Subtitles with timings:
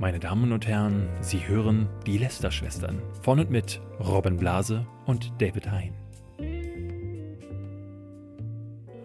[0.00, 5.68] Meine Damen und Herren, Sie hören die Lester-Schwestern von und mit Robin Blase und David
[5.72, 5.92] Hein.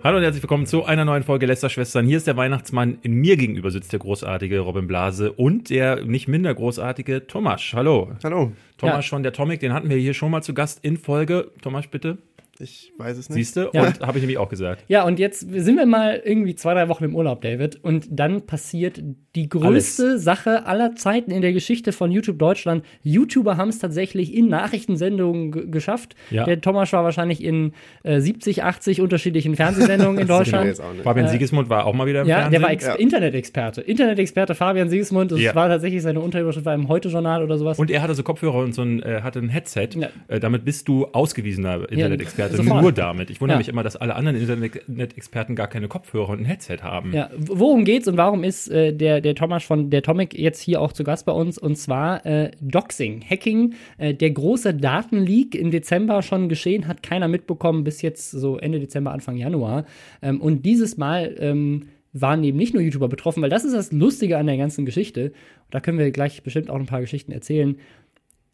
[0.03, 2.05] Hallo und herzlich willkommen zu einer neuen Folge Lester-Schwestern.
[2.05, 2.99] Hier ist der Weihnachtsmann.
[3.01, 7.71] In mir gegenüber sitzt der großartige Robin Blase und der nicht minder großartige Thomas.
[7.73, 8.12] Hallo.
[8.23, 8.52] Hallo.
[8.78, 9.02] Thomas Ja.
[9.02, 11.50] schon, der Tomic, den hatten wir hier schon mal zu Gast in Folge.
[11.64, 12.20] Thomas, bitte.
[12.64, 13.36] Ich weiß es nicht.
[13.36, 13.70] Siehst du?
[13.73, 13.88] Ja.
[13.88, 14.86] Und habe ich nämlich auch gesagt.
[14.88, 17.84] Ja, und jetzt sind wir mal irgendwie zwei, drei Wochen im Urlaub, David.
[17.84, 19.02] Und dann passiert
[19.36, 22.84] die größte Sache aller Zeiten in der Geschichte von YouTube Deutschland.
[23.04, 26.15] YouTuber haben es tatsächlich in Nachrichtensendungen ge- geschafft.
[26.29, 26.46] Ja.
[26.46, 27.73] Der Thomas war wahrscheinlich in
[28.04, 30.68] äh, 70, 80 unterschiedlichen Fernsehsendungen in Deutschland.
[30.68, 31.04] jetzt auch nicht.
[31.04, 32.52] Fabian Siegesmund war auch mal wieder im Ja, Fernsehen.
[32.52, 32.94] der war Ex Ja.
[32.95, 33.81] Internet-Experte.
[33.81, 35.31] Internet-Experte Fabian Siegesmund.
[35.31, 35.56] Das Ja.
[35.56, 37.80] war tatsächlich seine Unterüberschrift war im Heute-Journal oder sowas.
[37.80, 39.89] Und er hatte so Kopfhörer und so ein, äh, hatte ein Headset.
[39.95, 40.09] Ja.
[40.28, 42.53] Äh, damit bist du ausgewiesener Internet-Experte.
[42.58, 42.81] Sofort.
[42.81, 43.30] Nur damit.
[43.30, 43.59] Ich wundere Ja.
[43.59, 47.14] mich immer, dass alle anderen Internet-Experten gar keine Kopfhörer und ein Headset haben.
[47.14, 50.81] Ja, worum geht's und warum ist äh, der, der Thomas von der Tomic jetzt hier
[50.81, 51.58] auch zu Gast bei uns?
[51.58, 57.28] Und zwar äh, Doxing, Hacking, äh, der große Datenleak im Dezember schon geschehen, hat keiner
[57.28, 59.86] mitbekommen bis jetzt so Ende Dezember, Anfang Januar.
[60.22, 63.92] Ähm, und dieses Mal ähm, waren eben nicht nur YouTuber betroffen, weil das ist das
[63.92, 65.30] Lustige an der ganzen Geschichte.
[65.32, 65.34] Und
[65.72, 67.78] da können wir gleich bestimmt auch ein paar Geschichten erzählen.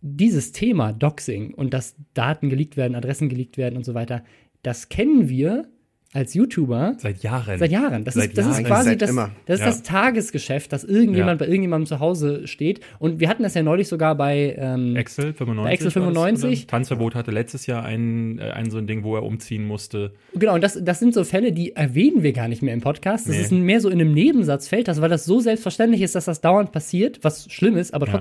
[0.01, 4.23] Dieses Thema Doxing und dass Daten geleakt werden, Adressen geleakt werden und so weiter,
[4.63, 5.65] das kennen wir
[6.11, 7.59] als YouTuber Seit Jahren.
[7.59, 8.03] Seit Jahren.
[8.03, 8.63] Das, Seit ist, das ist Jahren.
[8.65, 9.65] quasi Seit das, das, ist Ja.
[9.67, 11.45] das Tagesgeschäft, dass irgendjemand Ja.
[11.45, 12.79] bei irgendjemandem zu Hause steht.
[12.97, 15.63] Und wir hatten das ja neulich sogar bei ähm, Excel 95.
[15.65, 16.59] Bei Excel war das, 95.
[16.61, 16.67] oder?
[16.67, 20.13] Tanzverbot hatte letztes Jahr ein, äh, ein so ein Ding, wo er umziehen musste.
[20.33, 23.27] Genau, und das, das sind so Fälle, die erwähnen wir gar nicht mehr im Podcast.
[23.29, 23.41] Das Nee.
[23.43, 26.41] ist mehr so in einem Nebensatz fällt das, weil das so selbstverständlich ist, dass das
[26.41, 28.13] dauernd passiert, was schlimm ist, aber Ja.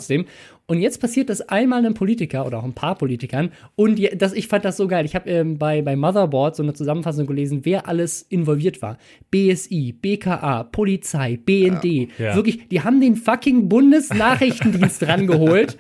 [0.71, 3.53] Und jetzt passiert das einmal einem Politiker oder auch ein paar Politikern.
[3.75, 5.07] Und das, ich fand das so geil.
[5.07, 8.99] Ich habe ähm, bei, bei Motherboard so eine Zusammenfassung gelesen, wer alles involviert war.
[9.31, 12.11] BSI, BKA, Polizei, BND.
[12.19, 12.37] Ja.
[12.37, 15.79] Wirklich, die haben den fucking Bundesnachrichtendienst rangeholt.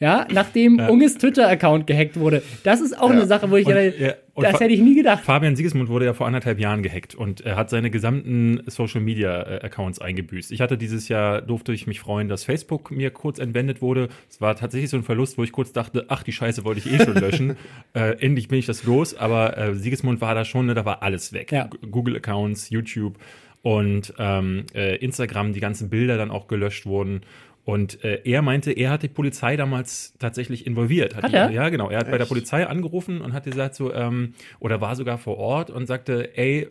[0.00, 2.42] Ja, nachdem Unges Twitter-Account gehackt wurde.
[2.62, 3.16] Das ist auch Ja.
[3.16, 5.24] eine Sache, wo ich Und, ja, das fa- hätte ich nie gedacht.
[5.24, 9.40] Fabian Siegesmund wurde ja vor anderthalb Jahren gehackt und er hat seine gesamten Social Media
[9.60, 10.52] Accounts eingebüßt.
[10.52, 14.08] Ich hatte dieses Jahr, durfte ich mich freuen, dass Facebook mir kurz entwendet wurde.
[14.30, 16.92] Es war tatsächlich so ein Verlust, wo ich kurz dachte, ach, die Scheiße wollte ich
[16.92, 17.56] eh schon löschen.
[17.94, 21.02] äh, endlich bin ich das los, aber äh, Siegesmund war da schon, ne, da war
[21.02, 21.50] alles weg.
[21.50, 21.68] Ja.
[21.90, 23.16] Google-Accounts, YouTube
[23.62, 27.22] und ähm, äh, Instagram, die ganzen Bilder dann auch gelöscht wurden.
[27.68, 31.14] Und äh, er meinte, er hat die Polizei damals tatsächlich involviert.
[31.14, 31.50] Hat die, er?
[31.50, 31.90] Ja, genau.
[31.90, 32.28] Er hat bei der Echt?
[32.30, 36.68] Polizei angerufen und hat gesagt so, ähm, oder war sogar vor Ort und sagte, ey,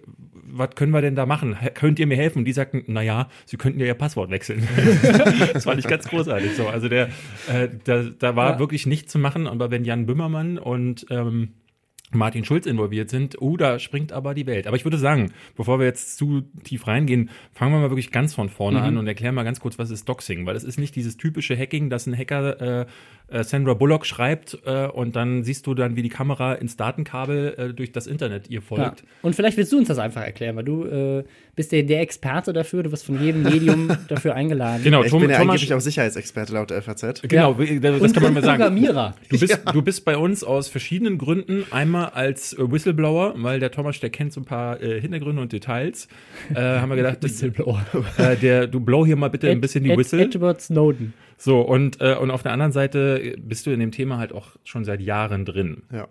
[0.50, 1.62] was können wir denn da machen?
[1.62, 2.40] H- Könnt ihr mir helfen?
[2.40, 4.68] Und die sagten, na ja, sie könnten ja ihr Passwort wechseln.
[5.54, 6.56] das fand ich ganz großartig.
[6.56, 7.10] So, also der,
[7.48, 8.60] äh, da, da war Ja.
[8.60, 9.46] wirklich nichts zu machen.
[9.46, 11.50] Aber wenn Jan Böhmermann und ähm,
[12.14, 14.66] Martin Schulz involviert sind, uh, da springt aber die Welt.
[14.66, 18.34] Aber ich würde sagen, bevor wir jetzt zu tief reingehen, fangen wir mal wirklich ganz
[18.34, 20.96] von vorne an und erklären mal ganz kurz, was ist Doxing, weil es ist nicht
[20.96, 22.86] dieses typische Hacking, dass ein Hacker äh,
[23.28, 27.56] äh, Sandra Bullock schreibt äh, und dann siehst du dann, wie die Kamera ins Datenkabel
[27.58, 28.62] äh, durch das Internet ihr Ja.
[28.62, 29.04] folgt.
[29.22, 31.24] Und vielleicht willst du uns das einfach erklären, weil du äh,
[31.58, 34.84] bist der, der Experte dafür, du wirst von jedem Medium dafür eingeladen.
[34.84, 37.24] Genau, Ich Tom- bin ja Thomas, angeblich auch Sicherheitsexperte laut der FAZ.
[37.24, 37.80] genau, Ja.
[37.92, 38.60] das und, kann man mal sagen.
[38.60, 39.16] Programmierer.
[39.30, 41.66] Du bist, du bist bei uns aus verschiedenen Gründen.
[41.72, 45.52] Einmal als äh, Whistleblower, weil der Thomas, der kennt so ein paar äh, Hintergründe und
[45.52, 46.08] Details.
[46.54, 47.84] Äh, haben wir gedacht, Whistleblower.
[48.18, 50.22] äh, der, du blow hier mal bitte ein bisschen die Ed, Whistle.
[50.22, 51.14] Edward Snowden.
[51.40, 54.48] So, und, äh, und auf der anderen Seite bist du in dem Thema halt auch
[54.64, 55.84] schon seit Jahren drin.
[55.92, 56.08] Ja.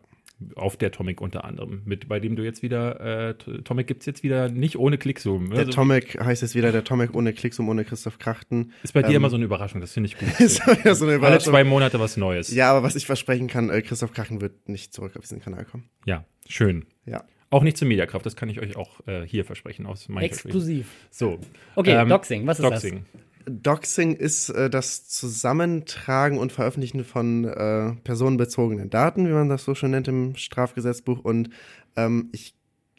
[0.54, 1.80] Auf der Tomic unter anderem.
[1.86, 5.48] Mit, bei dem du jetzt wieder, äh, Tomic gibt's jetzt wieder nicht ohne Klickzoom.
[5.50, 8.72] Der Also, Tomek heißt jetzt wieder der Tomek ohne Klicks und ohne Christoph Krachten.
[8.82, 10.28] ist bei dir ähm, immer so eine Überraschung, das finde ich gut.
[10.40, 11.52] Ist ja so eine Alle Überraschung.
[11.52, 12.52] zwei Monate was Neues.
[12.54, 15.64] Ja, aber was ich versprechen kann, äh, Christoph Krachten wird nicht zurück auf diesen Kanal
[15.64, 15.88] kommen.
[16.04, 16.84] ja schön.
[17.06, 17.24] Ja.
[17.48, 20.88] Auch nicht zur Mediakraft, das kann ich euch auch äh, hier versprechen aus meinem Exklusiv.
[21.10, 21.38] So.
[21.76, 23.06] Okay, Ähm, Doxing, was ist Doxing.
[23.48, 29.74] Doxing ist äh, das Zusammentragen und Veröffentlichen von äh, personenbezogenen Daten, wie man das so
[29.74, 31.20] schön nennt im Strafgesetzbuch.
[31.20, 31.50] Und
[31.94, 32.56] ähm, ich,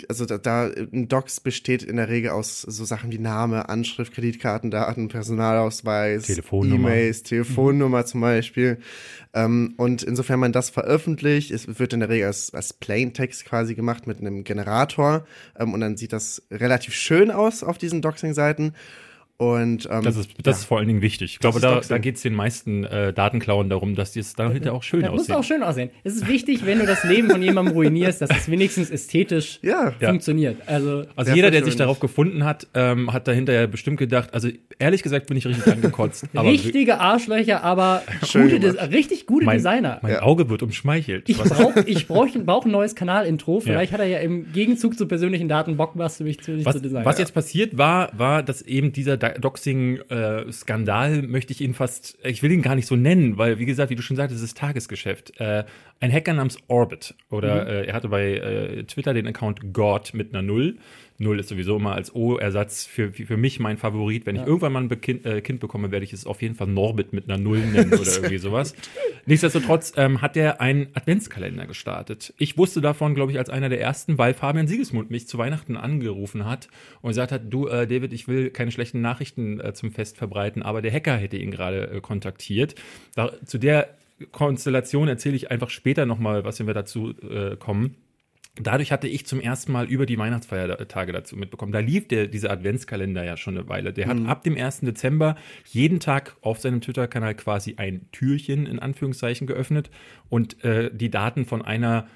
[0.08, 4.14] also da, da ein Dox besteht in der Regel aus so Sachen wie Name, Anschrift,
[4.14, 6.92] Kreditkartendaten, Personalausweis, Telefonnummer.
[6.92, 8.78] E-Mails, Telefonnummer zum Beispiel.
[9.34, 13.76] Ähm, und insofern man das veröffentlicht, es wird in der Regel als, als Plaintext quasi
[13.76, 15.26] gemacht mit einem Generator.
[15.60, 18.72] Ähm, und dann sieht das relativ schön aus auf diesen Doxing-Seiten.
[19.40, 21.34] Und ähm, Das ist, das ist vor allen Dingen wichtig.
[21.34, 24.50] Ich glaube, da, da geht es den meisten äh, Datenklauen darum, dass die es da
[24.50, 25.36] hinterher auch schön Das muss aussehen.
[25.36, 25.90] auch schön aussehen.
[26.04, 29.94] Es ist wichtig, wenn du das Leben von jemandem ruinierst, dass es wenigstens ästhetisch ja,
[30.00, 30.10] Ja.
[30.10, 30.58] funktioniert.
[30.68, 34.50] Also, Also jeder, der sich darauf gefunden hat, ähm, hat da hinterher bestimmt gedacht, also
[34.80, 36.26] ehrlich gesagt bin ich richtig angekotzt.
[36.34, 38.02] aber richtige Arschlöcher, aber
[38.34, 40.00] gute, richtig gute mein, Designer.
[40.02, 40.22] mein Ja.
[40.24, 41.30] Auge wird umschmeichelt.
[41.30, 43.60] Ich Was- brauche ich brauch, brauch ein neues Kanal-Intro.
[43.60, 46.78] Vielleicht hat er ja im Gegenzug zu persönlichen Daten Bock, was für mich zu, Was,
[46.78, 47.06] zu designen.
[47.06, 52.52] was jetzt passiert war, war, dass eben dieser Doxing-Skandal möchte ich ihn fast, ich will
[52.52, 55.40] ihn gar nicht so nennen, weil, wie gesagt, wie du schon sagtest, es ist Tagesgeschäft.
[55.40, 55.66] Äh,
[56.00, 57.70] ein Hacker namens Orbit, oder Mhm.
[57.70, 60.78] äh, er hatte bei äh, Twitter den Account God mit einer Null.
[61.20, 64.26] Null ist sowieso immer als O-Ersatz für, für mich mein Favorit.
[64.28, 66.68] Wenn ich irgendwann mal ein kind, äh, kind bekomme, werde ich es auf jeden Fall
[66.68, 68.76] Norbit mit einer Null nennen oder irgendwie sowas.
[69.26, 72.34] Nichtsdestotrotz ähm, hat er einen Adventskalender gestartet.
[72.38, 75.76] Ich wusste davon, glaube ich, als einer der ersten, weil Fabian Siegesmund mich zu Weihnachten
[75.76, 76.68] angerufen hat
[77.02, 80.62] und gesagt hat, du, äh, David, ich will keine schlechten Nachrichten äh, zum Fest verbreiten,
[80.62, 82.76] aber der Hacker hätte ihn gerade äh, kontaktiert.
[83.16, 83.90] Da, zu der
[84.32, 87.96] Konstellation erzähle ich einfach später nochmal, was wenn wir dazu äh, kommen.
[88.62, 91.72] Dadurch hatte ich zum ersten Mal über die Weihnachtsfeiertage dazu mitbekommen.
[91.72, 93.94] Da lief der, dieser Adventskalender ja schon eine Weile.
[93.94, 94.82] Der hat ab dem 1.
[94.82, 99.90] Dezember jeden Tag auf seinem Twitter-Kanal quasi ein Türchen in Anführungszeichen geöffnet
[100.30, 102.08] und äh, die Daten von einer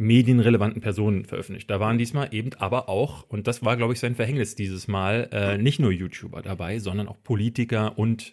[0.00, 1.68] medienrelevanten Person veröffentlicht.
[1.70, 5.28] Da waren diesmal eben aber auch, und das war, glaube ich, sein Verhängnis dieses Mal,
[5.30, 8.32] äh, nicht nur YouTuber dabei, sondern auch Politiker und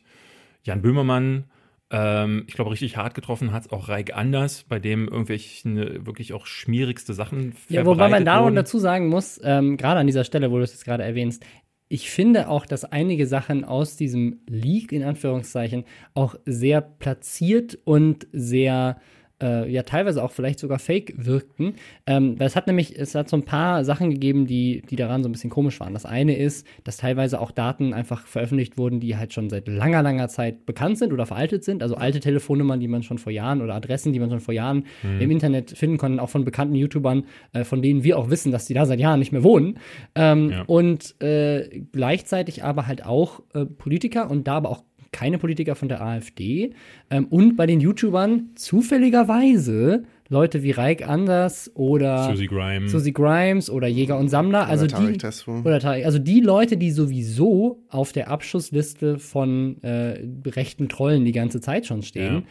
[0.64, 1.44] Jan Böhmermann,
[1.90, 6.06] ähm, ich glaube, richtig hart getroffen hat es auch Reik Anders, bei dem irgendwelche ne,
[6.06, 8.56] wirklich auch schmierigste Sachen Ja, wobei man da wurden.
[8.56, 11.46] dazu sagen muss, ähm, gerade an dieser Stelle, wo du es jetzt gerade erwähnst,
[11.90, 18.28] ich finde auch, dass einige Sachen aus diesem Leak in Anführungszeichen auch sehr platziert und
[18.34, 19.00] sehr
[19.42, 21.76] äh, ja teilweise auch vielleicht sogar fake wirkten.
[22.06, 25.30] Ähm, das hat nämlich, es hat so ein paar Sachen gegeben, die, die daran so
[25.30, 25.94] ein bisschen komisch waren.
[25.94, 30.02] Das eine ist, dass teilweise auch Daten einfach veröffentlicht wurden, die halt schon seit langer,
[30.02, 31.84] langer Zeit bekannt sind oder veraltet sind.
[31.84, 34.86] Also alte Telefonnummern, die man schon vor Jahren oder Adressen, die man schon vor Jahren
[35.20, 38.66] im Internet finden konnte, auch von bekannten YouTubern, äh, von denen wir auch wissen, dass
[38.66, 39.80] die da seit Jahren nicht mehr wohnen.
[40.16, 40.64] Ähm, Ja.
[40.68, 45.90] Und äh, gleichzeitig aber halt auch äh, Politiker und da aber auch keine Politiker von
[45.90, 46.74] der AfD.
[47.10, 52.90] Ähm, und bei den YouTubern zufälligerweise Leute wie Reik Anders oder Susie Grime.
[52.90, 54.68] Susie Grimes oder Jäger und Sammler.
[54.68, 60.20] Also Tarek die, oder Tarek, also die Leute, die sowieso auf der Abschussliste von äh,
[60.46, 62.36] rechten Trollen die ganze Zeit schon stehen.
[62.36, 62.44] Ja.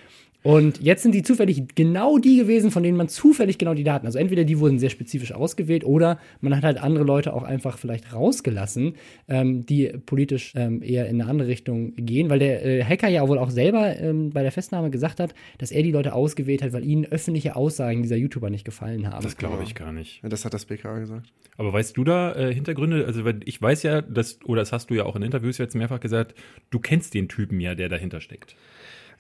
[0.47, 4.07] Und jetzt sind die zufällig genau die gewesen, von denen man zufällig genau die Daten.
[4.07, 7.79] Also entweder die wurden sehr spezifisch ausgewählt oder man hat halt andere Leute auch einfach
[7.79, 8.95] vielleicht rausgelassen,
[9.27, 13.27] ähm, die politisch ähm, eher in eine andere Richtung gehen, weil der äh, Hacker ja
[13.27, 16.73] wohl auch selber ähm, bei der Festnahme gesagt hat, dass er die Leute ausgewählt hat,
[16.73, 19.25] weil ihnen öffentliche Aussagen dieser YouTuber nicht gefallen haben.
[19.25, 20.23] das glaube ich gar nicht.
[20.23, 21.33] Ja, das hat das BK gesagt.
[21.57, 23.05] Aber weißt du da äh, Hintergründe?
[23.05, 25.75] Also weil ich weiß ja, dass, oder das hast du ja auch in Interviews jetzt
[25.75, 26.37] mehrfach gesagt,
[26.71, 28.55] du kennst den Typen ja, der dahinter steckt.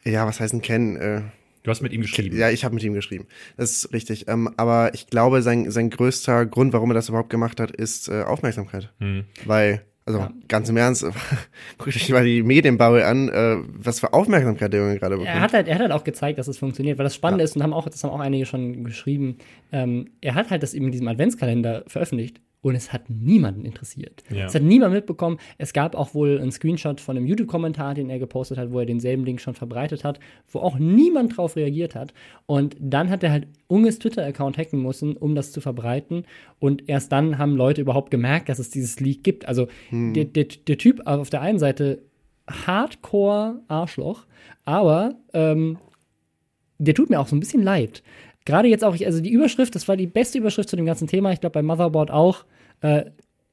[0.06, 0.96] Ja, was heißt denn kennen?
[0.96, 1.22] Äh,
[1.66, 2.38] Du hast mit ihm geschrieben.
[2.38, 3.26] Ja, ich habe mit ihm geschrieben.
[3.56, 4.28] Das ist richtig.
[4.28, 8.08] Ähm, aber ich glaube, sein, sein größter Grund, warum er das überhaupt gemacht hat, ist
[8.08, 8.92] äh, Aufmerksamkeit.
[9.00, 9.24] Hm.
[9.46, 11.02] Weil, also ganz im Ernst,
[11.78, 15.34] guckt euch mal die Medienbubble an, äh, was für Aufmerksamkeit der Junge gerade bekommt.
[15.34, 17.56] Er hat, halt, er hat halt auch gezeigt, dass es funktioniert, weil das Spannende ist,
[17.56, 19.38] und haben auch, das haben auch einige schon geschrieben,
[19.72, 24.24] ähm, er hat halt das eben in diesem Adventskalender veröffentlicht und es hat niemanden interessiert.
[24.30, 24.46] Ja.
[24.46, 25.38] Es hat niemand mitbekommen.
[25.56, 28.86] Es gab auch wohl einen Screenshot von einem YouTube-Kommentar, den er gepostet hat, wo er
[28.86, 30.18] denselben Link schon verbreitet hat,
[30.48, 32.12] wo auch niemand drauf reagiert hat.
[32.46, 36.24] Und dann hat er halt Unges Twitter-Account hacken müssen, um das zu verbreiten.
[36.58, 39.46] Und erst dann haben Leute überhaupt gemerkt, dass es dieses Leak gibt.
[39.46, 42.02] Also der, der, der Typ auf der einen Seite
[42.48, 44.26] Hardcore-Arschloch,
[44.64, 45.78] aber ähm,
[46.78, 48.02] der tut mir auch so ein bisschen leid.
[48.46, 51.06] Gerade jetzt auch, ich- also die Überschrift, das war die beste Überschrift zu dem ganzen
[51.06, 52.44] Thema, ich glaube bei Motherboard auch.
[52.80, 53.04] Äh,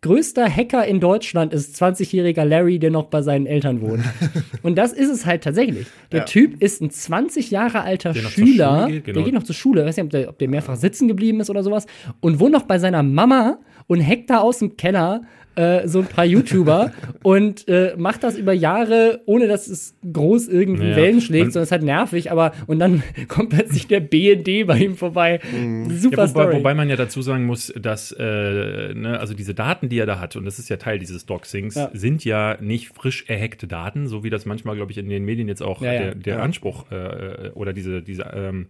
[0.01, 4.03] größter Hacker in Deutschland ist 20-jähriger Larry, der noch bei seinen Eltern wohnt.
[4.61, 5.87] Und das ist es halt tatsächlich.
[6.11, 6.25] Der Ja.
[6.25, 9.13] Typ ist ein 20 Jahre alter Der Schüler, geht, genau.
[9.15, 11.39] der geht noch zur Schule, ich weiß nicht, ob der, ob der mehrfach sitzen geblieben
[11.39, 11.85] ist oder sowas,
[12.19, 15.21] und wohnt noch bei seiner Mama und hackt da aus dem Keller
[15.55, 16.91] äh, so ein paar YouTuber
[17.23, 20.95] und äh, macht das über Jahre, ohne dass es groß irgendwie Ja.
[20.95, 24.77] Wellen schlägt, sondern es ist halt nervig, aber und dann kommt plötzlich der BND bei
[24.79, 25.39] ihm vorbei.
[25.89, 26.55] Super Ja, wobei, Story.
[26.57, 30.19] wobei man ja dazu sagen muss, dass äh, ne, also diese Daten, die er da
[30.19, 31.89] hat, und das ist ja Teil dieses Doxings, Ja.
[31.93, 35.47] sind ja nicht frisch erhackte Daten, so wie das manchmal, glaube ich, in den Medien
[35.47, 35.99] jetzt auch Ja, ja.
[35.99, 36.41] der, der Ja.
[36.41, 38.67] Anspruch äh, oder diese, diese ähm,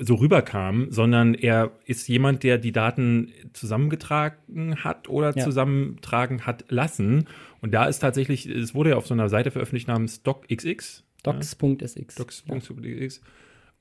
[0.00, 5.44] so rüberkam, sondern er ist jemand, der die Daten zusammengetragen hat oder Ja.
[5.44, 7.26] zusammentragen hat lassen.
[7.60, 11.04] Und da ist tatsächlich, es wurde ja auf so einer Seite veröffentlicht namens DocXX.
[11.22, 12.14] Docs.sx.
[12.14, 13.20] Docs.x.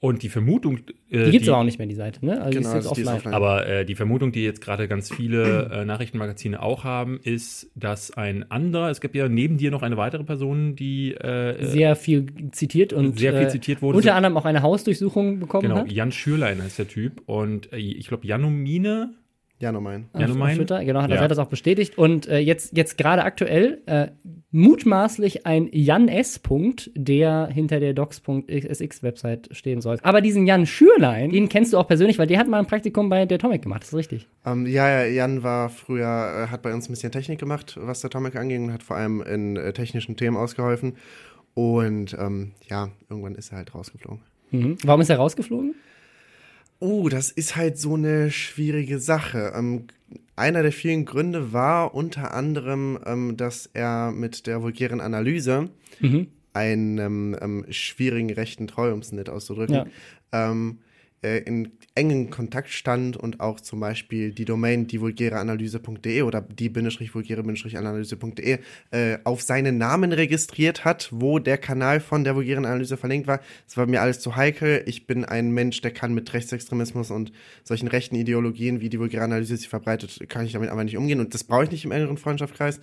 [0.02, 2.42] Und die Vermutung, äh, Die gibt es aber auch nicht mehr, die Seite, ne?
[2.42, 3.18] Also Genau, die ist jetzt also die ist offline.
[3.18, 3.34] offline.
[3.34, 8.12] aber äh, die Vermutung, die jetzt gerade ganz viele äh, Nachrichtenmagazine auch haben, ist, dass
[8.12, 12.28] ein anderer, es gibt ja neben dir noch eine weitere Person, die äh, Sehr viel
[12.52, 13.98] zitiert und Sehr viel äh, zitiert wurde.
[13.98, 15.92] Unter anderem auch eine Hausdurchsuchung bekommen genau, hat.
[15.92, 19.14] Jan Schürlein heißt der Typ und äh, ich glaube Janomine
[19.60, 20.10] Janomein.
[20.14, 20.52] Janomein?
[20.52, 20.84] auf Twitter.
[20.84, 21.16] Genau, hat Ja.
[21.18, 21.98] er das auch bestätigt.
[21.98, 24.08] Und äh, jetzt, jetzt gerade aktuell äh,
[24.52, 26.40] mutmaßlich ein Jan S.
[26.40, 29.98] Punkt, der hinter der docs.sx-Website stehen soll.
[30.04, 33.10] Aber diesen Jan Schürlein, den kennst du auch persönlich, weil der hat mal ein Praktikum
[33.10, 34.28] bei der Tomic gemacht, das ist richtig.
[34.46, 38.02] Ähm, ja, ja, Jan war früher, äh, hat bei uns ein bisschen Technik gemacht, was
[38.02, 40.94] der Atomic anging und hat vor allem in äh, technischen Themen ausgeholfen.
[41.54, 44.20] Und ähm, ja, irgendwann ist er halt rausgeflogen.
[44.52, 44.78] Mhm.
[44.84, 45.76] Warum ist er rausgeflogen?
[46.86, 49.54] Oh, das ist halt so eine schwierige Sache.
[49.56, 49.86] Ähm,
[50.36, 55.70] einer der vielen Gründe war unter anderem, ähm, dass er mit der vulgären Analyse
[56.54, 59.86] einem ähm, schwierigen rechten Treu, um es nett auszudrücken, Ja.
[60.32, 60.78] ähm,
[61.22, 68.60] äh, in engen Kontakt stand und auch zum Beispiel die Domain divulgäreanalyse.de oder die-vulgäre-analyse.de
[68.92, 73.40] äh, auf seinen Namen registriert hat, wo der Kanal von der vulgären Analyse verlinkt war.
[73.66, 74.84] Das war mir alles zu heikel.
[74.86, 77.32] Ich bin ein Mensch, der kann mit Rechtsextremismus und
[77.64, 81.20] solchen rechten Ideologien, wie die vulgäre Analyse sie verbreitet, kann ich damit aber nicht umgehen
[81.20, 82.80] und das brauche ich nicht im engeren Freundschaftskreis.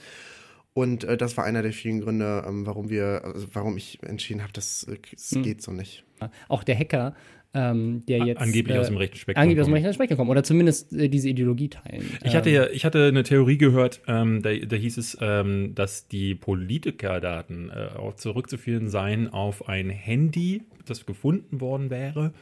[0.74, 4.42] Und äh, das war einer der vielen Gründe, ähm, warum wir, also warum ich entschieden
[4.42, 5.42] habe, das, äh, das Hm.
[5.42, 6.04] geht so nicht.
[6.48, 7.14] Auch der Hacker,
[7.54, 8.40] ähm, der jetzt.
[8.40, 10.30] angeblich äh, aus dem rechten Spektrum Angeblich aus dem rechten Spektrum kommen.
[10.30, 12.04] Oder zumindest äh, diese Ideologie teilen.
[12.24, 15.74] Ich hatte Ähm, ja, ich hatte eine Theorie gehört, ähm, da, da hieß es, ähm,
[15.74, 22.32] dass die Politikerdaten äh, auch zurückzuführen seien auf ein Handy, das gefunden worden wäre,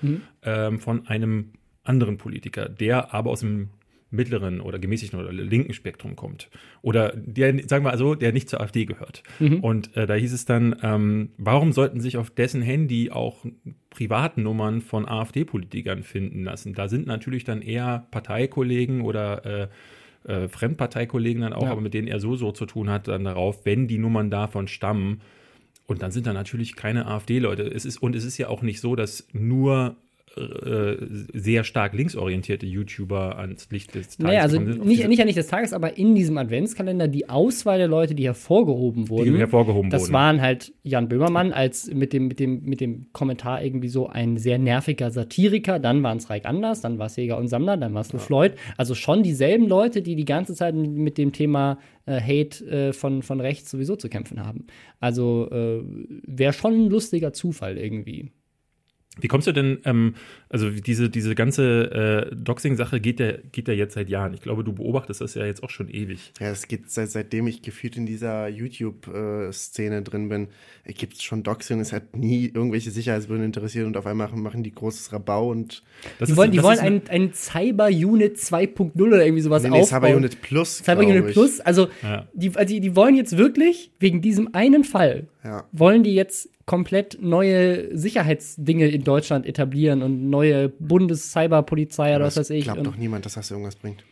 [0.43, 1.53] ähm, von einem
[1.83, 3.71] anderen Politiker, der aber aus dem
[4.11, 6.51] mittleren oder gemäßigten oder linken Spektrum kommt.
[6.83, 9.23] Oder der, sagen wir also, der nicht zur AfD gehört.
[9.63, 13.45] Und äh, da hieß es dann, ähm, warum sollten sich auf dessen Handy auch
[13.91, 16.75] Privatnummern von AfD-Politikern finden lassen?
[16.75, 19.69] Da sind natürlich dann eher Parteikollegen oder
[20.27, 21.73] äh, äh, Fremdparteikollegen dann auch, Ja.
[21.73, 24.69] aber mit denen er so so zu tun hat, dann darauf, wenn die Nummern davon
[24.69, 25.21] stammen.
[25.87, 27.63] Und dann sind da natürlich keine AfD-Leute.
[27.63, 29.97] Es ist, und es ist ja auch nicht so, dass nur
[30.37, 30.97] äh,
[31.33, 34.85] sehr stark linksorientierte YouTuber ans Licht des Tages Naja, also sind.
[34.85, 38.25] Nicht, nicht an nicht des Tages, aber in diesem Adventskalender die Auswahl der Leute, die
[38.25, 39.37] hervorgehoben wurden.
[39.37, 40.13] hervorgehoben das wurden.
[40.13, 44.37] waren halt Jan Böhmermann als mit dem, mit dem, mit dem Kommentar irgendwie so ein
[44.37, 47.93] sehr nerviger Satiriker, dann waren es Reik Anders, dann war es Jäger und Sammler, dann
[47.95, 48.55] war es Lou Floyd.
[48.77, 53.23] Also schon dieselben Leute, die die ganze Zeit mit dem Thema äh, Hate äh, von,
[53.23, 54.67] von rechts sowieso zu kämpfen haben.
[55.01, 55.83] Also äh,
[56.25, 58.31] wäre schon ein lustiger Zufall irgendwie.
[59.21, 60.15] Wie kommst du denn, ähm,
[60.49, 64.35] also diese, diese ganze äh, Doxing-Sache geht ja, geht ja jetzt seit Jahren.
[64.35, 66.33] Ich glaube, du beobachtest das ja jetzt auch schon ewig.
[66.41, 70.49] Ja, es gibt seit, seitdem ich gefühlt in dieser YouTube-Szene drin bin,
[70.87, 71.81] gibt es schon Doxing.
[71.81, 75.83] Es hat nie irgendwelche Sicherheitsbehörden interessiert und auf einmal machen, machen die großes Rabau und
[76.19, 79.63] Das Die ist- wollen, die das wollen ist ein, ein Cyber-Unit 2.0 oder irgendwie sowas
[79.63, 80.03] nee, nee, aufbauen.
[80.03, 80.79] Cyber Unit Plus.
[80.79, 81.33] Cyber glaub Unit ich.
[81.35, 82.27] Plus, also, Ja.
[82.35, 85.65] die, also die, die wollen jetzt wirklich, wegen diesem einen Fall, Ja.
[85.73, 92.51] wollen die jetzt komplett neue Sicherheitsdinge in Deutschland etablieren und neue Bundes-Cyberpolizei oder was weiß
[92.51, 92.63] ich.
[92.63, 94.05] Glaubt Und doch niemand, dass das irgendwas bringt.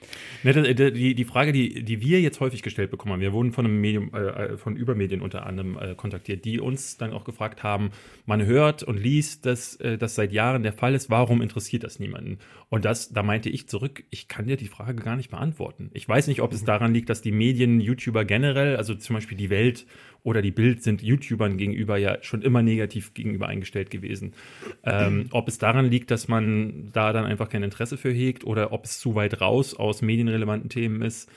[0.42, 3.52] Ne, äh, die, die Frage, die, die wir jetzt häufig gestellt bekommen haben, wir wurden
[3.52, 7.62] von einem Medium, äh, von Übermedien unter anderem äh, kontaktiert, die uns dann auch gefragt
[7.62, 7.90] haben,
[8.26, 12.00] man hört und liest, dass äh, das seit Jahren der Fall ist, warum interessiert das
[12.00, 12.38] niemanden?
[12.70, 15.92] Und das, da meinte ich zurück, ich kann dir die Frage gar nicht beantworten.
[15.94, 19.38] Ich weiß nicht, ob es daran liegt, dass die Medien, YouTuber generell, also zum Beispiel
[19.38, 19.86] die Welt
[20.22, 24.34] oder die Bild sind YouTubern gegenüber ja schon immer negativ gegenüber eingestellt gewesen.
[24.84, 28.72] Ähm, ob es daran liegt, dass man da dann einfach kein Interesse für hegt oder
[28.72, 31.30] ob es zu weit raus aus medienrelevanten Themen ist.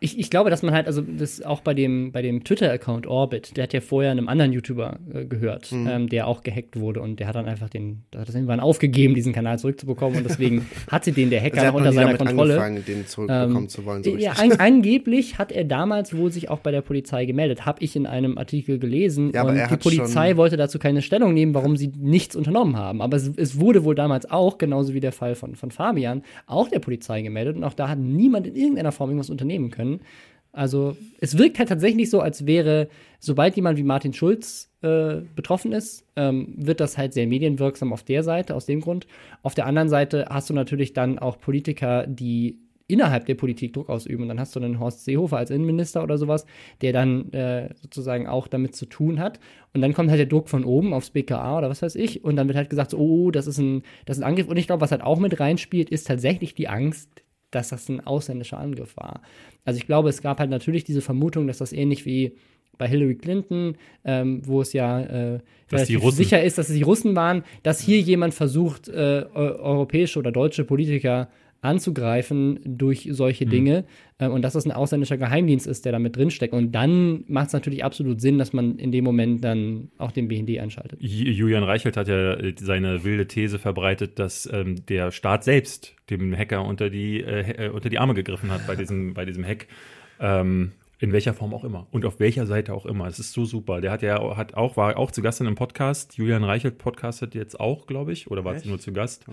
[0.00, 3.56] Ich, ich glaube, dass man halt, also das auch bei dem, bei dem Twitter-Account Orbit,
[3.56, 5.86] der hat ja vorher einem anderen YouTuber äh, gehört, Mhm.
[5.90, 9.14] ähm, der auch gehackt wurde und der hat dann einfach den, hat das irgendwann aufgegeben,
[9.14, 12.54] diesen Kanal zurückzubekommen und deswegen hatte den der Hacker Also noch unter seiner Kontrolle.
[12.54, 14.02] angefangen, den zurückbekommen zu wollen.
[14.04, 17.64] So Ja, an, angeblich hat er damals wohl sich auch bei der Polizei gemeldet.
[17.66, 19.30] Habe ich in einem Artikel gelesen.
[19.34, 23.00] Ja, und die Polizei wollte dazu keine Stellung nehmen, warum sie nichts unternommen haben.
[23.00, 26.68] Aber es, es wurde wohl damals auch, genauso wie der Fall von, von Fabian, auch
[26.68, 27.56] der Polizei gemeldet.
[27.56, 30.00] Und auch da hat niemand in irgendeiner Form irgendwas unternehmen können.
[30.52, 35.72] Also es wirkt halt tatsächlich so, als wäre, sobald jemand wie Martin Schulz äh, betroffen
[35.72, 39.08] ist, ähm, wird das halt sehr medienwirksam auf der Seite, aus dem Grund.
[39.42, 43.88] Auf der anderen Seite hast du natürlich dann auch Politiker, die innerhalb der Politik Druck
[43.88, 44.28] ausüben.
[44.28, 46.46] Dann hast du einen Horst Seehofer als Innenminister oder sowas,
[46.82, 49.40] der dann äh, sozusagen auch damit zu tun hat.
[49.72, 52.24] Und dann kommt halt der Druck von oben aufs BKA oder was weiß ich.
[52.24, 54.48] Und dann wird halt gesagt, so, oh, das ist ein, das ist ein Angriff.
[54.48, 57.23] Und ich glaube, was halt auch mit reinspielt, ist tatsächlich die Angst,
[57.54, 59.20] dass das ein ausländischer Angriff war.
[59.64, 62.32] Also ich glaube, es gab halt natürlich diese Vermutung, dass das ähnlich wie
[62.76, 65.38] bei Hillary Clinton, ähm, wo es ja äh,
[66.16, 68.92] sicher ist, dass es die Russen waren, dass hier jemand versucht, äh,
[69.32, 71.28] eu- europäische oder deutsche Politiker
[71.64, 73.84] anzugreifen durch solche Dinge
[74.18, 76.52] äh, und dass das ein ausländischer Geheimdienst ist, der da mit drinsteckt.
[76.54, 80.28] Und dann macht es natürlich absolut Sinn, dass man in dem Moment dann auch den
[80.28, 81.00] BND einschaltet.
[81.00, 85.94] Ju- Julian Reichelt hat ja äh, seine wilde These verbreitet, dass ähm, der Staat selbst
[86.10, 89.44] dem Hacker unter die, äh, äh, unter die Arme gegriffen hat bei diesem, bei diesem
[89.44, 89.66] Hack.
[90.20, 93.06] Ähm, in welcher Form auch immer und auf welcher Seite auch immer.
[93.08, 93.80] Es ist so super.
[93.82, 96.16] Der hat ja hat auch, war auch zu Gast in einem Podcast.
[96.16, 98.64] Julian Reichelt podcastet jetzt auch, glaube ich, oder war Echt?
[98.64, 99.26] nur zu Gast.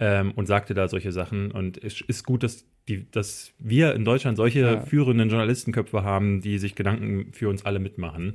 [0.00, 1.50] Ähm, und sagte da solche Sachen.
[1.50, 4.80] Und es ist gut, dass, die, dass wir in Deutschland solche Ja.
[4.80, 8.34] führenden Journalistenköpfe haben, die sich Gedanken für uns alle mitmachen.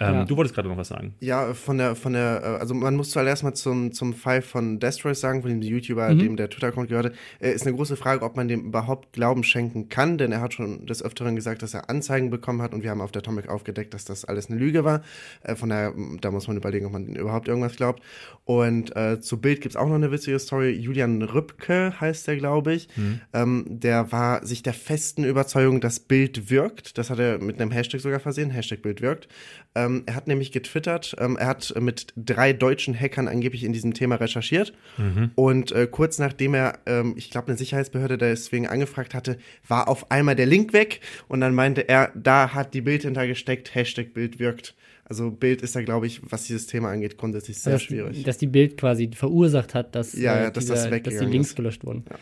[0.00, 0.24] Ähm, Ja.
[0.24, 1.14] Du wolltest gerade noch was sagen.
[1.20, 4.78] Ja, von der, von der, äh, also man muss zuallererst mal zum, zum Fall von
[4.78, 6.18] Destroy sagen, von dem YouTuber, Mhm.
[6.18, 9.88] dem der Twitter-Account gehörte, äh, ist eine große Frage, ob man dem überhaupt Glauben schenken
[9.88, 12.90] kann, denn er hat schon des Öfteren gesagt, dass er Anzeigen bekommen hat und wir
[12.90, 15.02] haben auf der Atomic aufgedeckt, dass das alles eine Lüge war.
[15.42, 18.02] Äh, von daher, da muss man überlegen, ob man überhaupt irgendwas glaubt.
[18.44, 20.70] Und äh, zu Bild gibt's auch noch eine witzige Story.
[20.70, 22.88] Julian Rübke heißt der, glaube ich.
[23.32, 26.98] Ähm, der war sich der festen Überzeugung, dass Bild wirkt.
[26.98, 29.28] Das hat er mit einem Hashtag sogar versehen, Hashtag Bild wirkt.
[29.74, 33.94] Ähm, er hat nämlich getwittert, ähm, er hat mit drei deutschen Hackern angeblich in diesem
[33.94, 34.72] Thema recherchiert.
[35.34, 40.10] Und äh, kurz nachdem er, ähm, ich glaube, eine Sicherheitsbehörde deswegen angefragt hatte, war auf
[40.10, 41.00] einmal der Link weg.
[41.28, 44.74] Und dann meinte er, da hat die Bild hintergesteckt, Hashtag Bild wirkt.
[45.04, 48.24] Also Bild ist da, glaube ich, was dieses Thema angeht, grundsätzlich sehr dass, schwierig.
[48.24, 51.24] dass die Bild quasi verursacht hat, dass, Ja, äh, ja, dass dieser- das dass die
[51.24, 51.56] Links ist.
[51.56, 52.04] gelöscht wurden.
[52.10, 52.16] Ja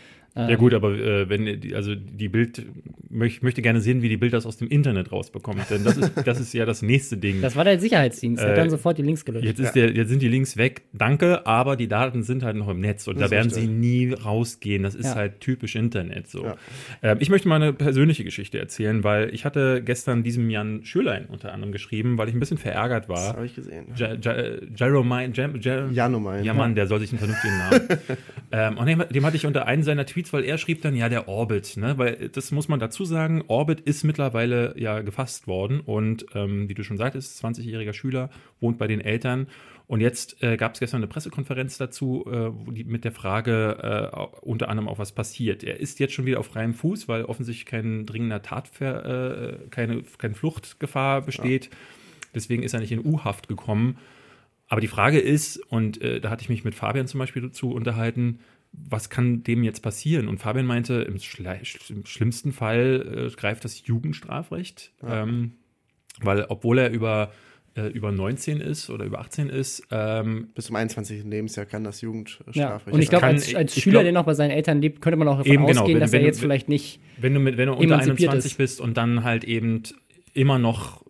[0.56, 2.64] gut, aber äh, wenn also die Bild
[3.08, 6.12] möch, möchte gerne sehen, wie die Bild das aus dem Internet rausbekommt, denn das ist
[6.26, 7.40] das ist ja das nächste Ding.
[7.40, 9.46] Das war der Sicherheitsdienst, der hat Äh, dann sofort die Links gelöscht.
[9.46, 12.68] Jetzt, ist der, jetzt sind die Links weg, danke, aber die Daten sind halt noch
[12.68, 14.82] im Netz und Das da werden verstehe sie nie rausgehen.
[14.82, 15.14] Das ist Ja.
[15.14, 16.44] halt typisch Internet so.
[16.44, 16.56] Ja.
[17.02, 21.26] Ähm, ich möchte mal eine persönliche Geschichte erzählen, weil ich hatte gestern diesem Jan Schürlein
[21.26, 23.36] unter anderem geschrieben, weil ich ein bisschen verärgert Das war.
[23.36, 23.86] habe ich gesehen.
[23.96, 24.56] Ja- Ja-
[25.90, 26.44] Janumein.
[26.44, 27.80] ja, Mann, der soll sich einen vernünftigen Namen.
[28.52, 31.08] ähm, und dem, dem hatte ich unter einen seiner Tweets, weil er schrieb dann, ja,
[31.08, 31.98] der Orbit, ne?
[31.98, 36.74] Weil das muss man dazu sagen, Orbit ist mittlerweile ja gefasst worden und ähm, wie
[36.74, 38.30] du schon sagtest, 20-jähriger Schüler,
[38.60, 39.46] wohnt bei den Eltern.
[39.88, 44.16] Und jetzt äh, gab es gestern eine Pressekonferenz dazu, äh, die, mit der Frage äh,
[44.40, 45.62] unter anderem auch was passiert.
[45.62, 50.02] Er ist jetzt schon wieder auf freiem Fuß, weil offensichtlich kein dringender Tatver, äh, keine,
[50.18, 51.70] keine Fluchtgefahr besteht.
[52.34, 53.98] Deswegen ist er nicht in U-Haft gekommen.
[54.68, 57.70] Aber die Frage ist, und äh, da hatte ich mich mit Fabian zum Beispiel dazu
[57.70, 58.40] unterhalten,
[58.88, 60.28] was kann dem jetzt passieren?
[60.28, 65.52] Und Fabian meinte, im, Schle im schlimmsten Fall äh, greift das Jugendstrafrecht, ähm,
[66.20, 67.32] weil obwohl er über,
[67.76, 71.24] äh, über 19 ist oder über 18 ist, ähm, Bis zum 21.
[71.24, 72.06] Lebensjahr kann das ja.
[72.06, 72.94] Jugendstrafrecht.
[72.94, 75.16] Und ich glaube, als, als ich Schüler, glaub- der noch bei seinen Eltern lebt, könnte
[75.16, 77.00] man auch davon Eben, genau, ausgehen, wenn- dass wenn er jetzt vielleicht nicht.
[77.18, 78.58] wenn du, mit, wenn du unter Emanzipiert 21 ist.
[78.58, 79.82] bist und dann halt eben
[80.34, 81.02] immer noch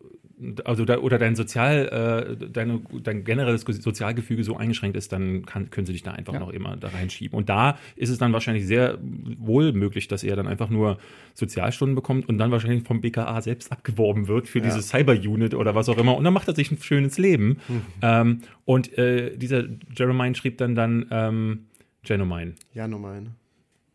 [0.64, 5.70] also da, oder dein Sozial, äh, deine, dein generelles Sozialgefüge so eingeschränkt ist, dann kann,
[5.70, 6.40] können sie dich da einfach Ja.
[6.40, 7.37] noch immer da reinschieben.
[7.38, 10.99] Und da ist es dann wahrscheinlich sehr wohl möglich, dass er dann einfach nur
[11.35, 14.66] Sozialstunden bekommt und dann wahrscheinlich vom BKA selbst abgeworben wird für Ja.
[14.66, 16.16] diese Cyber-Unit oder was auch immer.
[16.16, 17.59] Und dann macht er sich ein schönes Leben.
[18.03, 19.64] Ähm, und äh, dieser
[19.96, 21.66] Jeremiah schrieb dann dann ähm,
[22.05, 22.53] Genomine.
[22.75, 23.31] Janumein.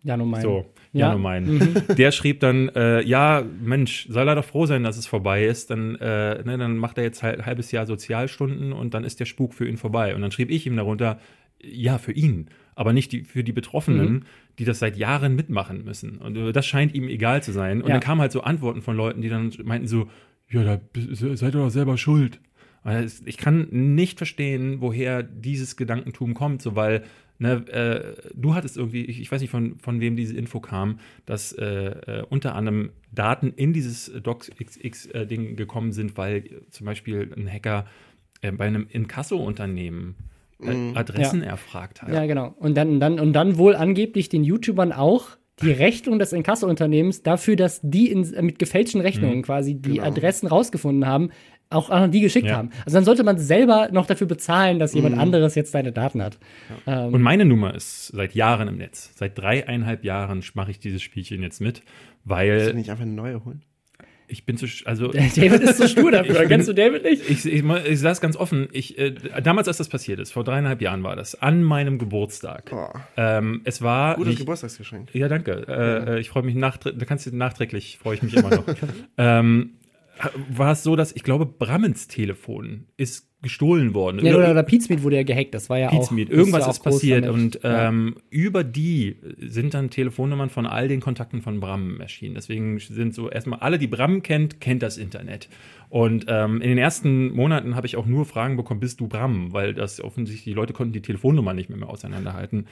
[0.04, 0.42] Ja, nur mein.
[0.42, 1.12] So, Ja.
[1.12, 1.76] ja, mein.
[1.98, 5.70] Der schrieb dann, äh, ja, Mensch, soll er doch froh sein, dass es vorbei ist.
[5.70, 9.20] Dann, äh, ne, dann macht er jetzt halt ein halbes Jahr Sozialstunden und dann ist
[9.20, 10.16] der Spuk für ihn vorbei.
[10.16, 11.20] Und dann schrieb ich ihm darunter,
[11.64, 14.22] ja, für ihn, aber nicht die, für die Betroffenen, Mhm.
[14.58, 16.18] die das seit Jahren mitmachen müssen.
[16.18, 17.82] Und äh, das scheint ihm egal zu sein.
[17.84, 17.94] Und Ja.
[17.96, 20.10] dann kamen halt so Antworten von Leuten, die dann meinten so,
[20.50, 22.40] ja, da seid ihr doch selber schuld.
[23.26, 27.04] Ich kann nicht verstehen, woher dieses Gedankentum kommt, so weil
[27.42, 31.00] ne, äh, du hattest irgendwie, ich, ich weiß nicht von, von wem diese Info kam,
[31.26, 37.32] dass äh, äh, unter anderem Daten in dieses DocsX-Ding gekommen sind, weil äh, zum Beispiel
[37.36, 37.86] ein Hacker
[38.42, 40.16] äh, bei einem Inkasso-Unternehmen
[40.62, 42.10] äh, Adressen erfragt hat.
[42.14, 42.54] Ja, genau.
[42.60, 45.30] Und dann, dann, und dann wohl angeblich den YouTubern auch
[45.62, 49.42] die Rechnung des Inkasso-Unternehmens dafür, dass die in, mit gefälschten Rechnungen Mhm.
[49.44, 50.04] quasi die Genau.
[50.04, 51.30] Adressen rausgefunden haben,
[51.72, 52.58] auch an die geschickt Ja.
[52.58, 52.70] haben.
[52.86, 56.38] Also dann sollte man selber noch dafür bezahlen, dass jemand anderes jetzt deine Daten hat.
[56.88, 59.12] Ähm, Und meine Nummer ist seit Jahren im Netz.
[59.16, 61.86] Seit dreieinhalb Jahren mache ich dieses Spielchen jetzt mit, Kannst
[62.26, 63.62] du weil nicht einfach eine neue holen?
[64.28, 66.36] ich bin zu, also David ist so stur dafür.
[66.36, 67.30] Ich bin- Kennst du David nicht?
[67.30, 68.70] Ich, ich, ich sage es ganz offen.
[68.72, 72.72] Ich, äh, damals, als das passiert ist, vor dreieinhalb Jahren war das, an meinem Geburtstag.
[72.74, 74.16] Oh, Ähm, es war.
[74.16, 75.14] gutes nicht, Geburtstagsgeschenk.
[75.14, 75.66] ja, danke.
[75.68, 77.00] Äh, äh, ich freue mich nachträglich.
[77.00, 78.64] Da kannst du nachträglich freue ich mich immer noch.
[79.18, 79.72] ähm,
[80.50, 84.24] war es so, dass ich glaube, Brammens Telefon ist gestohlen worden.
[84.24, 85.56] Ja, oder, oder Pizmeet wurde ja gehackt.
[85.56, 86.00] Das war ja auch.
[86.00, 86.30] Pizmeet.
[86.30, 87.64] das Irgendwas ja auch ist passiert und damit.
[87.64, 87.88] Ja.
[87.90, 92.36] ähm, über die sind dann Telefonnummern von all den Kontakten von Bram erschienen.
[92.36, 95.50] Deswegen sind so erstmal alle, die Bram kennt, kennt das Internet.
[95.90, 99.54] Und ähm, in den ersten Monaten habe ich auch nur Fragen bekommen, bist du Bram?
[99.54, 102.68] Weil das offensichtlich, die Leute konnten die Telefonnummer nicht mehr, mehr auseinanderhalten.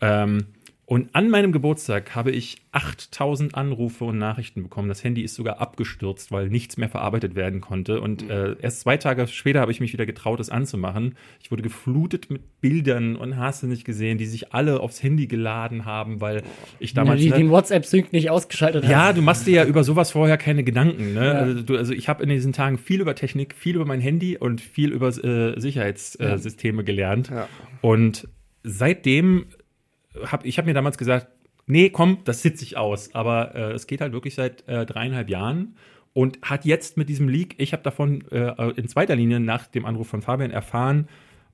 [0.00, 0.46] Ähm,
[0.86, 4.88] Und an meinem Geburtstag habe ich 8000 Anrufe und Nachrichten bekommen.
[4.88, 8.02] Das Handy ist sogar abgestürzt, weil nichts mehr verarbeitet werden konnte.
[8.02, 11.14] Und äh, erst zwei Tage später habe ich mich wieder getraut, es anzumachen.
[11.40, 15.26] Ich wurde geflutet mit Bildern und hast du nicht gesehen, die sich alle aufs Handy
[15.26, 16.42] geladen haben, weil
[16.78, 17.18] ich damals.
[17.18, 21.14] die den WhatsApp-Sync nicht ausgeschaltet Ja, du machst dir ja über sowas vorher keine Gedanken.
[21.14, 21.24] Ne?
[21.24, 21.32] Ja.
[21.32, 24.36] Also, du, also, ich habe in diesen Tagen viel über Technik, viel über mein Handy
[24.36, 27.30] und viel über äh, Sicherheitssysteme äh, gelernt.
[27.30, 27.48] Ja.
[27.80, 28.28] Und
[28.64, 29.46] seitdem
[30.22, 31.28] hab, ich habe mir damals gesagt,
[31.66, 33.14] nee, komm, das sitze ich aus.
[33.14, 35.76] Aber äh, es geht halt wirklich seit äh, dreieinhalb Jahren
[36.12, 39.84] und hat jetzt mit diesem Leak, ich habe davon äh, in zweiter Linie nach dem
[39.84, 41.08] Anruf von Fabian erfahren,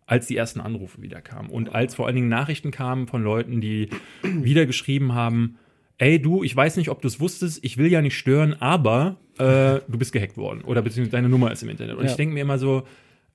[0.07, 3.61] als die ersten Anrufe wieder kamen und als vor allen Dingen Nachrichten kamen von Leuten,
[3.61, 3.91] die
[4.23, 5.57] wieder geschrieben haben,
[5.99, 9.19] ey du, ich weiß nicht, ob du es wusstest, ich will ja nicht stören, aber
[9.39, 11.97] äh, du bist gehackt worden oder beziehungsweise deine Nummer ist im Internet.
[11.97, 12.11] Und ja.
[12.11, 12.83] ich denke mir immer so,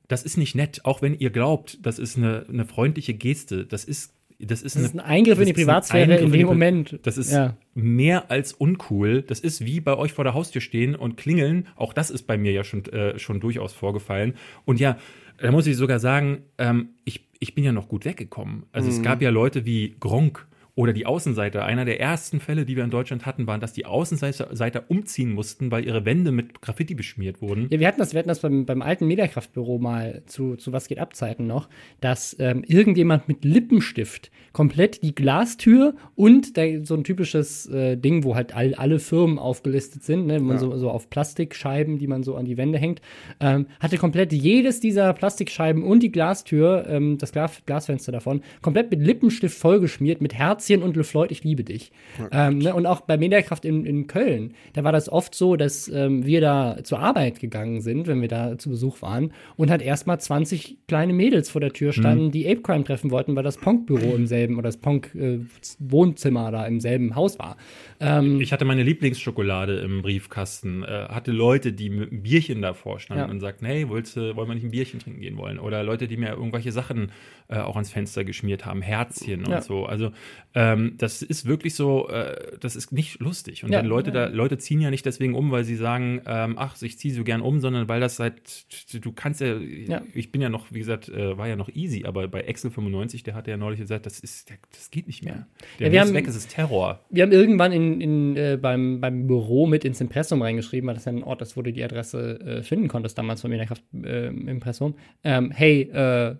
[0.07, 3.65] das ist nicht nett, auch wenn ihr glaubt, das ist eine, eine freundliche Geste.
[3.65, 6.99] Das ist das ist, das ist ein Eingriff in die Privatsphäre in dem Moment.
[7.03, 7.55] Das ist ja.
[7.73, 9.21] mehr als uncool.
[9.21, 11.67] Das ist wie bei euch vor der Haustür stehen und klingeln.
[11.75, 14.35] Auch das ist bei mir ja schon, äh, schon durchaus vorgefallen.
[14.65, 14.97] Und ja,
[15.37, 18.63] da muss ich sogar sagen, ähm, ich, ich bin ja noch gut weggekommen.
[18.71, 18.97] Also mhm.
[18.97, 21.63] es gab ja Leute wie Gronk, oder die Außenseiter.
[21.63, 25.71] Einer der ersten Fälle, die wir in Deutschland hatten, waren, dass die Außenseiter umziehen mussten,
[25.71, 27.67] weil ihre Wände mit Graffiti beschmiert wurden.
[27.71, 30.89] Ja, wir hatten das, wir hatten das beim, beim alten Mediakraftbüro mal zu, zu Was
[30.89, 31.69] geht ab Zeiten noch,
[32.01, 38.25] dass ähm, irgendjemand mit Lippenstift komplett die Glastür und der, so ein typisches äh, Ding,
[38.25, 40.59] wo halt all, alle Firmen aufgelistet sind, ne, man ja.
[40.59, 43.01] so, so auf Plastikscheiben, die man so an die Wände hängt,
[43.39, 48.91] ähm, hatte komplett jedes dieser Plastikscheiben und die Glastür, ähm, das Glas, Glasfenster davon, komplett
[48.91, 51.91] mit Lippenstift vollgeschmiert, mit Herz Herzchen und LeFloid, ich liebe dich.
[52.31, 52.73] Ähm, ne?
[52.73, 56.41] Und auch bei Mediakraft in, in Köln, da war das oft so, dass ähm, wir
[56.41, 60.77] da zur Arbeit gegangen sind, wenn wir da zu Besuch waren, und halt erstmal 20
[60.87, 62.31] kleine Mädels vor der Tür standen, mhm.
[62.31, 66.65] die Ape Crime treffen wollten, weil das Ponk-Büro im selben oder das Ponk-Wohnzimmer äh, da
[66.65, 67.57] im selben Haus war.
[67.99, 72.99] Ähm, ich hatte meine Lieblingsschokolade im Briefkasten, äh, hatte Leute, die mit einem Bierchen davor
[72.99, 73.29] standen ja.
[73.29, 75.59] und sagten, hey, willst, wollen wir nicht ein Bierchen trinken gehen wollen?
[75.59, 77.11] Oder Leute, die mir irgendwelche Sachen
[77.47, 79.57] äh, auch ans Fenster geschmiert haben, Herzchen ja.
[79.57, 79.85] und so.
[79.85, 80.11] Also
[80.57, 83.65] ähm, das ist wirklich so, äh, das ist nicht lustig.
[83.65, 84.27] Und ja, wenn Leute ja.
[84.27, 87.25] da, Leute ziehen ja nicht deswegen um, weil sie sagen, ähm, ach, ich ziehe so
[87.25, 90.01] gern um, sondern weil das seit, du kannst ja, ja.
[90.13, 93.23] ich bin ja noch, wie gesagt, äh, war ja noch easy, aber bei Excel 95,
[93.23, 95.45] der hatte ja neulich gesagt, das ist, das geht nicht mehr.
[95.79, 97.01] Der ja, ist weg, es ist Terror.
[97.09, 101.03] Wir haben irgendwann in, in, äh, beim, beim Büro mit ins Impressum reingeschrieben, weil das
[101.03, 104.27] ja ein Ort ist, wo du die Adresse äh, finden konntest, damals von Mediakraft äh,
[104.27, 104.95] Impressum.
[105.25, 106.37] Ähm, hey, äh,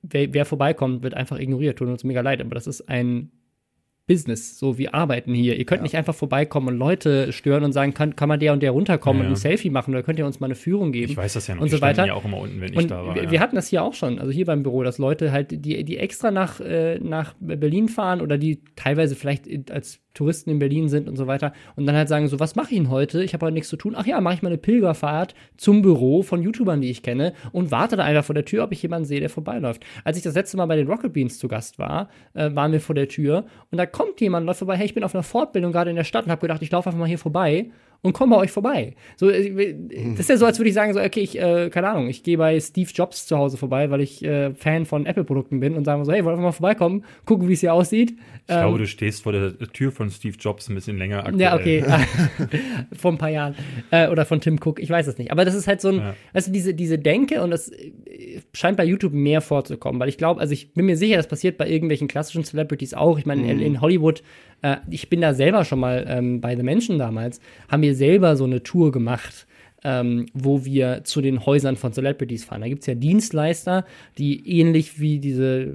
[0.00, 1.78] wer, wer, vorbeikommt, wird einfach ignoriert.
[1.78, 3.30] Tut uns mega leid, aber das ist ein
[4.10, 5.56] Business, so wir arbeiten hier.
[5.56, 5.82] Ihr könnt ja.
[5.84, 9.22] nicht einfach vorbeikommen und Leute stören und sagen, kann, kann man der und der runterkommen
[9.22, 11.12] ja, und ein Selfie machen oder könnt ihr uns mal eine Führung geben?
[11.12, 11.62] Ich weiß das ja noch.
[11.62, 12.06] Und so weiter.
[12.06, 13.14] ja auch immer unten, wenn und ich da war.
[13.14, 15.84] Wir, wir, hatten das hier auch schon, also hier beim Büro, dass Leute halt, die,
[15.84, 20.88] die extra nach, äh, nach Berlin fahren oder die teilweise vielleicht als Touristen in Berlin
[20.88, 23.22] sind und so weiter und dann halt sagen so, was mache ich denn heute?
[23.22, 23.94] Ich habe heute nichts zu tun.
[23.96, 27.70] Ach ja, mache ich mal eine Pilgerfahrt zum Büro von YouTubern, die ich kenne und
[27.70, 29.84] warte da einfach vor der Tür, ob ich jemanden sehe, der vorbeiläuft.
[30.04, 32.80] Als ich das letzte Mal bei den Rocket Beans zu Gast war, äh, waren wir
[32.80, 35.72] vor der Tür und da kommt jemand, läuft vorbei, hey, ich bin auf einer Fortbildung
[35.72, 37.70] gerade in der Stadt und habe gedacht, ich laufe einfach mal hier vorbei
[38.02, 38.94] und komme bei euch vorbei.
[39.16, 39.74] So, äh,
[40.12, 42.22] das ist ja so, als würde ich sagen, so, okay, ich, äh, keine Ahnung, ich
[42.22, 45.84] gehe bei Steve Jobs zu Hause vorbei, weil ich äh, Fan von Apple-Produkten bin und
[45.84, 48.12] sage so, hey, wollen wir mal vorbeikommen, gucken, wie es hier aussieht.
[48.46, 51.40] Ich ähm, glaube, du stehst vor der Tür von Steve Jobs ein bisschen länger aktuell.
[51.40, 51.84] Ja, okay.
[52.92, 53.54] vor ein paar Jahren.
[53.90, 55.30] Äh, oder von Tim Cook, ich weiß es nicht.
[55.30, 56.14] Aber das ist halt so ein, ja.
[56.32, 57.92] weißt du, diese, diese Denke und das äh,
[58.54, 61.58] scheint bei YouTube mehr vorzukommen, weil ich glaube, also ich bin mir sicher, das passiert
[61.58, 63.18] bei irgendwelchen klassischen Celebrities auch.
[63.18, 63.50] Ich meine, mhm.
[63.50, 64.22] in, in Hollywood
[64.62, 68.36] äh, ich bin da selber schon mal ähm, bei The Menschen damals, haben wir selber
[68.36, 69.46] so eine Tour gemacht.
[69.82, 72.60] Ähm, wo wir zu den Häusern von Celebrities fahren.
[72.60, 73.86] Da gibt es ja Dienstleister,
[74.18, 75.74] die ähnlich wie diese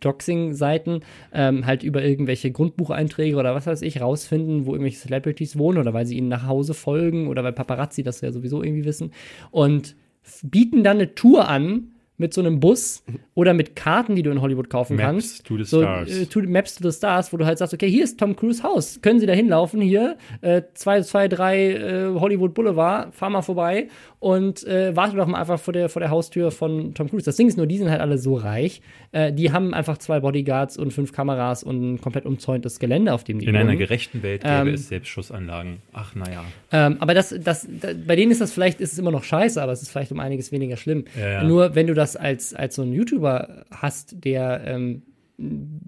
[0.00, 1.00] Doxing-Seiten
[1.32, 5.94] ähm, halt über irgendwelche Grundbucheinträge oder was weiß ich rausfinden, wo irgendwelche Celebrities wohnen oder
[5.94, 9.10] weil sie ihnen nach Hause folgen oder weil Paparazzi das ja sowieso irgendwie wissen
[9.50, 9.96] und
[10.42, 14.40] bieten dann eine Tour an, mit so einem Bus oder mit Karten, die du in
[14.40, 15.46] Hollywood kaufen Maps kannst.
[15.46, 16.08] To the so, Stars.
[16.08, 18.62] Äh, to, Maps to the Stars, wo du halt sagst, okay, hier ist Tom Cruise
[18.62, 19.00] Haus.
[19.02, 19.80] Können Sie da hinlaufen?
[19.80, 25.26] Hier, äh, 2, 2, 3 äh, Hollywood Boulevard, fahr mal vorbei und äh, warte doch
[25.26, 27.24] mal einfach vor der, vor der Haustür von Tom Cruise.
[27.24, 28.80] Das Ding ist nur, die sind halt alle so reich.
[29.12, 33.24] Äh, die haben einfach zwei Bodyguards und fünf Kameras und ein komplett umzäuntes Gelände, auf
[33.24, 33.68] dem die In wohnen.
[33.68, 35.78] einer gerechten Welt gäbe ähm, es Selbstschussanlagen.
[35.92, 36.44] Ach, naja.
[36.72, 39.62] Ähm, aber das, das, das, bei denen ist das vielleicht, ist es immer noch scheiße,
[39.62, 41.04] aber es ist vielleicht um einiges weniger schlimm.
[41.18, 41.44] Ja, ja.
[41.44, 45.02] Nur wenn du das als, als so ein YouTuber hast, der ähm,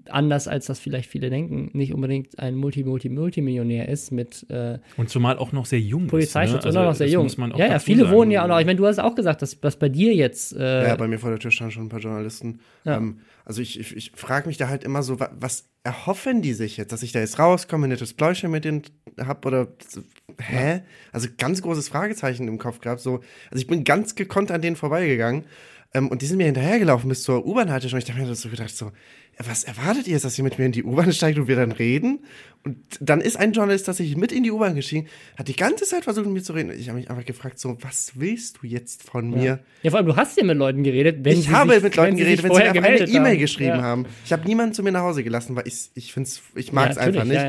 [0.09, 5.37] anders als das vielleicht viele denken, nicht unbedingt ein Multi-Multi-Multimillionär ist mit äh, und zumal
[5.37, 6.79] auch noch sehr jung Polizeischutz ist, ne?
[6.79, 7.27] also, noch sehr jung.
[7.57, 8.15] ja, ja, viele sagen.
[8.15, 8.59] wohnen ja auch noch.
[8.59, 11.17] Ich meine, du hast auch gesagt, dass, dass bei dir jetzt äh, ja, bei mir
[11.17, 12.59] vor der Tür standen schon ein paar Journalisten.
[12.85, 12.97] Ja.
[12.97, 16.77] Ähm, also ich, ich, ich frage mich da halt immer so, was erhoffen die sich
[16.77, 18.83] jetzt, dass ich da jetzt rauskomme, ein nettes Pläuschen mit denen
[19.17, 20.01] hab oder so,
[20.39, 20.81] hä?
[21.11, 23.01] Also ganz großes Fragezeichen im Kopf gehabt.
[23.01, 25.45] So, also ich bin ganz gekonnt an denen vorbeigegangen
[25.93, 28.01] und die sind mir hinterhergelaufen bis zur U-Bahn-Haltestelle.
[28.01, 28.91] Und ich habe mir so gedacht, so,
[29.39, 31.71] was erwartet ihr jetzt, dass ihr mit mir in die U-Bahn steigt und wir dann
[31.71, 32.19] reden?
[32.63, 36.03] Und dann ist ein Journalist tatsächlich mit in die U-Bahn gestiegen, hat die ganze Zeit
[36.03, 36.71] versucht, mit mir zu reden.
[36.77, 39.59] Ich habe mich einfach gefragt, so, was willst du jetzt von mir?
[39.81, 41.95] Ja, vor allem, du hast ja mit Leuten geredet, wenn ich sie habe sich, mit
[41.95, 43.81] Leuten wenn geredet, wenn sie mir einfach eine E-Mail geschrieben ja.
[43.81, 44.05] haben.
[44.25, 46.97] Ich habe niemanden zu mir nach Hause gelassen, weil ich, ich finde ich mag es
[46.97, 47.45] Ja, einfach nicht.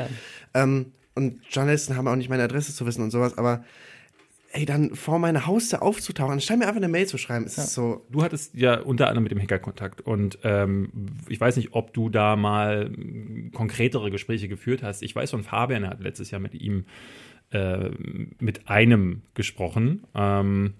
[0.54, 3.64] Ähm, und Journalisten haben auch nicht meine Adresse zu wissen und sowas, aber
[4.52, 7.74] ey, dann vor meine Haustür aufzutauchen, anstatt mir einfach eine Mail zu schreiben, ist es
[7.74, 8.06] so.
[8.10, 10.90] Du hattest ja unter anderem mit dem Hacker Kontakt und ähm,
[11.28, 12.90] ich weiß nicht, ob du da mal
[13.52, 15.02] konkretere Gespräche geführt hast.
[15.02, 16.84] Ich weiß von Fabian, er hat letztes Jahr mit ihm
[17.52, 17.90] äh,
[18.38, 20.04] mit einem gesprochen.
[20.14, 20.74] Ähm,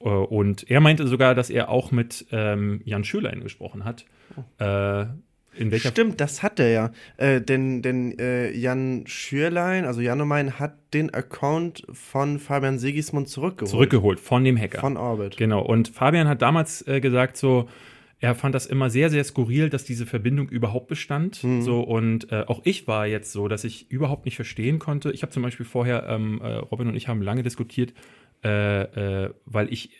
[0.00, 4.04] äh, und er meinte sogar, dass er auch mit ähm, Jan Schölein gesprochen hat.
[4.58, 5.06] Äh,
[5.56, 6.90] in welcher Stimmt, das hat er ja.
[7.16, 13.70] Äh, denn denn äh, Jan Schürlein, also Janomein, hat den Account von Fabian Sigismund zurückgeholt.
[13.70, 14.80] zurückgeholt von dem Hacker.
[14.80, 15.36] Von Orbit.
[15.36, 15.62] Genau.
[15.62, 17.68] Und Fabian hat damals äh, gesagt, so,
[18.20, 21.42] er fand das immer sehr, sehr skurril, dass diese Verbindung überhaupt bestand.
[21.42, 21.62] Mhm.
[21.62, 25.10] So und äh, auch ich war jetzt so, dass ich überhaupt nicht verstehen konnte.
[25.10, 27.94] Ich habe zum Beispiel vorher, ähm, äh, Robin und ich haben lange diskutiert,
[28.44, 29.90] äh, äh, weil ich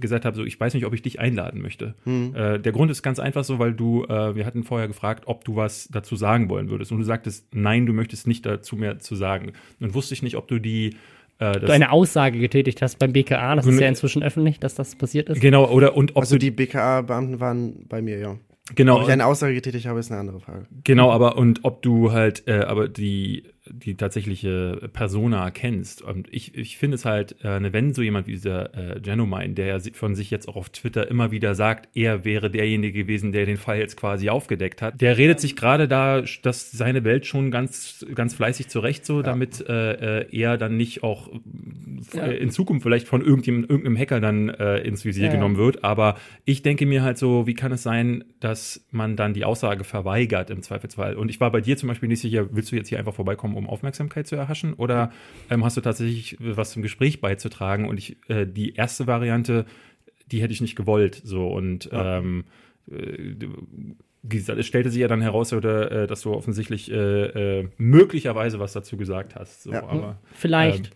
[0.00, 1.94] gesagt habe, so ich weiß nicht, ob ich dich einladen möchte.
[2.04, 2.34] Mhm.
[2.34, 5.44] Äh, der Grund ist ganz einfach so, weil du, äh, wir hatten vorher gefragt, ob
[5.44, 6.92] du was dazu sagen wollen würdest.
[6.92, 9.52] Und du sagtest, nein, du möchtest nicht dazu mehr zu sagen.
[9.80, 10.96] Und wusste ich nicht, ob du die
[11.38, 14.96] äh, Du eine Aussage getätigt hast beim BKA, das ist ja inzwischen öffentlich, dass das
[14.96, 15.40] passiert ist.
[15.40, 18.36] Genau, oder und ob Also du die BKA-Beamten waren bei mir, ja.
[18.74, 20.66] genau Ob ich eine Aussage getätigt habe, ist eine andere Frage.
[20.84, 26.02] Genau, aber und ob du halt, äh, aber die, die tatsächliche Persona kennst.
[26.02, 29.54] Und ich, ich finde es halt, äh, ne, wenn so jemand wie dieser äh, Genomine,
[29.54, 33.32] der ja von sich jetzt auch auf Twitter immer wieder sagt, er wäre derjenige gewesen,
[33.32, 37.26] der den Fall jetzt quasi aufgedeckt hat, der redet sich gerade da, dass seine Welt
[37.26, 42.26] schon ganz, ganz fleißig zurecht, so, damit äh, äh, er dann nicht auch äh, Ja.
[42.26, 45.34] in Zukunft vielleicht von irgendjemandem, irgendeinem Hacker dann äh, ins Visier Ja, ja.
[45.36, 45.82] genommen wird.
[45.84, 49.84] Aber ich denke mir halt so, wie kann es sein, dass man dann die Aussage
[49.84, 51.16] verweigert im Zweifelsfall?
[51.16, 53.55] Und ich war bei dir zum Beispiel nicht sicher, willst du jetzt hier einfach vorbeikommen,
[53.56, 54.74] um Aufmerksamkeit zu erhaschen?
[54.74, 55.10] Oder
[55.50, 57.88] ähm, hast du tatsächlich was zum Gespräch beizutragen?
[57.88, 59.66] Und ich, äh, die erste Variante,
[60.30, 61.20] die hätte ich nicht gewollt.
[61.24, 62.44] So und ähm,
[62.90, 63.34] äh,
[64.28, 68.72] es stellte sich ja dann heraus, oder, äh, dass du offensichtlich äh, äh, möglicherweise was
[68.72, 69.62] dazu gesagt hast.
[69.62, 69.86] So, Ja.
[69.86, 70.86] aber, Vielleicht.
[70.86, 70.92] ähm,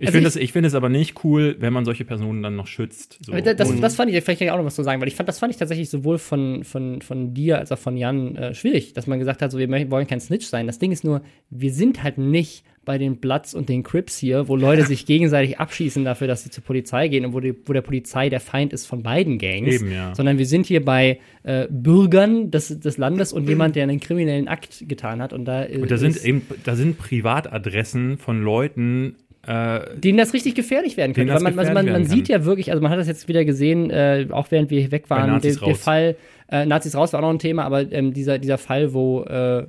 [0.00, 2.56] ich Also finde ich- es ich es aber nicht cool, wenn man solche Personen dann
[2.56, 3.18] noch schützt.
[3.24, 3.32] So.
[3.32, 5.28] Das, das fand ich, vielleicht kann ich auch noch was zu sagen, weil ich fand,
[5.28, 8.92] das fand ich tatsächlich sowohl von, von, von dir als auch von Jan äh, schwierig,
[8.92, 10.66] dass man gesagt hat, so, wir wollen kein Snitch sein.
[10.66, 14.48] Das Ding ist nur, wir sind halt nicht bei den Bloods und den Crips hier,
[14.48, 17.72] wo Leute sich gegenseitig abschießen dafür, dass sie zur Polizei gehen und wo, die, wo
[17.72, 19.74] der Polizei der Feind ist von beiden Gangs.
[19.74, 20.14] Eben, ja.
[20.14, 24.48] Sondern wir sind hier bei äh, Bürgern des, des Landes und jemand, der einen kriminellen
[24.48, 25.32] Akt getan hat.
[25.32, 30.32] Und da, äh, Und da sind eben, da sind Privatadressen von Leuten, äh, denen das
[30.34, 31.32] richtig gefährlich werden könnte.
[31.32, 33.90] Weil man, also man, man sieht ja wirklich, also man hat das jetzt wieder gesehen,
[33.90, 35.74] äh, auch während wir weg waren, der, der.
[35.74, 36.16] Fall,
[36.48, 39.66] äh, Nazis raus war auch noch ein Thema, aber ähm, dieser, dieser Fall, wo äh,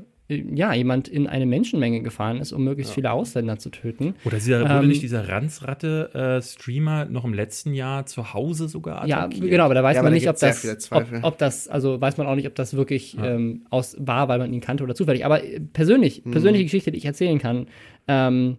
[0.53, 4.15] ja, jemand in eine Menschenmenge gefahren ist, um möglichst viele Ausländer zu töten.
[4.23, 9.25] oder dieser, wurde Ähm, nicht dieser Ranzratte-Streamer noch im letzten Jahr zu Hause sogar Ja,
[9.25, 9.49] attackiert?
[9.49, 12.27] genau, aber da weiß Ja, man nicht, ob das, ob, ob das, also weiß man
[12.27, 15.25] auch nicht, ob das wirklich ähm, aus war, weil man ihn kannte oder zufällig.
[15.25, 16.31] Aber äh, persönlich, Mhm.
[16.31, 17.67] persönliche Geschichte, die ich erzählen kann,
[18.07, 18.57] ähm,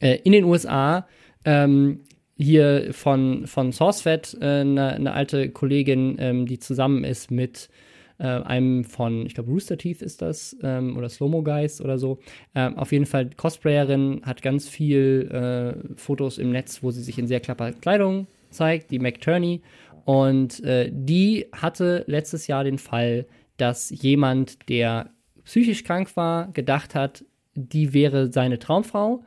[0.00, 1.06] äh, in den USA,
[1.44, 2.00] ähm,
[2.38, 7.70] hier von, von SourceFed, eine äh, ne- alte Kollegin, ähm, die zusammen ist mit
[8.18, 12.18] äh, einem von, ich glaube, Rooster Teeth ist das, ähm, oder Slow-Mo Guys oder so.
[12.54, 17.18] Ähm, auf jeden Fall Cosplayerin, hat ganz viel äh, Fotos im Netz, wo sie sich
[17.18, 19.62] in sehr klapper Kleidung zeigt, die McTurney.
[20.04, 25.10] Und äh, die hatte letztes Jahr den Fall, dass jemand, der
[25.44, 29.24] psychisch krank war, gedacht hat, die wäre seine Traumfrau,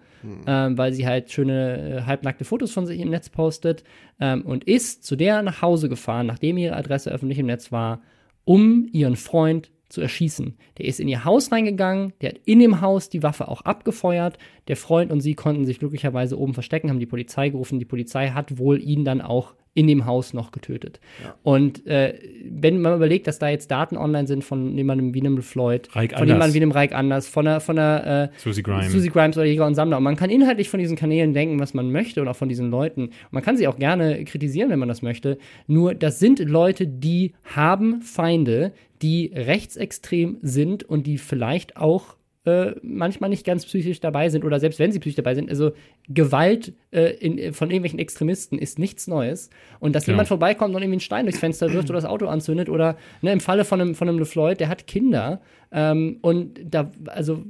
[0.47, 3.83] ähm, weil sie halt schöne äh, halbnackte Fotos von sich im Netz postet
[4.19, 8.01] ähm, und ist zu der nach Hause gefahren, nachdem ihre Adresse öffentlich im Netz war,
[8.45, 10.55] um ihren Freund zu erschießen.
[10.77, 14.37] Der ist in ihr Haus reingegangen, der hat in dem Haus die Waffe auch abgefeuert.
[14.67, 17.79] Der Freund und sie konnten sich glücklicherweise oben verstecken, haben die Polizei gerufen.
[17.79, 20.99] Die Polizei hat wohl ihn dann auch in dem Haus noch getötet.
[21.41, 25.41] Und äh, wenn man überlegt, dass da jetzt Daten online sind von jemandem wie einem
[25.41, 26.27] Floyd, Reik von Anders.
[26.27, 28.91] jemandem wie einem Reich Anders, von einer, von einer äh, Susie Grimes.
[28.91, 29.95] Susie Grimes oder Jäger und Sammler.
[29.95, 32.69] Und man kann inhaltlich von diesen Kanälen denken, was man möchte und auch von diesen
[32.69, 33.03] Leuten.
[33.03, 35.37] Und man kann sie auch gerne kritisieren, wenn man das möchte.
[35.65, 42.71] Nur das sind Leute, die haben Feinde, die rechtsextrem sind und die vielleicht auch äh,
[42.81, 45.49] manchmal nicht ganz psychisch dabei sind oder selbst wenn sie psychisch dabei sind.
[45.49, 45.73] Also
[46.07, 49.49] Gewalt äh, in, von irgendwelchen Extremisten ist nichts Neues.
[49.79, 50.15] Und dass Genau.
[50.15, 53.33] jemand vorbeikommt und irgendwie einen Stein durchs Fenster wirft oder das Auto anzündet oder ne,
[53.33, 55.41] im Falle von einem, von einem LeFloid, der hat Kinder.
[55.71, 57.43] Ähm, und da, also,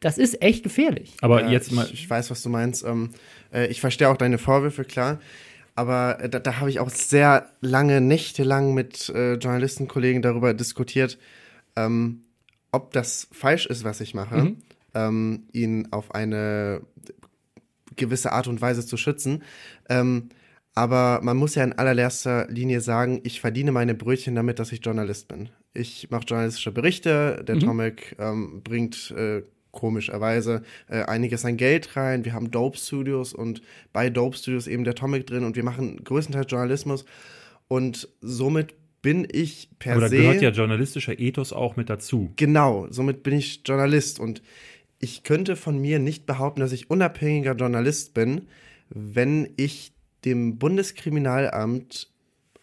[0.00, 1.14] das ist echt gefährlich.
[1.20, 2.84] Aber Ja, jetzt mal, Ich, ich weiß, was du meinst.
[2.84, 3.10] Ähm,
[3.52, 5.18] äh, ich verstehe auch deine Vorwürfe, klar.
[5.74, 11.18] Aber äh, da, da habe ich auch sehr lange, nächtelang mit äh, Journalistenkollegen darüber diskutiert,
[11.76, 12.22] ähm,
[12.72, 14.56] ob das falsch ist, was ich mache,
[14.94, 16.82] ähm, ihn auf eine
[17.96, 19.42] gewisse Art und Weise zu schützen.
[19.88, 20.30] Ähm,
[20.74, 24.84] aber man muss ja in allererster Linie sagen, ich verdiene meine Brötchen damit, dass ich
[24.84, 25.48] Journalist bin.
[25.74, 32.24] Ich mache journalistische Berichte, der Tomek ähm, bringt äh, komischerweise äh, einiges an Geld rein.
[32.24, 33.60] Wir haben Dope Studios und
[33.92, 37.04] bei Dope Studios eben der Tomek drin und wir machen größtenteils Journalismus.
[37.66, 40.16] Und somit bin ich per aber da se.
[40.18, 42.32] gehört ja journalistischer Ethos auch mit dazu.
[42.36, 44.42] Genau, somit bin ich Journalist und
[44.98, 48.48] ich könnte von mir nicht behaupten, dass ich unabhängiger Journalist bin,
[48.90, 49.92] wenn ich
[50.24, 52.08] dem Bundeskriminalamt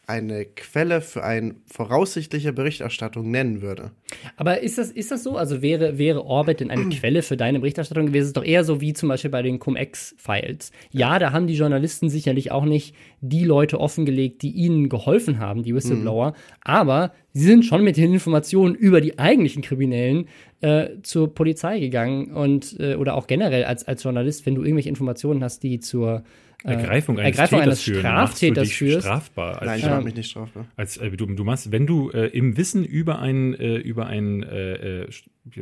[0.07, 3.91] eine Quelle für eine voraussichtliche Berichterstattung nennen würde.
[4.37, 5.37] Aber ist das, ist das so?
[5.37, 8.23] Also wäre, wäre Orbit denn eine Quelle für deine Berichterstattung gewesen?
[8.23, 10.71] Es ist doch eher so wie zum Beispiel bei den Cum-Ex-Files.
[10.91, 15.63] Ja, da haben die Journalisten sicherlich auch nicht die Leute offengelegt, die ihnen geholfen haben,
[15.63, 16.33] die Whistleblower.
[16.61, 20.27] Aber sie sind schon mit den Informationen über die eigentlichen Kriminellen
[20.61, 24.89] äh, zur Polizei gegangen und äh, oder auch generell als, als Journalist, wenn du irgendwelche
[24.89, 26.23] Informationen hast, die zur
[26.65, 29.01] Ergreifung eines Ergreifung Täters eines führen, machst du Straftäters dich führst.
[29.01, 29.61] strafbar.
[29.61, 30.65] Als, Nein, ich mache mich nicht strafbar.
[30.75, 34.43] als äh, du, du machst, wenn du äh, im Wissen über ein äh, über ein
[34.43, 35.09] äh, äh,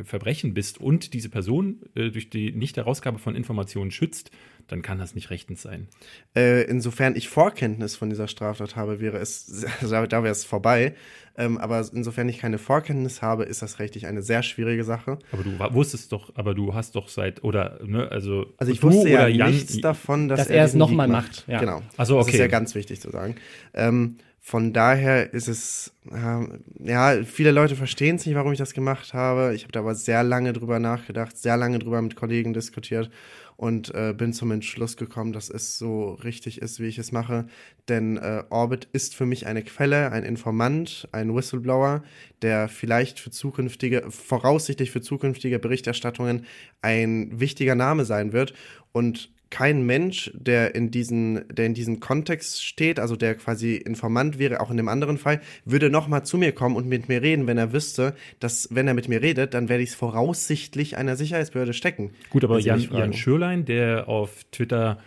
[0.04, 4.30] Verbrechen bist und diese Person äh, durch die Nicht-Herausgabe von Informationen schützt,
[4.66, 5.88] dann kann das nicht rechtens sein.
[6.34, 10.94] Äh, insofern ich Vorkenntnis von dieser Straftat habe, wäre es, da, da wäre es vorbei.
[11.36, 15.18] Ähm, aber insofern ich keine Vorkenntnis habe, ist das rechtlich eine sehr schwierige Sache.
[15.32, 18.92] Aber du wusstest doch, aber du hast doch seit oder ne, also Also ich du
[18.92, 21.58] wusste ja Jan, nichts davon, dass, Dass er es diesen noch Leak mal macht, ja.
[21.58, 21.82] Genau.
[21.96, 22.42] Ach so, Das ist okay.
[22.42, 23.34] ja ganz wichtig zu sagen.
[23.72, 24.16] Ähm,
[24.46, 29.14] von daher ist es, äh, ja, viele Leute verstehen es nicht, warum ich das gemacht
[29.14, 29.54] habe.
[29.54, 33.10] Ich habe da aber sehr lange drüber nachgedacht, sehr lange drüber mit Kollegen diskutiert
[33.56, 37.46] und äh, bin zum Entschluss gekommen, dass es so richtig ist, wie ich es mache.
[37.88, 42.02] Denn äh, Orbit ist für mich eine Quelle, ein Informant, ein Whistleblower,
[42.42, 46.46] der vielleicht für zukünftige, voraussichtlich für zukünftige Berichterstattungen
[46.82, 48.54] ein wichtiger Name sein wird.
[48.92, 54.40] Und kein Mensch, der in diesen, der in diesem Kontext steht, also der quasi Informant
[54.40, 57.46] wäre, auch in dem anderen Fall, würde nochmal zu mir kommen und mit mir reden,
[57.46, 61.14] wenn er wüsste, dass, wenn er mit mir redet, dann werde ich es voraussichtlich einer
[61.14, 62.10] Sicherheitsbehörde stecken.
[62.30, 62.80] Gut, aber Sie Jan.
[62.80, 64.98] Jan Schürlein, der auf Twitter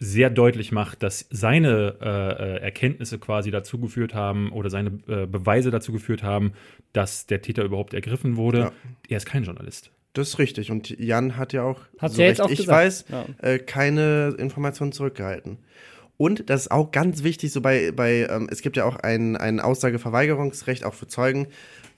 [0.00, 5.26] sehr deutlich macht, dass seine äh, äh, Erkenntnisse quasi dazu geführt haben oder seine äh,
[5.26, 6.54] Beweise dazu geführt haben,
[6.92, 8.58] dass der Täter überhaupt ergriffen wurde.
[8.58, 8.72] Ja.
[9.08, 9.92] Er ist kein Journalist.
[10.14, 10.70] Das ist richtig.
[10.70, 12.78] Und Jan hat ja auch, Hat's ja jetzt auch ich gesagt.
[12.78, 13.26] weiß, Ja.
[13.42, 15.58] äh, keine Informationen zurückgehalten.
[16.16, 19.36] Und das ist auch ganz wichtig, so bei, bei ähm, es gibt ja auch ein,
[19.36, 21.48] ein Aussageverweigerungsrecht auch für Zeugen,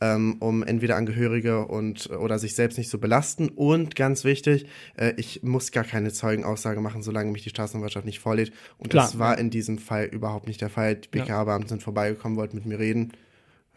[0.00, 3.50] ähm, um entweder Angehörige und oder sich selbst nicht zu belasten.
[3.50, 8.20] Und ganz wichtig, äh, ich muss gar keine Zeugenaussage machen, solange mich die Staatsanwaltschaft nicht
[8.20, 8.52] vorlädt.
[8.79, 9.05] Und Klar.
[9.05, 10.96] das war in diesem Fall überhaupt nicht der Fall.
[10.96, 13.12] Die BKA-Beamten sind vorbeigekommen, wollten mit mir reden.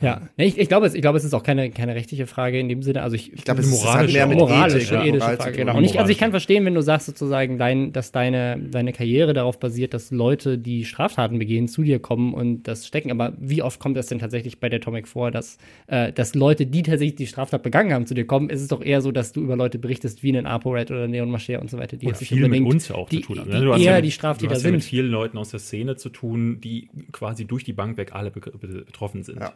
[0.01, 2.69] Ja, ich, ich glaube, es, ich glaube, es ist auch keine, keine rechtliche Frage in
[2.69, 3.01] dem Sinne.
[3.01, 5.35] Also ich, Ich glaube, es Eine ist moralische mehr mit moralische, Ethik und ethische Moral
[5.37, 5.77] Frage, genau.
[5.77, 9.33] Und ich, also ich kann verstehen, wenn du sagst sozusagen, dein, dass deine, deine Karriere
[9.33, 13.11] darauf basiert, dass Leute, die Straftaten begehen, zu dir kommen und das stecken.
[13.11, 15.57] Aber wie oft kommt das denn tatsächlich bei der Atomic vor, dass,
[15.87, 18.49] äh, dass Leute, die tatsächlich die Straftat begangen haben, zu dir kommen?
[18.49, 21.29] Es ist doch eher so, dass du über Leute berichtest, wie einen ApoRed oder Neon
[21.29, 23.17] Mascher und so weiter, die Und jetzt nicht viel mit unbedingt uns ja auch die,
[23.17, 23.51] zu tun haben.
[23.51, 23.65] die ne?
[23.65, 24.89] Du hast eher ja, die Straftäter du hast ja mit sind.
[24.89, 28.39] vielen Leuten aus der Szene zu tun, die quasi durch die Bank weg alle be
[28.39, 29.39] be betroffen sind.
[29.39, 29.53] Ja.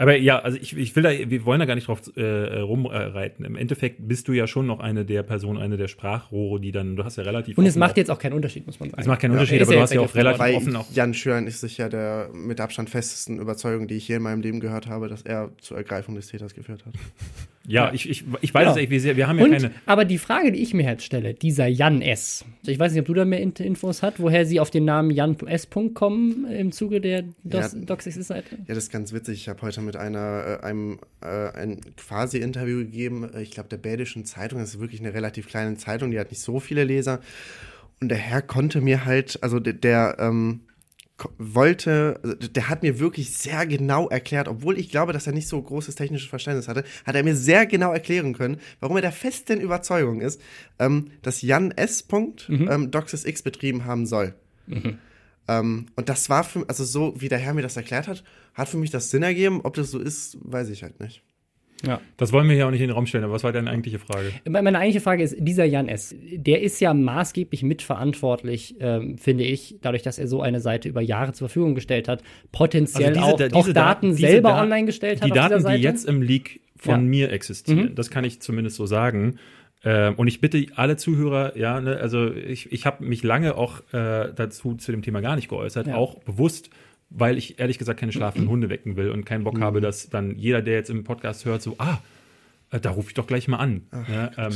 [0.00, 3.44] Aber ja, also ich, ich will da, wir wollen da gar nicht drauf äh, rumreiten.
[3.44, 6.96] Im Endeffekt bist du ja schon noch eine der Personen, eine der Sprachrohre, die dann,
[6.96, 9.02] du hast ja relativ Und es macht jetzt auch keinen Unterschied, muss man sagen.
[9.02, 10.74] es macht keinen Ja, Unterschied, er aber du ja hast ja auch relativ Bei offen
[10.76, 14.40] auch Jan Schürlein ist sicher der mit Abstand festesten Überzeugung, die ich je in meinem
[14.40, 16.94] Leben gehört habe, dass er zur Ergreifung des Täters geführt hat.
[17.66, 18.70] Ja, ich, ich, ich weiß Genau.
[18.72, 19.70] es echt, wir, wir haben ja Und, keine.
[19.84, 22.44] aber die Frage, die ich mir jetzt stelle, dieser Jan S.
[22.66, 25.10] Ich weiß nicht, ob du da mehr In- Infos hast, woher sie auf den Namen
[25.10, 25.68] Jan S.
[25.94, 27.78] kommen im Zuge der Dos Ja.
[27.80, 28.56] Doxis-Seite.
[28.66, 29.34] Ja, das ist ganz witzig.
[29.42, 33.68] Ich habe heute mit einer, äh, einem äh, ein quasi Interview gegeben, äh, ich glaube
[33.68, 36.84] der Bädischen Zeitung, das ist wirklich eine relativ kleine Zeitung, die hat nicht so viele
[36.84, 37.20] Leser.
[38.00, 40.60] Und der Herr konnte mir halt, also der, der ähm,
[41.38, 45.48] wollte, also der hat mir wirklich sehr genau erklärt, obwohl ich glaube, dass er nicht
[45.48, 49.12] so großes technisches Verständnis hatte, hat er mir sehr genau erklären können, warum er der
[49.12, 50.40] festen Überzeugung ist,
[50.78, 52.02] ähm, dass Jan S.
[52.02, 54.34] Punkt, ähm, Doxis X betrieben haben soll.
[55.50, 58.22] Ähm, und das war für, also so wie der Herr mir das erklärt hat,
[58.54, 59.60] hat für mich das Sinn ergeben.
[59.64, 61.22] Ob das so ist, weiß ich halt nicht.
[61.86, 61.98] Ja.
[62.18, 63.98] Das wollen wir hier auch nicht in den Raum stellen, aber was war deine eigentliche
[63.98, 64.32] Frage?
[64.46, 69.76] Meine eigentliche Frage ist, dieser Jan S., der ist ja maßgeblich mitverantwortlich, ähm, finde ich,
[69.80, 72.22] dadurch, dass er so eine Seite über Jahre zur Verfügung gestellt hat,
[72.52, 75.32] potenziell Also auch, diese- auch diese Daten Daten- diese selber Da- online gestellt hat Die
[75.32, 75.76] auf dieser Daten, Seite.
[75.78, 76.98] die jetzt im Leak von Ja.
[76.98, 77.06] Mhm.
[77.08, 79.36] mir existieren, das kann ich zumindest so sagen.
[79.82, 83.80] Ähm, und ich bitte alle Zuhörer, ja, ne, also ich, ich habe mich lange auch
[83.94, 85.94] äh, dazu zu dem Thema gar nicht geäußert, Ja.
[85.96, 86.68] auch bewusst,
[87.08, 89.64] weil ich ehrlich gesagt keine schlafenden Hunde wecken will und keinen Bock Mhm.
[89.64, 91.98] habe, dass dann jeder, der jetzt im Podcast hört, so, ah,
[92.70, 93.82] äh, da rufe ich doch gleich mal an.
[94.08, 94.52] Ja, ähm,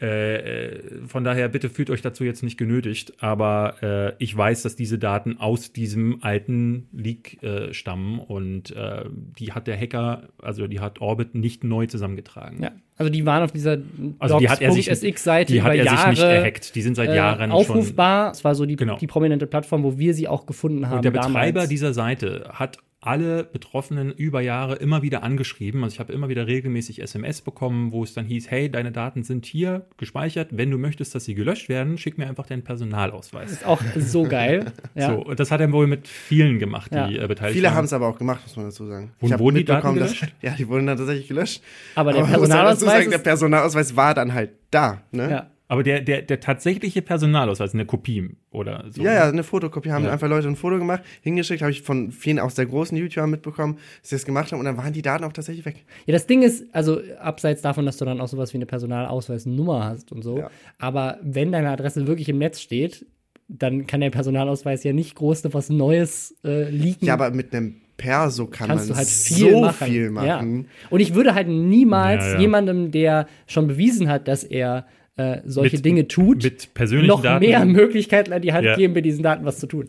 [0.00, 4.62] äh, äh, von daher, bitte fühlt euch dazu jetzt nicht genötigt, aber äh, ich weiß,
[4.62, 9.04] dass diese Daten aus diesem alten Leak äh, stammen und äh,
[9.38, 12.62] die hat der Hacker, also die hat Orbit nicht neu zusammengetragen.
[12.62, 13.78] ja, also die waren auf dieser
[14.18, 16.74] Also die hat er sich, Docs.sx-Seite die hat er Jahre sich nicht gehackt.
[16.74, 17.52] Die sind seit äh, Jahren schon.
[17.52, 18.30] aufrufbar.
[18.32, 18.96] Es war so die, Genau.
[18.98, 20.96] die prominente Plattform, wo wir sie auch gefunden haben.
[20.98, 21.68] Und der Betreiber damals.
[21.68, 25.82] dieser Seite hat alle Betroffenen über Jahre immer wieder angeschrieben.
[25.84, 29.22] Also ich habe immer wieder regelmäßig SMS bekommen, wo es dann hieß, hey, deine Daten
[29.22, 30.48] sind hier gespeichert.
[30.52, 33.50] Wenn du möchtest, dass sie gelöscht werden, schick mir einfach deinen Personalausweis.
[33.52, 34.72] ist auch so geil.
[34.94, 35.10] Ja.
[35.10, 37.08] So, und das hat er wohl mit vielen gemacht, die Ja.
[37.24, 39.12] äh, beteiligt Viele haben es aber auch gemacht, muss man dazu sagen.
[39.20, 40.34] Und Ich hab wurden die Daten mitbekommen, dass- gelöscht?
[40.42, 41.62] Ja, die wurden dann tatsächlich gelöscht.
[41.94, 45.02] Aber der muss ja dazu Personalausweis sagen, der Personalausweis war dann halt da.
[45.12, 45.30] Ne?
[45.30, 45.50] Ja.
[45.68, 49.02] Aber der, der, der tatsächliche Personalausweis, eine Kopie oder so.
[49.02, 50.12] Ja, ja, eine Fotokopie haben Ja.
[50.12, 53.78] einfach Leute ein Foto gemacht, hingeschickt, habe ich von vielen aus der großen YouTuber mitbekommen,
[54.00, 55.84] dass sie das gemacht haben und dann waren die Daten auch tatsächlich weg.
[56.06, 59.84] Ja, das Ding ist, also abseits davon, dass du dann auch sowas wie eine Personalausweisnummer
[59.84, 60.50] hast und so, Ja.
[60.78, 63.06] aber wenn deine Adresse wirklich im Netz steht,
[63.48, 67.06] dann kann der Personalausweis ja nicht groß noch was Neues äh, leaken.
[67.06, 69.86] Ja, aber mit einem Perso kann kannst man du halt viel so machen.
[69.86, 70.60] viel machen.
[70.62, 70.88] Ja.
[70.90, 72.40] Und ich würde halt niemals Ja, ja.
[72.40, 74.86] jemandem, der schon bewiesen hat, dass er
[75.16, 77.44] äh, solche Mit- Dinge tut, mit persönlichen noch Daten.
[77.46, 78.76] mehr Möglichkeiten an die Hand Ja.
[78.76, 79.88] geben, mit diesen Daten was zu tun.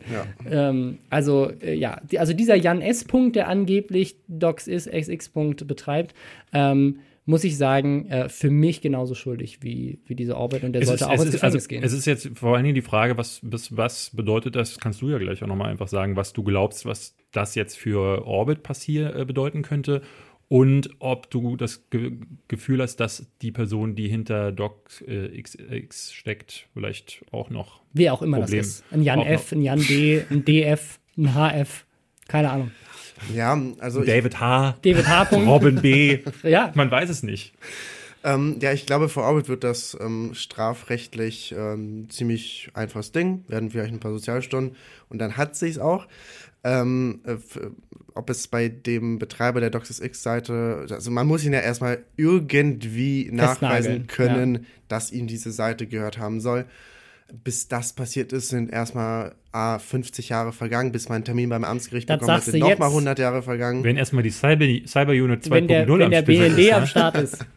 [0.50, 0.70] Ja.
[0.70, 3.04] Ähm, also, äh, ja, die, also dieser Jan S.
[3.04, 5.28] Punkt, der angeblich Docs ist, XX.
[5.30, 6.14] Punkt betreibt,
[6.54, 7.00] ähm,
[7.30, 10.88] muss ich sagen, äh, für mich genauso schuldig wie, wie diese Orbit und der Es
[10.88, 11.84] sollte ist, auch es, ins ist, Gefängnis also, gehen.
[11.84, 14.80] es ist jetzt vor allen Dingen die Frage, was, was, was bedeutet das?
[14.80, 18.26] Kannst du ja gleich auch nochmal einfach sagen, was du glaubst, was das jetzt für
[18.26, 20.02] Orbit passier äh, bedeuten könnte
[20.50, 22.14] und ob du das Ge
[22.48, 28.14] Gefühl hast, dass die Person, die hinter Doc äh, XX steckt, vielleicht auch noch Wer
[28.14, 28.60] auch immer Problem.
[28.60, 28.84] das ist.
[28.92, 31.86] Ein Jan Auch F., ein Jan D., ein DF, ein HF,
[32.28, 32.72] keine Ahnung.
[33.34, 35.24] Ja, also ich, David H., David H.
[35.36, 37.54] Robin B., Ja, man weiß es nicht.
[38.24, 43.72] ähm, ja, ich glaube, vor Orbit wird das ähm, strafrechtlich ähm, ziemlich einfaches Ding, werden
[43.72, 44.76] vielleicht ein paar Sozialstunden
[45.10, 46.08] und dann hat sich's auch.
[46.70, 47.60] Ähm, äh, f-
[48.14, 54.08] ob es bei dem Betreiber der DocsX-Seite, also man muss ihn ja erstmal irgendwie nachweisen
[54.08, 56.66] können, dass ihm diese Seite gehört haben soll.
[57.44, 61.64] Bis das passiert ist, sind erstmal A, 50 Jahre vergangen, bis man einen Termin beim
[61.64, 62.96] Amtsgericht Das bekommen hat, sind nochmal jetzt.
[62.96, 63.84] 100 Jahre vergangen.
[63.84, 66.86] Wenn erstmal die Cyber, Cyber Unit 2.0 wenn der, wenn am der BND ist, am?
[66.88, 67.46] Start ist.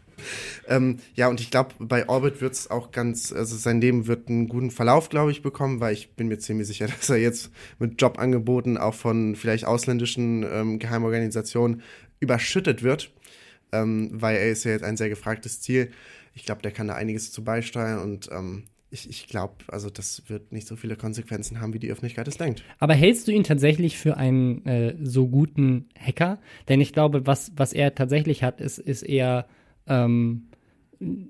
[0.71, 4.29] Ähm, ja, und ich glaube, bei Orbit wird es auch ganz, also sein Leben wird
[4.29, 7.51] einen guten Verlauf, glaube ich, bekommen, weil ich bin mir ziemlich sicher, dass er jetzt
[7.77, 11.81] mit Jobangeboten auch von vielleicht ausländischen ähm, Geheimorganisationen
[12.21, 13.11] überschüttet wird,
[13.73, 15.91] ähm, weil er ist ja jetzt ein sehr gefragtes Ziel.
[16.33, 20.23] Ich glaube, der kann da einiges zu beisteuern und ähm, ich, ich glaube, also das
[20.27, 22.63] wird nicht so viele Konsequenzen haben, wie die Öffentlichkeit es denkt.
[22.79, 26.39] Aber hältst du ihn tatsächlich für einen äh, so guten Hacker?
[26.69, 29.47] Denn ich glaube, was, was er tatsächlich hat, ist, ist eher
[29.87, 30.50] ähm,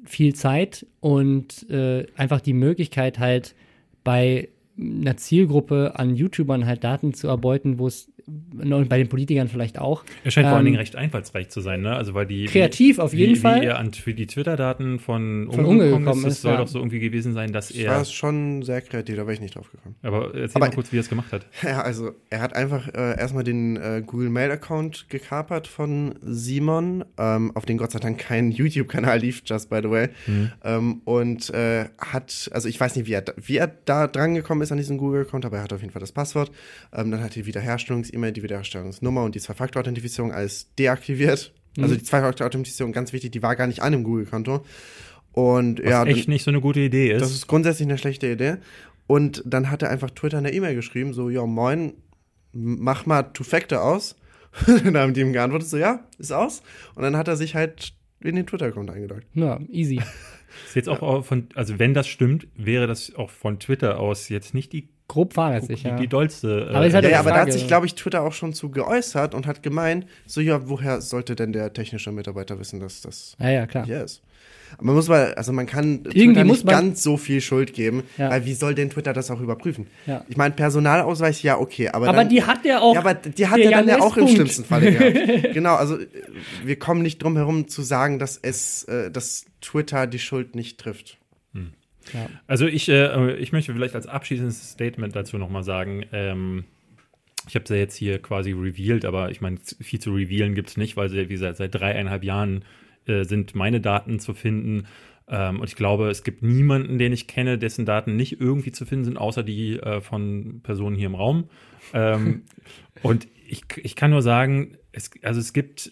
[0.05, 3.55] viel Zeit und äh, einfach die Möglichkeit halt
[4.03, 9.47] bei einer Zielgruppe an YouTubern halt Daten zu erbeuten, wo es und bei den Politikern
[9.47, 10.03] vielleicht auch.
[10.24, 11.95] Er scheint vor allen Ähm, Dingen recht einfallsreich zu sein, ne?
[11.95, 13.61] Also weil die Kreativ auf jeden wie, Fall.
[13.61, 16.57] Wie er an für die Twitter-Daten von, Von Unge gekommen ist, das ist, soll ja.
[16.59, 18.01] doch so irgendwie gewesen sein, dass Das war er.
[18.01, 19.95] es schon sehr kreativ, da wäre ich nicht drauf gekommen.
[20.01, 21.45] Aber erzähl Aber- mal kurz, wie er es gemacht hat.
[21.63, 27.05] Ja, also er hat einfach äh, erstmal den äh, Google Mail Account gekapert von Simon,
[27.17, 30.09] ähm, auf den Gott sei Dank kein YouTube-Kanal lief, just by the way.
[30.63, 34.34] Ähm, und äh, hat, also ich weiß nicht, wie er, da- wie er da dran
[34.36, 36.51] gekommen ist an diesen Google-Account, aber er hat auf jeden Fall das Passwort.
[36.93, 37.45] Ähm, dann hat die
[38.12, 41.53] Wiederherstellungs-E-Mail, die Wiederherstellungsnummer und die Zwei-Faktor-Authentifizierung alles deaktiviert.
[41.80, 44.66] Also die Zwei-Faktor-Authentifizierung, ganz wichtig, die war gar nicht an dem Google-Konto.
[45.32, 47.22] Und Was ja, echt nicht so eine gute Idee ist.
[47.22, 48.57] das ist grundsätzlich eine schlechte Idee.
[49.07, 51.93] Und dann hat er einfach Twitter eine E-Mail geschrieben, so, ja, moin,
[52.51, 54.18] mach mal Two-Factor aus.
[54.68, 56.62] dann haben die ihm geantwortet, so, ja, ist aus.
[56.95, 59.26] Und dann hat er sich halt in den Twitter-Account eingeloggt.
[59.34, 60.01] Ja, easy.
[60.68, 64.53] ist jetzt auch von, also wenn das stimmt, wäre das auch von Twitter aus jetzt
[64.53, 65.97] nicht die, Grob fahrlässig, die, ja.
[65.97, 66.68] die dollste.
[66.68, 68.53] äh, Aber halt Ja, die ja, aber da hat sich, glaube ich, Twitter auch schon
[68.53, 73.01] zu geäußert und hat gemeint, so, ja, woher sollte denn der technische Mitarbeiter wissen, dass
[73.01, 73.86] das Ja, ja, klar.
[73.86, 74.22] hier ist?
[74.80, 77.74] Man muss mal, also man kann Irgendwie Twitter muss nicht man- ganz so viel Schuld
[77.74, 78.30] geben, Ja.
[78.30, 79.88] weil wie soll denn Twitter das auch überprüfen?
[80.07, 80.24] Ja.
[80.30, 82.93] Ich meine, Personalausweis, ja, okay, aber, Aber dann, die hat ja auch.
[82.93, 85.53] ja, aber die hat der er dann ja auch im schlimmsten Falle gehabt.
[85.53, 86.07] genau, also äh,
[86.64, 90.80] wir kommen nicht drum herum zu sagen, dass es, äh, dass Twitter die Schuld nicht
[90.80, 91.18] trifft.
[92.47, 96.66] Also ich, äh, ich möchte vielleicht als abschließendes Statement dazu nochmal sagen, ähm,
[97.47, 100.70] ich habe es ja jetzt hier quasi revealed, aber ich meine, viel zu revealen gibt
[100.70, 102.64] es nicht, weil sie, wie gesagt, seit dreieinhalb Jahren
[103.08, 104.88] äh, sind meine Daten zu finden.
[105.28, 108.86] Ähm, und ich glaube, es gibt niemanden, den ich kenne, dessen Daten nicht irgendwie zu
[108.86, 111.49] finden sind, außer die äh, von Personen hier im Raum.
[111.93, 112.43] Ähm,
[113.02, 115.91] und ich, ich kann nur sagen, es, also es gibt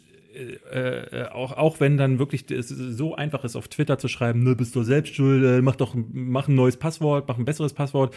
[0.71, 4.55] äh, auch, auch wenn dann wirklich es so einfach ist, auf Twitter zu schreiben, ne,
[4.55, 8.15] bist du selbst schuld, äh, mach doch mach ein neues Passwort, mach ein besseres Passwort.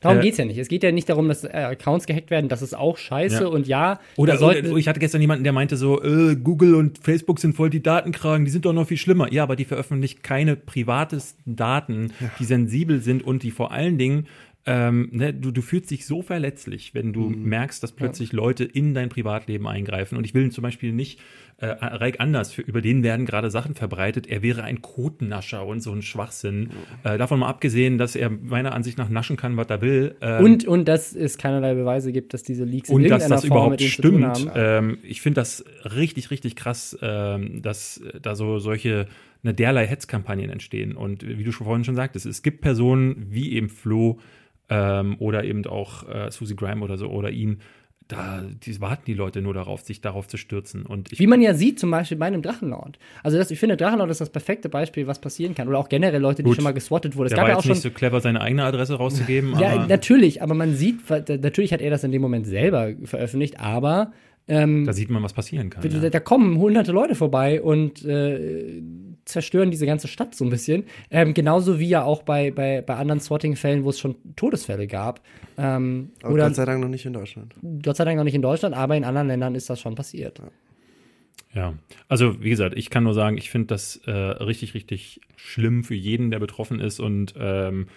[0.00, 0.58] Darum Äh, geht's ja nicht.
[0.58, 2.48] Es geht ja nicht darum, dass äh, Accounts gehackt werden.
[2.48, 3.42] Das ist auch scheiße.
[3.42, 3.48] Ja.
[3.48, 7.38] Und ja, Oder, sollten, ich hatte gestern jemanden, der meinte so, äh, Google und Facebook
[7.38, 9.30] sind voll die Datenkragen, die sind doch noch viel schlimmer.
[9.32, 14.26] Ja, aber die veröffentlichen keine privatesten Daten, die sensibel sind und die vor allen Dingen
[14.66, 18.92] ähm, ne, du, du fühlst dich so verletzlich, wenn du merkst, dass plötzlich Leute in
[18.92, 20.18] dein Privatleben eingreifen.
[20.18, 21.18] Und ich will zum Beispiel nicht,
[21.60, 25.80] äh, Reik Anders, für, über den werden gerade Sachen verbreitet, er wäre ein Kotennascher und
[25.80, 26.70] so ein Schwachsinn.
[27.04, 30.16] Äh, davon mal abgesehen, dass er meiner Ansicht nach naschen kann, was er will.
[30.20, 33.34] Ähm, und, und dass es keinerlei Beweise gibt, dass diese Leaks in und dass irgendeiner
[33.36, 34.50] das Form überhaupt stimmt.
[34.54, 39.06] Ähm, ich finde das richtig, richtig krass, ähm, dass da so solche
[39.42, 40.96] eine derlei Hetzkampagnen entstehen.
[40.96, 44.18] Und wie du schon vorhin schon sagtest, es gibt Personen wie eben Flo
[44.68, 47.60] ähm, oder eben auch äh, Susie Graham oder so oder ihn,
[48.12, 50.84] da die warten die Leute nur darauf, sich darauf zu stürzen.
[50.86, 52.98] Und Wie man ja sieht, zum Beispiel bei einem Drachenlord.
[53.22, 55.68] Also das, ich finde, Drachenlord ist das perfekte Beispiel, was passieren kann.
[55.68, 56.56] Oder auch generell Leute, die Gut.
[56.56, 57.26] schon mal geswattet wurden.
[57.26, 57.72] Es der gab war ja auch jetzt schon.
[57.72, 61.80] nicht so clever, seine eigene Adresse rauszugeben, ja, aber natürlich, aber man sieht, natürlich hat
[61.80, 64.12] er das in dem Moment selber veröffentlicht, aber
[64.48, 65.82] ähm, da sieht man, was passieren kann.
[65.82, 66.10] da, Ja.
[66.10, 68.80] da kommen hunderte Leute vorbei und äh,
[69.24, 70.84] zerstören diese ganze Stadt so ein bisschen.
[71.10, 75.20] Ähm, genauso wie ja auch bei, bei, bei anderen Swatting-Fällen, wo es schon Todesfälle gab.
[75.56, 77.54] Ähm, Aber oder Gott sei Dank noch nicht in Deutschland.
[77.82, 80.40] Gott sei Dank noch nicht in Deutschland, aber in anderen Ländern ist das schon passiert.
[81.52, 81.74] Ja,
[82.08, 85.96] also wie gesagt, ich kann nur sagen, ich finde das äh, richtig, richtig schlimm für
[85.96, 87.00] jeden, der betroffen ist.
[87.00, 87.88] Und ähm,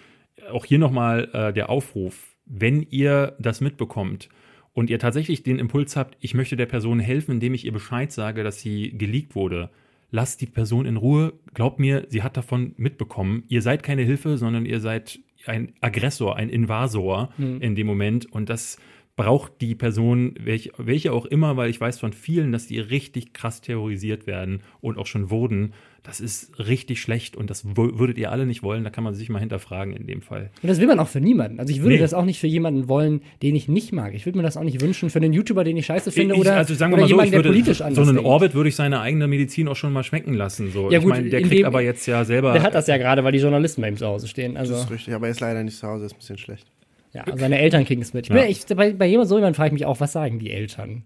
[0.50, 4.28] auch hier nochmal äh, der Aufruf, wenn ihr das mitbekommt
[4.72, 8.10] und ihr tatsächlich den Impuls habt, ich möchte der Person helfen, indem ich ihr Bescheid
[8.10, 9.70] sage, dass sie geleakt wurde,
[10.14, 11.32] lasst die Person in Ruhe.
[11.54, 13.42] Glaubt mir, sie hat davon mitbekommen.
[13.48, 18.30] Ihr seid keine Hilfe, sondern ihr seid ein Aggressor, ein Invasor in dem Moment.
[18.30, 18.78] Und das
[19.16, 23.32] braucht die Person, welche, welche auch immer, weil ich weiß von vielen, dass die richtig
[23.32, 25.74] krass terrorisiert werden und auch schon wurden.
[26.06, 28.84] Das ist richtig schlecht und das würdet ihr alle nicht wollen.
[28.84, 30.50] Da kann man sich mal hinterfragen in dem Fall.
[30.62, 31.58] Und das will man auch für niemanden.
[31.58, 32.00] Also ich würde Nee.
[32.00, 34.12] das auch nicht für jemanden wollen, den ich nicht mag.
[34.14, 36.40] Ich würde mir das auch nicht wünschen für einen YouTuber, den ich scheiße finde ich,
[36.42, 38.16] oder, also sagen wir oder mal so, jemanden, ich der würde, politisch so anders einen
[38.16, 38.28] denkt.
[38.28, 40.70] Orbit würde ich seine eigene Medizin auch schon mal schmecken lassen.
[40.72, 40.90] So.
[40.90, 42.52] Ja, ich gut, meine, der kriegt dem- aber jetzt ja selber.
[42.52, 44.58] Der hat das ja gerade, weil die Journalisten bei ihm zu Hause stehen.
[44.58, 46.66] Also, Das ist richtig, aber er ist leider nicht zu Hause, ist ein bisschen schlecht.
[47.14, 48.26] ja, seine Eltern kriegen es mit.
[48.26, 48.42] Ich Ja.
[48.42, 51.04] bin, ich, bei, bei jemand so jemand frage ich mich auch, was sagen die Eltern?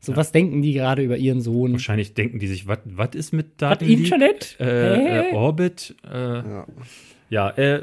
[0.00, 1.72] So, was denken die gerade über ihren Sohn?
[1.72, 2.78] Wahrscheinlich denken die sich, was
[3.14, 3.84] ist mit Hat Daten?
[3.86, 4.56] Internet?
[4.60, 5.94] Äh, äh, Orbit.
[6.04, 6.66] Äh, Ja.
[7.28, 7.82] Ja, äh,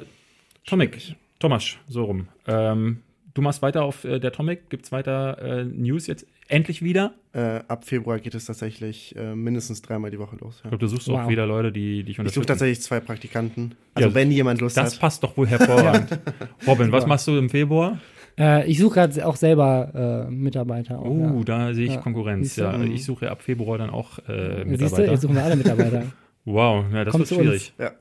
[0.66, 2.28] Tomic, Thomas, so rum.
[2.48, 3.02] Ähm,
[3.34, 7.14] du machst weiter auf äh, der Tomic, gibt's weiter äh, News jetzt endlich wieder?
[7.34, 10.56] Äh, ab Februar geht es tatsächlich äh, mindestens dreimal die Woche los.
[10.60, 10.70] Ich Ja.
[10.70, 11.30] glaube, du suchst auch Wow.
[11.30, 12.48] wieder Leute, die dich Ich suche unterstützen.
[12.48, 13.76] tatsächlich zwei Praktikanten.
[13.96, 15.00] Also Ja, wenn jemand Lust das hat.
[15.02, 16.18] passt doch wohl hervorragend.
[16.68, 18.00] Robin, was machst du im Februar?
[18.40, 21.00] Äh, ich suche gerade auch selber äh, Mitarbeiter.
[21.00, 21.44] Auch, Oh, ja.
[21.46, 22.02] da sehe ich Ja.
[22.02, 22.56] Konkurrenz.
[22.56, 22.92] Ja, Mhm.
[22.92, 25.12] ich suche ab Februar dann auch äh, Siehst du, Mitarbeiter.
[25.12, 26.04] jetzt suchen wir alle Mitarbeiter.
[26.46, 27.74] Wow, ja, das Komm wird schwierig.
[27.80, 27.92] Ja.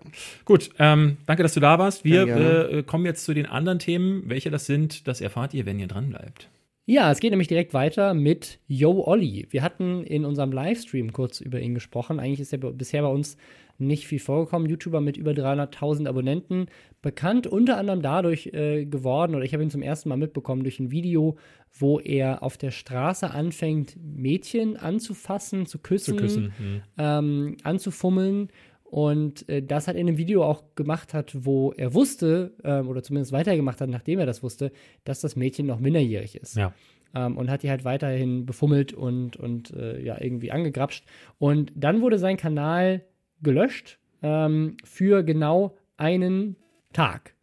[0.45, 2.05] Gut, ähm, danke, dass du da warst.
[2.05, 4.25] Wir äh, kommen jetzt zu den anderen Themen.
[4.27, 6.49] Welche das sind, das erfahrt ihr, wenn ihr dran bleibt.
[6.85, 9.47] Ja, es geht nämlich direkt weiter mit Yo Olli.
[9.51, 12.19] Wir hatten in unserem Livestream kurz über ihn gesprochen.
[12.19, 13.37] Eigentlich ist er bisher bei uns
[13.79, 14.69] nicht viel vorgekommen.
[14.69, 16.67] YouTuber mit über 300.000 Abonnenten.
[17.01, 20.79] Bekannt unter anderem dadurch äh, geworden, oder ich habe ihn zum ersten Mal mitbekommen, durch
[20.79, 21.37] ein Video,
[21.79, 26.53] wo er auf der Straße anfängt, Mädchen anzufassen, zu küssen, Zu küssen.
[26.59, 26.83] Hm.
[26.99, 28.49] ähm, anzufummeln.
[28.93, 32.89] Und äh, das hat er in einem Video auch gemacht hat, wo er wusste, ähm,
[32.89, 34.71] oder zumindest weitergemacht hat, nachdem er das wusste,
[35.05, 36.57] dass das Mädchen noch minderjährig ist.
[36.57, 36.75] Ja.
[37.15, 41.07] Ähm, und hat die halt weiterhin befummelt und, und äh, ja, irgendwie angegrapscht.
[41.39, 43.03] Und dann wurde sein Kanal
[43.43, 46.57] gelöscht ähm, für genau einen
[46.93, 47.35] Tag.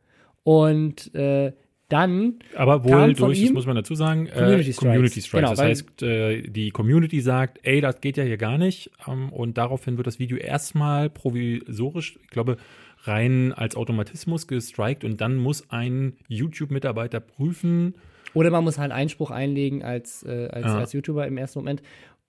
[0.44, 1.54] Und äh,
[1.90, 4.78] dann Aber wohl durch, das muss man dazu sagen, Community äh, Strikes.
[4.78, 5.32] Community Strikes.
[5.32, 8.92] Genau, das heißt, äh, die Community sagt, ey, das geht ja hier gar nicht.
[9.08, 12.58] Ähm, und daraufhin wird das Video erstmal provisorisch, ich glaube,
[13.04, 17.96] rein als Automatismus gestrikt und dann muss ein YouTube-Mitarbeiter prüfen.
[18.36, 20.78] Oder man muss halt Einspruch einlegen als, äh, als, Ja.
[20.78, 21.82] als YouTuber im ersten Moment.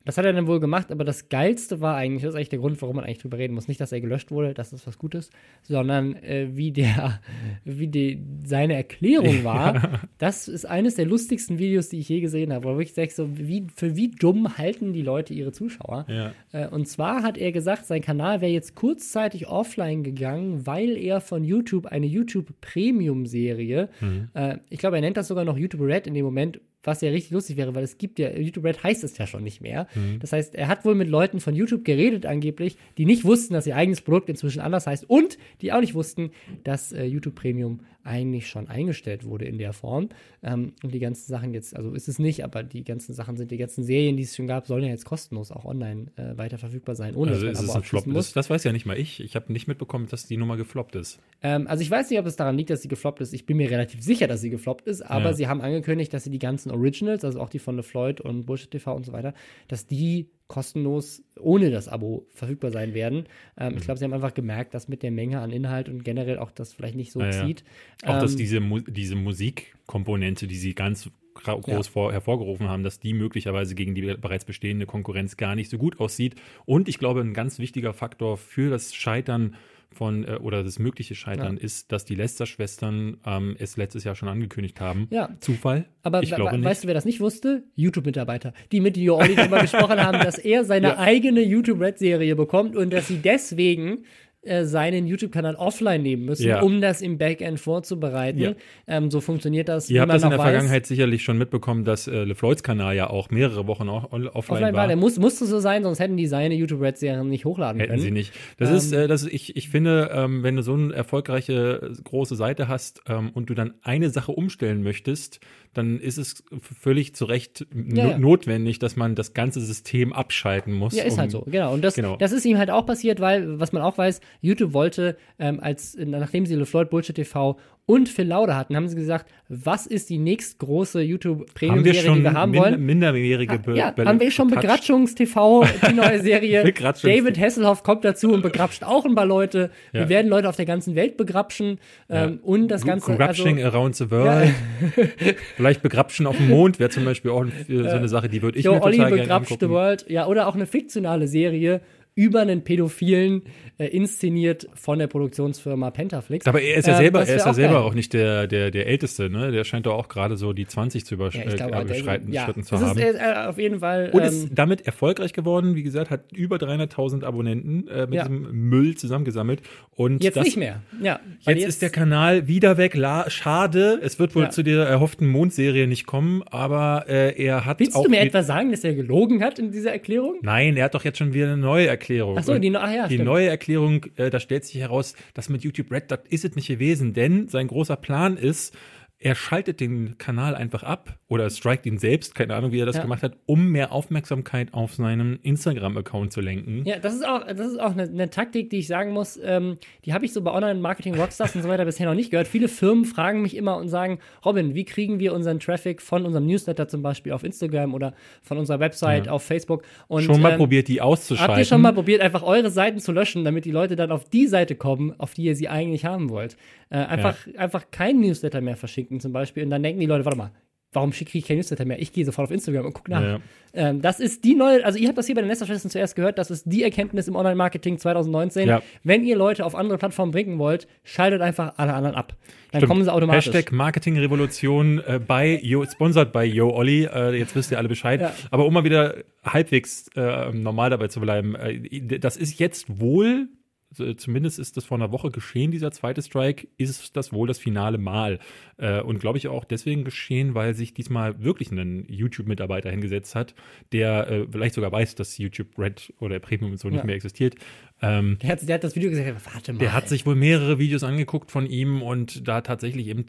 [0.06, 2.58] Das hat er dann wohl gemacht, aber das Geilste war eigentlich, das ist eigentlich der
[2.58, 3.68] Grund, warum man eigentlich drüber reden muss.
[3.68, 5.28] Nicht, dass er gelöscht wurde, das ist was Gutes,
[5.62, 7.20] sondern äh, wie der,
[7.64, 9.74] wie die, seine Erklärung war.
[9.74, 10.00] Ja.
[10.16, 12.74] Das ist eines der lustigsten Videos, die ich je gesehen habe.
[12.74, 16.06] Wo ich sage, so, wie, für wie dumm halten die Leute ihre Zuschauer?
[16.08, 16.32] Ja.
[16.52, 21.20] Äh, und zwar hat er gesagt, sein Kanal wäre jetzt kurzzeitig offline gegangen, weil er
[21.20, 24.28] von YouTube eine YouTube Premium-Serie, mhm.
[24.32, 27.10] äh, ich glaube, er nennt das sogar noch YouTube Red in dem Moment, was ja
[27.10, 29.86] richtig lustig wäre, weil es gibt ja, YouTube Red heißt es ja schon nicht mehr.
[29.94, 30.18] Mhm.
[30.20, 33.66] Das heißt, er hat wohl mit Leuten von YouTube geredet angeblich, die nicht wussten, dass
[33.66, 36.30] ihr eigenes Produkt inzwischen anders heißt und die auch nicht wussten,
[36.64, 40.08] dass äh, YouTube Premium eigentlich schon eingestellt wurde in der Form.
[40.42, 43.50] Ähm, und die ganzen Sachen jetzt, also ist es nicht, aber die ganzen Sachen sind,
[43.50, 46.58] die ganzen Serien, die es schon gab, sollen ja jetzt kostenlos auch online äh, weiter
[46.58, 48.04] verfügbar sein, ohne also dass ist es ein Flop.
[48.12, 49.20] Das, das, weiß ja nicht mal ich.
[49.20, 51.20] Ich habe nicht mitbekommen, dass die Nummer gefloppt ist.
[51.42, 53.34] Ähm, also ich weiß nicht, ob es daran liegt, dass sie gefloppt ist.
[53.34, 55.32] Ich bin mir relativ sicher, dass sie gefloppt ist, aber ja.
[55.34, 58.70] sie haben angekündigt, dass sie die ganzen Originals, also auch die von LeFloid und Bullshit
[58.70, 59.34] TV und so weiter,
[59.68, 63.26] dass die kostenlos ohne das Abo verfügbar sein werden.
[63.56, 63.78] Ähm, mhm.
[63.78, 66.50] Ich glaube, sie haben einfach gemerkt, dass mit der Menge an Inhalt und generell auch
[66.50, 67.46] das vielleicht nicht so naja.
[67.46, 67.62] zieht.
[68.02, 71.92] Auch, ähm, dass diese, Mu diese Musikkomponente, die sie ganz groß ja.
[71.92, 76.00] vor, hervorgerufen haben, dass die möglicherweise gegen die bereits bestehende Konkurrenz gar nicht so gut
[76.00, 76.34] aussieht.
[76.66, 79.54] Und ich glaube, ein ganz wichtiger Faktor für das Scheitern
[79.92, 81.62] von äh, oder das mögliche Scheitern ja.
[81.62, 85.08] ist, dass die Lester-Schwestern ähm, es letztes Jahr schon angekündigt haben.
[85.10, 85.30] Ja.
[85.40, 85.86] Zufall?
[86.02, 86.64] Aber ich glaube nicht.
[86.64, 87.64] weißt du, wer das nicht wusste?
[87.74, 90.98] YouTube-Mitarbeiter, die mit Jo Olli darüber gesprochen haben, dass er seine ja.
[90.98, 94.04] eigene YouTube-Red-Serie bekommt und dass sie deswegen
[94.42, 96.62] äh, seinen YouTube-Kanal offline nehmen müssen, ja.
[96.62, 98.38] um das im Backend vorzubereiten.
[98.38, 98.52] Ja.
[98.86, 99.90] Ähm, so funktioniert das.
[99.90, 100.46] Ihr habt das in der weiß.
[100.46, 104.86] Vergangenheit sicherlich schon mitbekommen, dass äh, LeFloids Kanal ja auch mehrere Wochen offline, offline war.
[104.86, 108.02] Der muss, musste so sein, sonst hätten die seine YouTube-Red-Serien nicht hochladen hätten können.
[108.02, 108.32] Hätten sie nicht.
[108.56, 111.92] Das ähm, ist, äh, das ist, ich, ich finde, ähm, wenn du so eine erfolgreiche
[112.02, 115.40] große Seite hast ähm, und du dann eine Sache umstellen möchtest,
[115.74, 118.18] dann ist es völlig zu Recht ja, ja.
[118.18, 120.94] notwendig, dass man das ganze System abschalten muss.
[120.94, 121.72] Ja, ist halt um, halt so, genau.
[121.72, 122.16] Und das, genau.
[122.16, 125.96] das ist ihm halt auch passiert, weil, was man auch weiß, YouTube wollte, ähm, als,
[125.96, 127.56] nachdem sie LeFloid Bullshit TV
[127.90, 132.52] und Phil Lauder hatten, haben sie gesagt, was ist die nächstgroße YouTube-Premium-Serie, die wir haben
[132.52, 132.86] min wollen?
[132.86, 136.62] Minderjährige Be Ja, haben wir schon Begrapschungs-TV, die neue Serie.
[137.02, 139.72] David Hasselhoff kommt dazu und begrapscht auch ein paar Leute.
[139.92, 140.02] Ja.
[140.02, 142.38] Wir werden Leute auf der ganzen Welt begrapschen ähm, ja.
[142.44, 143.10] und das Ganze.
[143.10, 144.52] Begrapsching also, around the world.
[144.96, 145.04] Ja.
[145.56, 148.64] Vielleicht begrapschen auf dem Mond wäre zum Beispiel auch so eine Sache, die würde ich
[148.64, 149.58] Joe mir total Olli gerne angucken.
[149.60, 151.80] the World, ja, oder auch eine fiktionale Serie
[152.14, 153.42] über einen Pädophilen
[153.78, 156.46] äh, inszeniert von der Produktionsfirma Pentaflix.
[156.46, 158.86] Aber er ist ja selber, äh, er ist ja selber auch nicht der, der, der
[158.86, 159.52] Älteste, ne?
[159.52, 162.80] Der scheint doch auch gerade so die 20 zu übersch ja, äh, überschreiten ja, zu
[162.80, 162.98] haben.
[162.98, 164.10] Ist, äh, auf jeden Fall.
[164.12, 168.24] Und ähm, ist damit erfolgreich geworden, wie gesagt, hat über 300.000 Abonnenten äh, mit ja.
[168.24, 169.62] diesem Müll zusammengesammelt.
[169.94, 170.82] Und jetzt das, nicht mehr.
[171.00, 172.94] Ja, jetzt, jetzt, ist der Kanal wieder weg.
[172.94, 173.98] La schade.
[174.02, 174.50] Es wird wohl ja.
[174.50, 178.04] zu der erhofften Mondserie nicht kommen, aber äh, er hat Willst auch.
[178.04, 180.36] du mir etwa sagen, dass er gelogen hat in dieser Erklärung?
[180.42, 181.99] Nein, er hat doch jetzt schon wieder eine neue Erklärung.
[182.38, 185.62] Ach so, die, ach ja, die neue Erklärung, äh, da stellt sich heraus, dass mit
[185.62, 188.76] YouTube Red, das ist es nicht gewesen, denn sein großer Plan ist,
[189.22, 192.96] er schaltet den Kanal einfach ab oder strikt ihn selbst, keine Ahnung, wie er das
[192.96, 193.02] ja.
[193.02, 196.86] gemacht hat, um mehr Aufmerksamkeit auf seinen Instagram-Account zu lenken.
[196.86, 199.76] Ja, das ist auch, das ist auch eine, eine Taktik, die ich sagen muss, ähm,
[200.06, 202.48] die habe ich so bei Online-Marketing-Rockstars und so weiter bisher noch nicht gehört.
[202.48, 206.46] Viele Firmen fragen mich immer und sagen, Robin, wie kriegen wir unseren Traffic von unserem
[206.46, 209.32] Newsletter zum Beispiel auf Instagram oder von unserer Website ja.
[209.32, 209.82] auf Facebook?
[210.08, 211.52] Und, schon mal ähm, probiert, die auszuschalten?
[211.52, 214.24] Habt ihr schon mal probiert, einfach eure Seiten zu löschen, damit die Leute dann auf
[214.24, 216.56] die Seite kommen, auf die ihr sie eigentlich haben wollt?
[216.88, 217.60] Äh, einfach, ja.
[217.60, 219.64] einfach kein Newsletter mehr verschicken zum Beispiel.
[219.64, 220.52] Und dann denken die Leute, warte mal,
[220.92, 222.00] warum kriege ich kein Newsletter mehr?
[222.00, 223.22] Ich gehe sofort auf Instagram und gucke nach.
[223.22, 223.40] Ja.
[223.72, 226.38] Ähm, das ist die neue, also ihr habt das hier bei den Nesterschwestern zuerst gehört,
[226.38, 228.68] das ist die Erkenntnis im Online-Marketing 2019.
[228.68, 228.82] Ja.
[229.04, 232.34] Wenn ihr Leute auf andere Plattformen bringen wollt, schaltet einfach alle anderen ab.
[232.72, 232.90] Dann Stimmt.
[232.90, 233.46] kommen sie automatisch.
[233.46, 237.04] Hashtag Marketing-Revolution äh, bei Yo, sponsored by Yo Olli.
[237.04, 238.20] Äh, jetzt wisst ihr alle Bescheid.
[238.20, 238.32] Ja.
[238.50, 243.48] Aber um mal wieder halbwegs äh, normal dabei zu bleiben, äh, das ist jetzt wohl
[243.92, 247.98] zumindest ist das vor einer Woche geschehen, dieser zweite Strike, ist das wohl das finale
[247.98, 248.38] Mal.
[248.76, 253.54] Äh, und glaube ich auch deswegen geschehen, weil sich diesmal wirklich ein YouTube-Mitarbeiter hingesetzt hat,
[253.92, 256.94] der äh, vielleicht sogar weiß, dass YouTube Red oder Premium und so ja.
[256.94, 257.56] nicht mehr existiert.
[258.02, 259.78] Ähm, der, hat, der, hat, das Video gesagt, warte mal.
[259.78, 263.26] Der hat sich wohl mehrere Videos angeguckt von ihm und da tatsächlich eben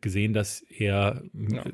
[0.00, 1.64] gesehen, dass er ja.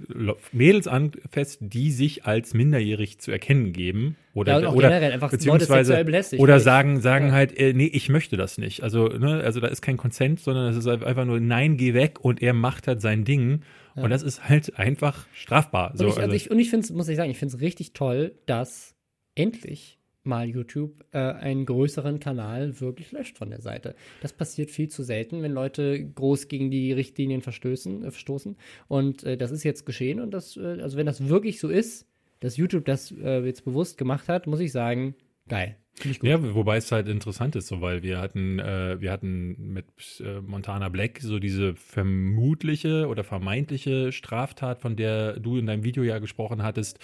[0.52, 4.16] Mädels anfasst, die sich als minderjährig zu erkennen geben.
[4.32, 6.06] Oder, ja, oder beziehungsweise
[6.38, 7.32] oder sagen sagen ja.
[7.32, 10.70] halt äh, nee ich möchte das nicht also ne, also da ist kein Konsent sondern
[10.70, 13.62] es ist einfach nur nein geh weg und er macht halt sein Ding
[13.96, 14.04] ja.
[14.04, 16.92] und das ist halt einfach strafbar so, und ich, also, also ich, und ich finde
[16.92, 18.94] muss ich sagen ich finde es richtig toll dass
[19.34, 23.94] endlich mal YouTube äh, einen größeren Kanal wirklich löscht von der Seite.
[24.20, 28.56] Das passiert viel zu selten, wenn Leute groß gegen die Richtlinien verstößen, äh, verstoßen.
[28.88, 30.20] Und äh, das ist jetzt geschehen.
[30.20, 32.06] Und das, äh, also wenn das wirklich so ist,
[32.40, 35.14] dass YouTube das äh, jetzt bewusst gemacht hat, muss ich sagen,
[35.48, 35.76] geil.
[36.22, 39.84] Ja, wobei es halt interessant ist, so weil wir hatten, äh, wir hatten mit
[40.20, 46.02] äh, Montana Black so diese vermutliche oder vermeintliche Straftat, von der du in deinem Video
[46.02, 47.00] ja gesprochen hattest.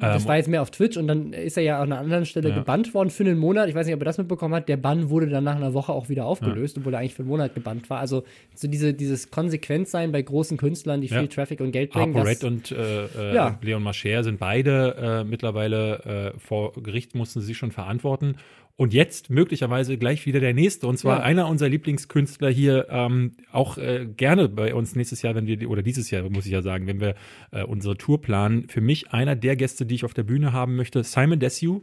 [0.00, 2.24] Das Ähm, war jetzt mehr auf Twitch und dann ist er ja an einer anderen
[2.24, 2.54] Stelle Ja.
[2.54, 3.68] gebannt worden für einen Monat.
[3.68, 4.68] Ich weiß nicht, ob er das mitbekommen hat.
[4.68, 7.28] Der Bann wurde dann nach einer Woche auch wieder aufgelöst, obwohl er eigentlich für einen
[7.28, 7.98] Monat gebannt war.
[8.00, 8.24] Also
[8.54, 11.18] so diese, dieses Konsequenzsein bei großen Künstlern, die Ja.
[11.18, 12.14] viel Traffic und Geld bringen.
[12.14, 13.58] Harper Red und äh, äh, Ja.
[13.60, 18.36] Leon Mascher sind beide äh, mittlerweile äh, vor Gericht, mussten sie sich schon verantworten.
[18.82, 20.88] Und jetzt möglicherweise gleich wieder der nächste.
[20.88, 21.22] Und zwar Ja.
[21.22, 25.68] einer unserer Lieblingskünstler hier, ähm, auch äh, gerne bei uns nächstes Jahr, wenn wir, die-
[25.68, 27.14] oder dieses Jahr, muss ich ja sagen, wenn wir
[27.52, 28.66] äh, unsere Tour planen.
[28.68, 31.82] Für mich einer der Gäste, die ich auf der Bühne haben möchte, Simon Desue,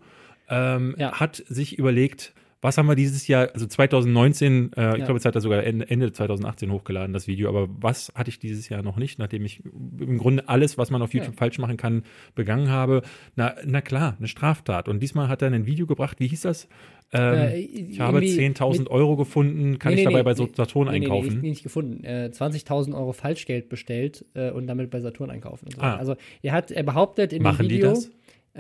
[0.49, 1.13] ähm, Ja.
[1.21, 5.05] hat sich überlegt, was haben wir dieses Jahr, also 2019, äh, ich Ja.
[5.05, 8.39] glaube, jetzt hat er sogar Ende, Ende 2018 hochgeladen, das Video, aber was hatte ich
[8.39, 11.37] dieses Jahr noch nicht, nachdem ich im Grunde alles, was man auf YouTube Ja.
[11.37, 12.03] falsch machen kann,
[12.35, 13.01] begangen habe?
[13.35, 14.87] Na, na klar, eine Straftat.
[14.89, 16.67] Und diesmal hat er ein Video gebracht, wie hieß das?
[17.11, 20.45] Ähm, Äh, ich habe irgendwie 10.000 mit- Euro gefunden, kann Nee, ich nee, dabei nee,
[20.45, 20.53] bei.
[20.55, 21.41] Saturn Nee, nee, nee, einkaufen?
[21.41, 22.03] nicht, gefunden.
[22.03, 25.65] Äh, 20.000 Euro Falschgeld bestellt äh, und damit bei Saturn einkaufen.
[25.65, 25.81] Und so.
[25.81, 25.95] Ah.
[25.95, 28.11] Also er hat, er behauptet in Machen dem die Video, das?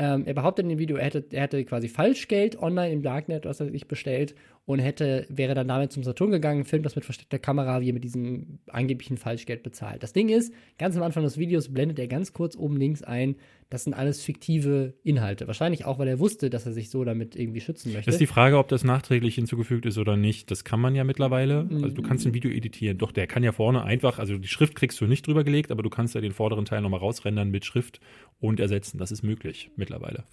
[0.01, 3.43] Ähm, er behauptet in dem Video, er hätte, er hätte quasi Falschgeld online im Darknet,
[3.43, 4.33] was er sich bestellt,
[4.69, 7.93] und hätte, wäre dann damit zum Saturn gegangen, filmt das mit versteckter Kamera, wie er
[7.93, 10.03] mit diesem angeblichen Falschgeld bezahlt.
[10.03, 13.35] Das Ding ist, ganz am Anfang des Videos blendet er ganz kurz oben links ein,
[13.71, 15.47] das sind alles fiktive Inhalte.
[15.47, 18.05] Wahrscheinlich auch, weil er wusste, dass er sich so damit irgendwie schützen möchte.
[18.05, 20.51] Das ist die Frage, ob das nachträglich hinzugefügt ist oder nicht.
[20.51, 21.63] Das kann man ja mittlerweile.
[21.63, 21.83] Mhm.
[21.83, 22.99] Also du kannst ein Video editieren.
[22.99, 25.81] Doch, der kann ja vorne einfach, also die Schrift kriegst du nicht drüber gelegt, aber
[25.81, 27.99] du kannst ja den vorderen Teil nochmal rausrendern mit Schrift
[28.39, 28.99] und ersetzen.
[28.99, 30.25] Das ist möglich mittlerweile.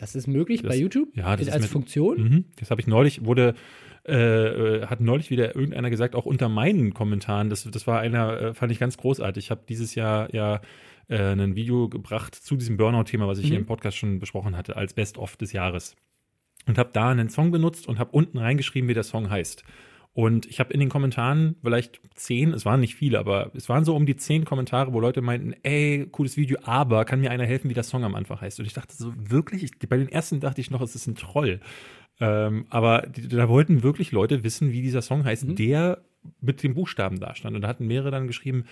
[0.00, 1.14] Das ist möglich Das- bei YouTube?
[1.16, 2.16] ja, das ist als mit- Funktion?
[2.22, 2.44] Mhm.
[2.58, 3.54] Das habe ich neulich, wurde,
[4.04, 8.54] äh, hat neulich wieder irgendeiner gesagt, auch unter meinen Kommentaren, das, das war einer, äh,
[8.54, 9.44] fand ich ganz großartig.
[9.46, 10.60] Ich habe dieses Jahr ja
[11.10, 13.48] äh, ein Video gebracht zu diesem Burnout-Thema, was ich Mhm.
[13.48, 15.96] hier im Podcast schon besprochen hatte, als Best-of des Jahres.
[16.66, 19.64] Und habe da einen Song benutzt und habe unten reingeschrieben, wie der Song heißt.
[20.18, 23.84] Und ich habe in den Kommentaren vielleicht zehn, es waren nicht viele, aber es waren
[23.84, 27.46] so um die zehn Kommentare, wo Leute meinten, ey, cooles Video, aber kann mir einer
[27.46, 28.58] helfen, wie der Song am Anfang heißt?
[28.58, 31.14] Und ich dachte so, wirklich, ich, bei den ersten dachte ich noch, es ist ein
[31.14, 31.60] Troll.
[32.18, 36.02] Ähm, aber die, da wollten wirklich Leute wissen, wie dieser Song heißt, der
[36.40, 37.54] mit dem Buchstaben da stand.
[37.54, 38.64] Und da hatten mehrere dann geschrieben,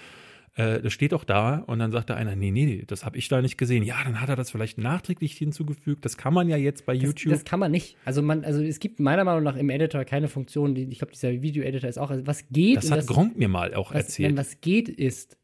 [0.57, 1.59] äh, das steht doch da.
[1.59, 3.85] Und dann sagte einer, nee, nee, das habe ich da nicht gesehen.
[3.85, 6.05] Ja, dann hat er das vielleicht nachträglich hinzugefügt.
[6.05, 7.33] Das kann man ja jetzt bei Das, YouTube.
[7.33, 7.97] das kann man nicht.
[8.05, 11.13] Also man, also es gibt meiner Meinung nach im Editor keine Funktion, die, ich glaube,
[11.13, 14.31] dieser Video-Editor ist auch, also was geht, das hat Gronk mir mal auch was, erzählt.
[14.31, 15.37] Nein, was geht ist,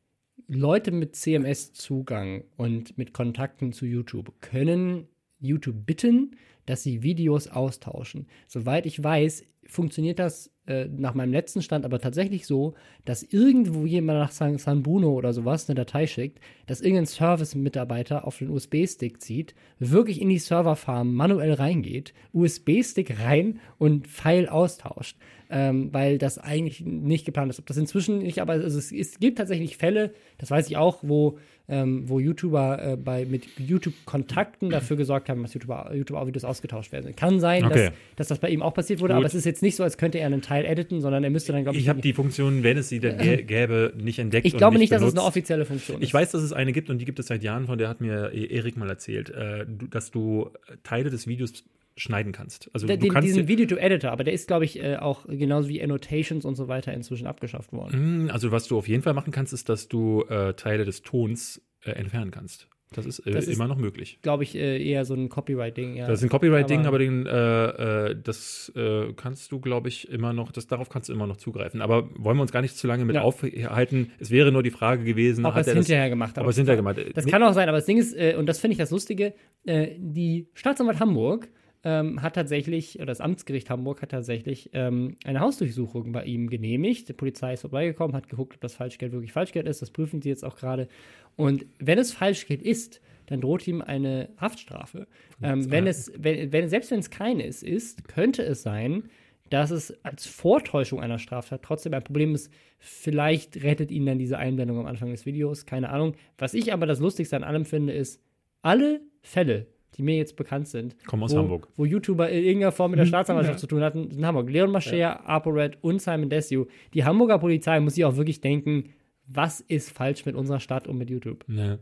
[0.49, 5.09] Leute mit CMS-Zugang und mit Kontakten zu YouTube können
[5.39, 6.37] YouTube bitten,
[6.67, 8.27] dass sie Videos austauschen.
[8.47, 13.85] Soweit ich weiß, funktioniert das äh, nach meinem letzten Stand aber tatsächlich so, dass irgendwo
[13.85, 18.49] jemand nach San, San Bruno oder sowas eine Datei schickt, dass irgendein Service-Mitarbeiter auf den
[18.49, 25.17] USB-Stick zieht, wirklich in die Serverfarm manuell reingeht, USB-Stick rein und File austauscht.
[25.55, 27.59] Ähm, weil das eigentlich nicht geplant ist.
[27.59, 31.01] Ob das inzwischen nicht, aber also es, es gibt tatsächlich Fälle, das weiß ich auch,
[31.03, 31.39] wo,
[31.69, 37.15] ähm, wo YouTuber äh, bei, mit YouTube-Kontakten dafür gesorgt haben, dass YouTuber, YouTube-Videos ausgetauscht werden.
[37.17, 37.87] Kann sein, Okay.
[37.87, 39.19] dass, dass das bei ihm auch passiert wurde, Gut.
[39.19, 41.53] aber es ist jetzt nicht so, als könnte er einen Teil editen, sondern er müsste
[41.53, 44.47] dann, glaube ich, ich habe die Funktion, wenn es sie denn gä- gäbe, nicht entdeckt.
[44.47, 46.05] ich glaube nicht, dass es eine offizielle Funktion ist.
[46.07, 48.01] Ich weiß, dass es eine gibt und die gibt es seit Jahren, von der hat
[48.01, 50.51] mir E- Erik mal erzählt, äh, dass du
[50.83, 51.65] Teile des Videos
[51.97, 52.70] schneiden kannst.
[52.72, 55.82] Also Den, du kannst diesen Video-to-Editor, aber der ist, glaube ich, äh, auch genauso wie
[55.82, 58.26] Annotations und so weiter inzwischen abgeschafft worden.
[58.26, 61.03] Mm, also was du auf jeden Fall machen kannst, ist, dass du äh, Teile des
[61.03, 62.68] Tons äh, entfernen kannst.
[62.95, 64.18] Das ist, äh, Das ist- immer noch möglich.
[64.20, 65.97] Glaube ich, äh, eher so ein Copyright-Ding.
[65.97, 66.07] Ja.
[66.07, 68.70] Das ist ein Copyright-Ding, Aber- aber, den, äh, das
[69.16, 71.80] kannst du, glaube ich, immer noch, das, darauf kannst du immer noch zugreifen.
[71.80, 73.22] Aber wollen wir uns gar nicht zu lange mit Ja.
[73.22, 74.11] aufhalten.
[74.18, 76.38] Es wäre nur die Frage gewesen, Ob hat es er das, hinterher gemacht hat.
[76.43, 76.99] aber es hinterher gemacht.
[77.14, 79.32] Das Nee, kann auch sein, aber das Ding ist, und das finde ich das Lustige,
[79.66, 81.49] die Staatsanwalt Hamburg
[81.85, 87.09] ähm, hat tatsächlich, oder das Amtsgericht Hamburg hat tatsächlich ähm, eine Hausdurchsuchung bei ihm genehmigt.
[87.09, 89.83] Die Polizei ist vorbeigekommen, hat geguckt, ob das Falschgeld wirklich Falschgeld ist.
[89.83, 90.89] Das prüfen sie jetzt auch gerade.
[91.37, 95.07] Und wenn es Falschgeld ist, dann droht ihm eine Haftstrafe.
[95.43, 99.05] Ähm, wenn es, wenn, wenn, selbst wenn es keines ist, könnte es sein,
[99.51, 102.51] dass es als Vortäuschung einer Straftat trotzdem ein Problem ist.
[102.78, 106.14] Vielleicht rettet ihn dann diese Einblendung am Anfang des Videos, keine Ahnung.
[106.39, 108.22] Was ich aber das Lustigste an allem finde, ist,
[108.62, 109.66] alle Fälle,
[109.97, 111.68] die mir jetzt bekannt sind, Kommen aus wo, Hamburg.
[111.76, 114.51] wo YouTuber in irgendeiner Form mit der Staatsanwaltschaft zu tun hatten, sind Hamburg.
[114.51, 116.66] Leon Mascher, Apo Red und Simon Desue.
[116.95, 118.90] Die Hamburger Polizei muss sich auch wirklich denken,
[119.26, 121.45] was ist falsch mit unserer Stadt und mit YouTube?
[121.47, 121.78] Ne.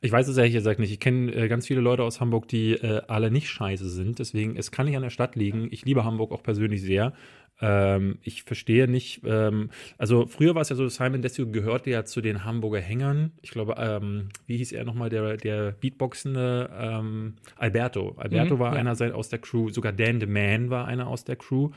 [0.00, 0.92] Ich weiß es ehrlich gesagt nicht.
[0.92, 4.18] Ich kenne äh, ganz viele Leute aus Hamburg, die äh, alle nicht scheiße sind.
[4.18, 5.68] Deswegen, es kann nicht an der Stadt liegen.
[5.70, 7.12] Ich liebe Hamburg auch persönlich sehr.
[7.62, 12.04] Ähm, ich verstehe nicht, ähm, also früher war es ja so, Simon Desio gehörte ja
[12.04, 13.32] zu den Hamburger Hängern.
[13.42, 18.14] Ich glaube, ähm, wie hieß er nochmal, der, der Beatboxende ähm, Alberto.
[18.16, 18.78] Alberto Mhm, war ja.
[18.80, 21.70] einer sein- aus der Crew, sogar Dan the Man war einer aus der Crew.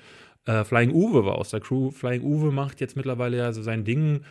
[0.45, 1.91] Äh, Flying Uwe war aus der Crew.
[1.91, 4.21] Flying Uwe macht jetzt mittlerweile ja so sein Ding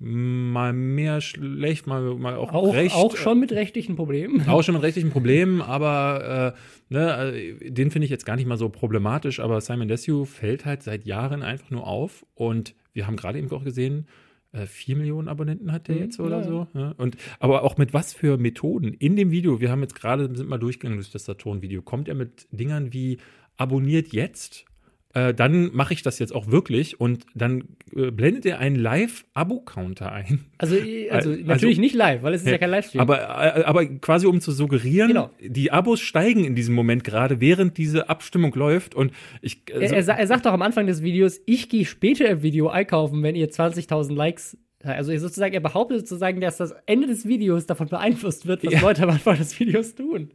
[0.00, 2.94] mal mehr schlecht, mal, mal auch, Auch, recht.
[2.96, 4.40] auch schon mit rechtlichen Problemen.
[4.48, 8.46] Auch schon mit rechtlichen Problemen, aber äh, ne, äh, den finde ich jetzt gar nicht
[8.46, 9.40] mal so problematisch.
[9.40, 12.24] Aber Simon Desue fällt halt seit Jahren einfach nur auf.
[12.34, 14.06] Und wir haben gerade eben auch gesehen,
[14.52, 16.66] äh, vier Millionen Abonnenten hat der Mhm, jetzt oder ja, so.
[16.74, 16.94] Ja.
[16.96, 18.94] Und, aber auch mit was für Methoden.
[18.94, 22.14] In dem Video, wir haben jetzt gerade, sind mal durchgegangen durch das Saturn-Video, kommt er
[22.14, 23.18] mit Dingern wie
[23.58, 24.64] abonniert jetzt.
[25.12, 27.64] Äh, dann mache ich das jetzt auch wirklich und dann
[27.96, 30.44] äh, blendet er einen Live-Abo-Counter ein.
[30.58, 33.00] Also, äh, also Also- natürlich nicht live, weil es ist ja, Ja, kein Livestream.
[33.00, 35.30] Aber, äh, aber quasi um zu suggerieren, Genau.
[35.40, 38.94] die Abos steigen in diesem Moment gerade, während diese Abstimmung läuft.
[38.94, 39.62] Und ich.
[39.70, 42.68] äh, er, er, er sagt doch am Anfang des Videos, ich gehe später im Video
[42.68, 47.66] einkaufen, wenn ihr 20.000 Likes also sozusagen, er behauptet sozusagen, dass das Ende des Videos
[47.66, 48.80] davon beeinflusst wird, was Ja.
[48.80, 50.30] Leute am Anfang des Videos tun.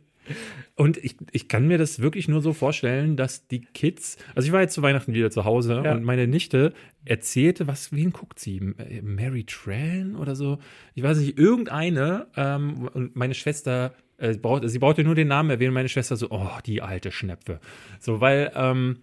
[0.75, 4.51] Und ich, ich kann mir das wirklich nur so vorstellen, dass die Kids, also ich
[4.51, 5.93] war jetzt zu Weihnachten wieder zu Hause Ja.
[5.93, 6.73] und meine Nichte
[7.05, 8.57] erzählte, was, wen guckt sie?
[8.77, 10.59] Äh, Mary Tran oder so?
[10.95, 15.49] Ich weiß nicht, irgendeine, ähm, und meine Schwester, äh, braucht, sie brauchte nur den Namen
[15.49, 17.59] erwähnen, meine Schwester so, oh, die alte Schnepfe.
[17.99, 18.97] So, weil, ähm,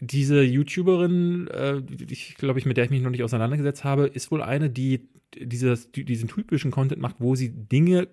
[0.00, 4.30] diese YouTuberin, äh, ich glaube ich, mit der ich mich noch nicht auseinandergesetzt habe, ist
[4.30, 8.06] wohl eine, die dieses, die diesen typischen Content macht, wo sie Dinge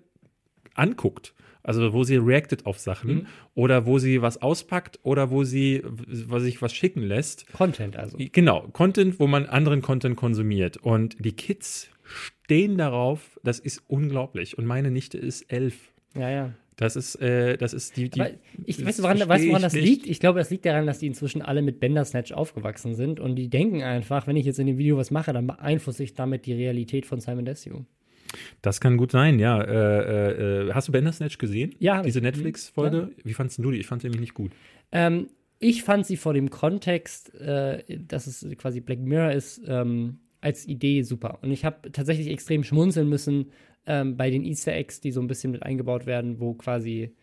[0.78, 1.34] anguckt.
[1.62, 3.26] Also wo sie reactet auf Sachen Mhm.
[3.56, 7.52] oder wo sie was auspackt oder wo sie was sich was schicken lässt.
[7.52, 8.16] Content also.
[8.20, 10.76] Genau, Content, wo man anderen Content konsumiert.
[10.76, 14.56] Und die Kids stehen darauf, das ist unglaublich.
[14.56, 15.92] Und meine Nichte ist elf.
[16.14, 16.52] Ja, ja.
[16.76, 18.30] Das ist, äh, das ist die, die Aber
[18.66, 19.84] ich weiß, woran, weißt, du, woran das nicht.
[19.84, 20.06] liegt?
[20.06, 23.48] Ich glaube, das liegt daran, dass die inzwischen alle mit Bandersnatch aufgewachsen sind und die
[23.48, 26.52] denken einfach, wenn ich jetzt in dem Video was mache, dann beeinflusse ich damit die
[26.52, 27.86] Realität von Simon Desue.
[28.62, 29.60] Das kann gut sein, ja.
[29.60, 31.74] Äh, äh, hast du Bandersnatch gesehen?
[31.78, 32.20] Ja, Diese.
[32.20, 33.10] Netflix-Folge?
[33.22, 33.78] Wie fandest du die?
[33.78, 34.52] Ich fand sie nämlich nicht gut.
[34.92, 40.18] Ähm, ich fand sie vor dem Kontext, äh, dass es quasi Black Mirror ist, ähm,
[40.40, 41.38] als Idee super.
[41.42, 43.50] Und ich habe tatsächlich extrem schmunzeln müssen
[43.86, 47.14] ähm, bei den Easter Eggs, die so ein bisschen mit eingebaut werden, wo quasi,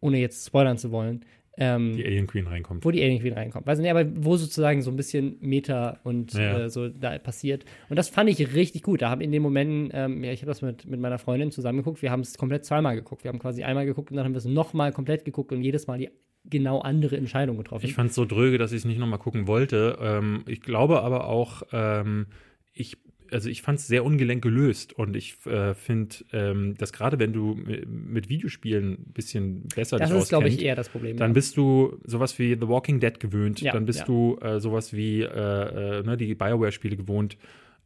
[0.00, 1.24] ohne jetzt spoilern zu wollen,
[1.58, 2.84] ähm, Die Alien Queen reinkommt.
[2.84, 3.66] wo die Alien Queen reinkommt.
[3.66, 6.64] Weiß nicht, aber wo sozusagen so ein bisschen Meta und Ja.
[6.64, 7.64] äh, so da passiert.
[7.88, 9.02] Und das fand ich richtig gut.
[9.02, 12.02] Da haben in den Momenten, ähm, ja, ich habe das mit, mit meiner Freundin zusammengeguckt.
[12.02, 13.24] Wir haben es komplett zweimal geguckt.
[13.24, 15.86] Wir haben quasi einmal geguckt und dann haben wir es nochmal komplett geguckt und jedes
[15.86, 16.10] Mal die
[16.48, 17.86] genau andere Entscheidung getroffen.
[17.86, 19.98] Ich fand es so dröge, dass ich es nicht nochmal gucken wollte.
[20.00, 22.26] Ähm, ich glaube aber auch, ähm,
[22.72, 22.98] ich,
[23.36, 27.32] also ich fand es sehr ungelenk gelöst und ich äh, finde, ähm, dass gerade wenn
[27.32, 31.16] du mi- mit Videospielen ein bisschen besser das dich ist, glaube ich, eher das Problem.
[31.18, 31.34] dann ja.
[31.34, 34.04] bist du sowas wie The Walking Dead gewöhnt, Ja, dann bist ja.
[34.06, 37.36] du äh, sowas wie äh, äh, ne, die Bioware-Spiele gewohnt,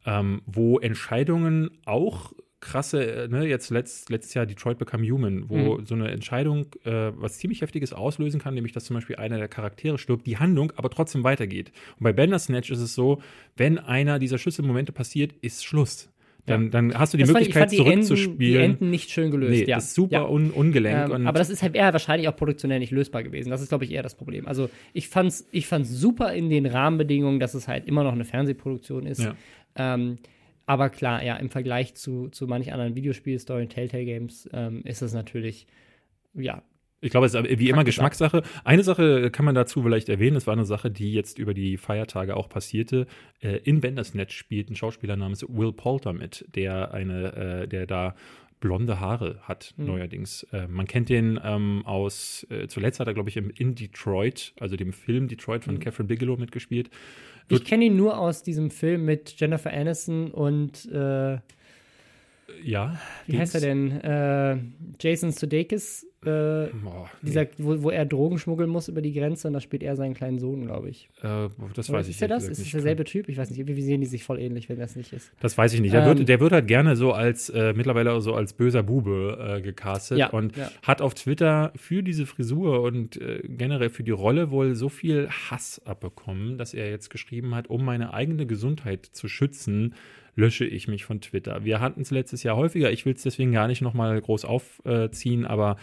[0.05, 5.77] ähm, wo Entscheidungen auch krasse, äh, ne, jetzt letzt, letztes Jahr Detroit Become Human, wo
[5.77, 5.85] Mhm.
[5.85, 9.47] so eine Entscheidung äh, was ziemlich Heftiges auslösen kann, nämlich dass zum Beispiel einer der
[9.47, 11.71] Charaktere stirbt, die Handlung aber trotzdem weitergeht.
[11.99, 13.21] Und bei Bandersnatch ist es so,
[13.57, 16.07] wenn einer dieser Schlüsselmomente passiert, ist Schluss.
[16.47, 18.61] Dann, dann hast du die Das fand ich- Möglichkeit fand die Enden, die zurückzuspielen.
[18.63, 19.51] Enden nicht schön gelöst.
[19.51, 19.75] nee, ja.
[19.75, 20.25] das ist super Ja.
[20.27, 21.13] un ungelenk.
[21.13, 23.51] Ähm, aber das ist halt eher wahrscheinlich auch produktionell nicht lösbar gewesen.
[23.51, 24.47] Das ist, glaube ich, eher das Problem.
[24.47, 28.25] Also ich fand's, ich fand's super in den Rahmenbedingungen, dass es halt immer noch eine
[28.25, 29.21] Fernsehproduktion ist.
[29.23, 29.35] Ja.
[29.75, 30.17] Ähm,
[30.71, 35.01] aber klar, ja, im Vergleich zu, zu manch anderen Videospielstory und Telltale Games ähm, ist
[35.01, 35.67] es natürlich,
[36.33, 36.63] ja,
[37.01, 38.41] Ich glaube, es ist wie immer Geschmackssache.
[38.63, 41.75] Eine Sache kann man dazu vielleicht erwähnen, das war eine Sache, die jetzt über die
[41.75, 43.05] Feiertage auch passierte.
[43.41, 48.15] Äh, in Bandersnatch spielt ein Schauspieler namens Will Poulter mit, der eine, äh, der da
[48.61, 49.85] blonde Haare hat Mhm.
[49.87, 50.43] neuerdings.
[50.53, 54.53] Äh, man kennt den ähm, aus, äh, zuletzt hat er, glaube ich, im, in Detroit,
[54.59, 55.65] also dem Film Detroit Mhm.
[55.65, 56.89] von Catherine Bigelow mitgespielt.
[57.49, 61.39] ich kenne ihn nur aus diesem Film mit Jennifer Aniston und äh,
[62.63, 62.97] Ja.
[63.27, 63.91] wie heißt er denn?
[63.91, 64.57] Äh,
[65.01, 69.53] Jason Sudeikis, äh, Boah, dieser, wo, wo er Drogen schmuggeln muss über die Grenze und
[69.53, 71.09] da spielt er seinen kleinen Sohn, glaube ich.
[71.23, 72.47] äh, das Oder weiß ich ist er das?
[72.47, 73.27] Ist es derselbe Typ?
[73.27, 73.59] Ich weiß nicht.
[73.59, 75.31] Irgendwie sehen die sich voll ähnlich, wenn das nicht ist.
[75.39, 75.93] Das weiß ich nicht.
[75.93, 79.55] Der, Ähm, wird, der wird halt gerne so als, äh, mittlerweile so als böser Bube
[79.57, 80.69] äh, gecastet Ja, und ja.
[80.83, 85.27] hat auf Twitter für diese Frisur und äh, generell für die Rolle wohl so viel
[85.29, 89.95] Hass abbekommen, dass er jetzt geschrieben hat, um meine eigene Gesundheit zu schützen,
[90.35, 91.65] lösche ich mich von Twitter.
[91.65, 95.45] Wir hatten es letztes Jahr häufiger, ich will es deswegen gar nicht nochmal groß aufziehen,
[95.45, 95.75] aber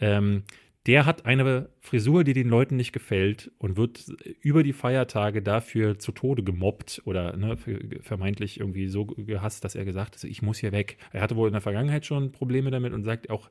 [0.00, 0.44] ähm,
[0.86, 4.06] der hat eine Frisur, die den Leuten nicht gefällt und wird
[4.40, 7.56] über die Feiertage dafür zu Tode gemobbt oder ne,
[8.00, 10.96] vermeintlich irgendwie so gehasst, dass er gesagt hat, ich muss hier weg.
[11.12, 13.50] Er hatte wohl in der Vergangenheit schon Probleme damit und sagt auch,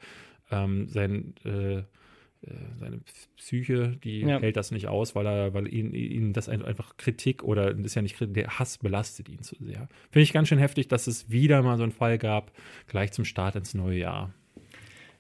[0.50, 1.84] ähm, sein, äh, äh
[2.78, 3.02] seine
[3.38, 4.40] Psyche, die ja.
[4.40, 7.96] hält das nicht aus, weil er, weil ihn, ihn das einfach Kritik oder das ist
[7.96, 9.88] ja nicht Kritik, der Hass belastet ihn zu sehr.
[10.10, 12.52] Finde ich ganz schön heftig, dass es wieder mal so einen Fall gab,
[12.88, 14.34] gleich zum Start ins neue Jahr.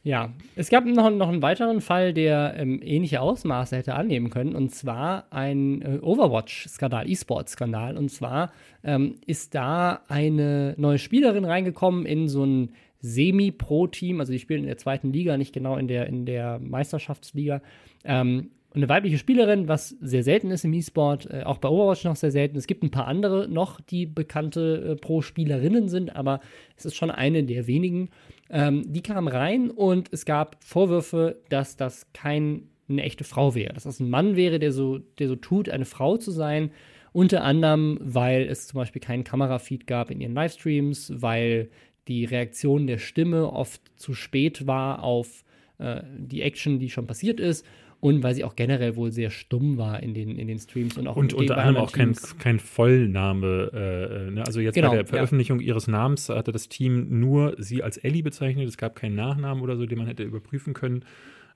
[0.01, 4.55] Ja, es gab noch, noch einen weiteren Fall, der ähm, ähnliche Ausmaße hätte annehmen können,
[4.55, 7.97] und zwar ein äh, Overwatch-Skandal, E-Sport-Skandal.
[7.97, 12.71] Und zwar ähm, ist da eine neue Spielerin reingekommen in so ein
[13.01, 17.61] Semi-Pro-Team, also die spielen in der zweiten Liga, nicht genau in der, in der Meisterschaftsliga.
[18.05, 22.15] Ähm, eine weibliche Spielerin, was sehr selten ist im E-Sport, äh, auch bei Overwatch noch
[22.15, 22.57] sehr selten.
[22.57, 26.39] Es gibt ein paar andere noch, die bekannte äh, Pro-Spielerinnen sind, aber
[26.77, 28.09] es ist schon eine der wenigen.
[28.49, 33.83] Ähm, die kam rein und es gab Vorwürfe, dass das keine echte Frau wäre, dass
[33.83, 36.71] das ein Mann wäre, der so, der so tut, eine Frau zu sein.
[37.11, 41.69] Unter anderem, weil es zum Beispiel keinen Kamerafeed gab in ihren Livestreams, weil
[42.07, 45.43] die Reaktion der Stimme oft zu spät war auf
[45.77, 47.65] äh, die Action, die schon passiert ist
[48.01, 51.07] und weil sie auch generell wohl sehr stumm war in den, in den Streams und
[51.07, 53.71] auch und unter anderem auch kein, kein Vollname.
[53.73, 54.43] Äh, äh, ne?
[54.45, 55.67] Also jetzt genau, bei der Veröffentlichung ja.
[55.67, 58.67] ihres Namens hatte das Team nur sie als Ellie bezeichnet.
[58.67, 61.03] Es gab keinen Nachnamen oder so, den man hätte überprüfen können.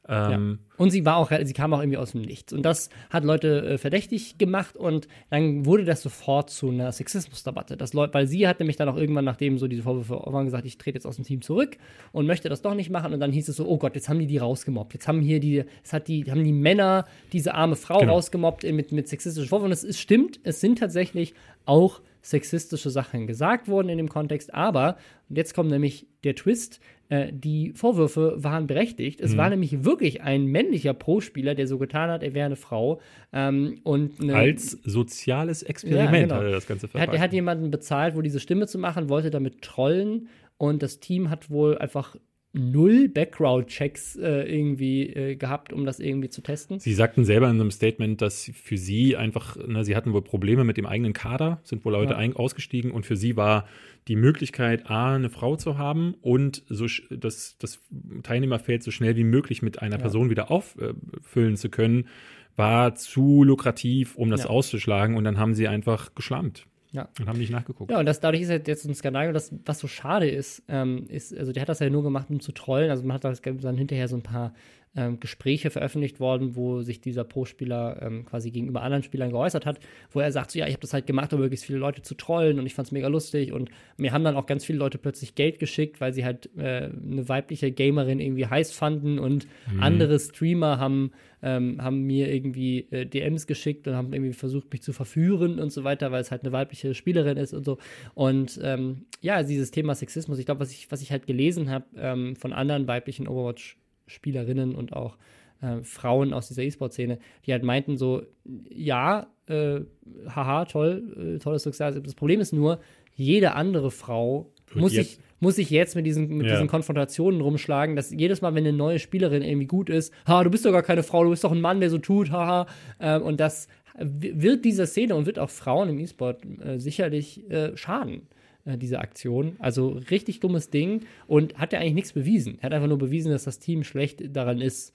[0.07, 0.75] Ähm, ja.
[0.77, 2.51] Und sie war auch, sie kam auch irgendwie aus dem Nichts.
[2.51, 7.77] Und das hat Leute äh, verdächtig gemacht und dann wurde das sofort zu einer Sexismusdebatte.
[7.77, 10.65] Das Leute, weil sie hat nämlich dann auch irgendwann, nachdem so diese Vorwürfe waren, gesagt,
[10.65, 11.77] ich trete jetzt aus dem Team zurück
[12.11, 13.13] und möchte das doch nicht machen.
[13.13, 14.93] Und dann hieß es so, oh Gott, jetzt haben die die rausgemobbt.
[14.93, 18.13] Jetzt haben hier die, es hat die, haben die Männer diese arme Frau genau.
[18.13, 19.67] rausgemobbt mit, mit sexistischen Vorwürfen.
[19.67, 21.33] Und es ist, stimmt, es sind tatsächlich
[21.65, 24.53] auch sexistische Sachen gesagt worden in dem Kontext.
[24.53, 24.97] Aber,
[25.29, 29.19] und jetzt kommt nämlich der Twist, äh, die Vorwürfe waren berechtigt.
[29.19, 29.37] Es mhm.
[29.37, 33.01] war nämlich wirklich ein männlicher Pro-Spieler, der so getan hat, er wäre eine Frau.
[33.33, 36.35] Ähm, und eine, Als soziales Experiment ja, genau.
[36.35, 37.13] hat er das Ganze verpackt.
[37.13, 40.29] Er, er hat jemanden bezahlt, wohl diese Stimme zu machen, wollte damit trollen.
[40.57, 42.15] Und das Team hat wohl einfach
[42.53, 46.79] null Background-Checks äh, irgendwie äh, gehabt, um das irgendwie zu testen.
[46.79, 50.63] Sie sagten selber in einem Statement, dass für sie einfach, ne, sie hatten wohl Probleme
[50.63, 52.35] mit dem eigenen Kader, sind wohl Leute ja.
[52.35, 53.67] ausgestiegen und für sie war
[54.07, 57.79] die Möglichkeit, A, eine Frau zu haben und so das, das
[58.21, 60.01] Teilnehmerfeld so schnell wie möglich mit einer ja.
[60.01, 62.07] Person wieder auffüllen zu können,
[62.55, 64.49] war zu lukrativ, um das ja.
[64.49, 66.67] auszuschlagen und dann haben sie einfach geschlammt.
[66.93, 67.09] Ja.
[67.19, 67.91] Und haben nicht nachgeguckt.
[67.91, 71.07] Ja, und das, dadurch ist halt jetzt ein Skandal, das, was so schade ist, ähm,
[71.09, 72.91] ist, also der hat das ja nur gemacht, um zu trollen.
[72.91, 74.53] Also man hat das dann hinterher so ein paar
[74.95, 79.79] ähm, Gespräche veröffentlicht worden, wo sich dieser Pro-Spieler ähm, quasi gegenüber anderen Spielern geäußert hat,
[80.11, 82.13] wo er sagt, so ja, ich habe das halt gemacht, um möglichst viele Leute zu
[82.15, 84.99] trollen und ich fand es mega lustig und mir haben dann auch ganz viele Leute
[84.99, 89.81] plötzlich Geld geschickt, weil sie halt äh, eine weibliche Gamerin irgendwie heiß fanden und mhm.
[89.81, 94.83] andere Streamer haben, ähm, haben mir irgendwie äh, DMs geschickt und haben irgendwie versucht, mich
[94.83, 97.79] zu verführen und so weiter, weil es halt eine weibliche Spielerin ist und so.
[98.13, 101.85] Und ähm, ja, dieses Thema Sexismus, ich glaube, was ich, was ich halt gelesen habe
[101.97, 103.77] ähm, von anderen weiblichen Overwatch-
[104.07, 105.17] Spielerinnen und auch
[105.61, 108.23] äh, Frauen aus dieser E-Sport-Szene, die halt meinten so,
[108.69, 109.81] ja, äh,
[110.27, 112.01] haha, toll, äh, tolles Success.
[112.01, 112.79] Das Problem ist nur,
[113.15, 116.53] jede andere Frau muss sich, muss sich jetzt mit, diesen, mit ja.
[116.53, 120.49] diesen Konfrontationen rumschlagen, dass jedes Mal, wenn eine neue Spielerin irgendwie gut ist, ha, du
[120.49, 122.67] bist doch gar keine Frau, du bist doch ein Mann, der so tut, haha.
[122.99, 123.67] Ähm, und das
[123.99, 128.23] wird dieser Szene und wird auch Frauen im E-Sport äh, sicherlich äh, schaden.
[128.65, 129.57] Äh, diese Aktion.
[129.59, 132.57] Also richtig dummes Ding und hat ja eigentlich nichts bewiesen.
[132.59, 134.93] Er hat einfach nur bewiesen, dass das Team schlecht daran ist,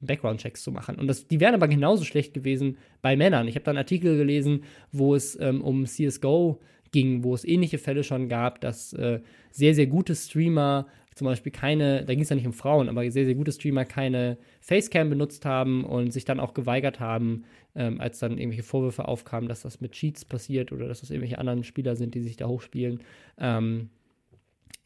[0.00, 0.94] Background-Checks zu machen.
[0.96, 3.48] Und das, die wären aber genauso schlecht gewesen bei Männern.
[3.48, 4.62] Ich habe da einen Artikel gelesen,
[4.92, 6.60] wo es ähm, um CSGO
[6.92, 9.20] ging, wo es ähnliche Fälle schon gab, dass äh,
[9.50, 10.86] sehr, sehr gute Streamer
[11.18, 13.84] zum Beispiel keine, da ging es ja nicht um Frauen, aber sehr, sehr gute Streamer
[13.84, 17.44] keine Facecam benutzt haben und sich dann auch geweigert haben,
[17.78, 21.38] ähm, als dann irgendwelche Vorwürfe aufkamen, dass das mit Cheats passiert oder dass das irgendwelche
[21.38, 23.00] anderen Spieler sind, die sich da hochspielen,
[23.38, 23.88] ähm,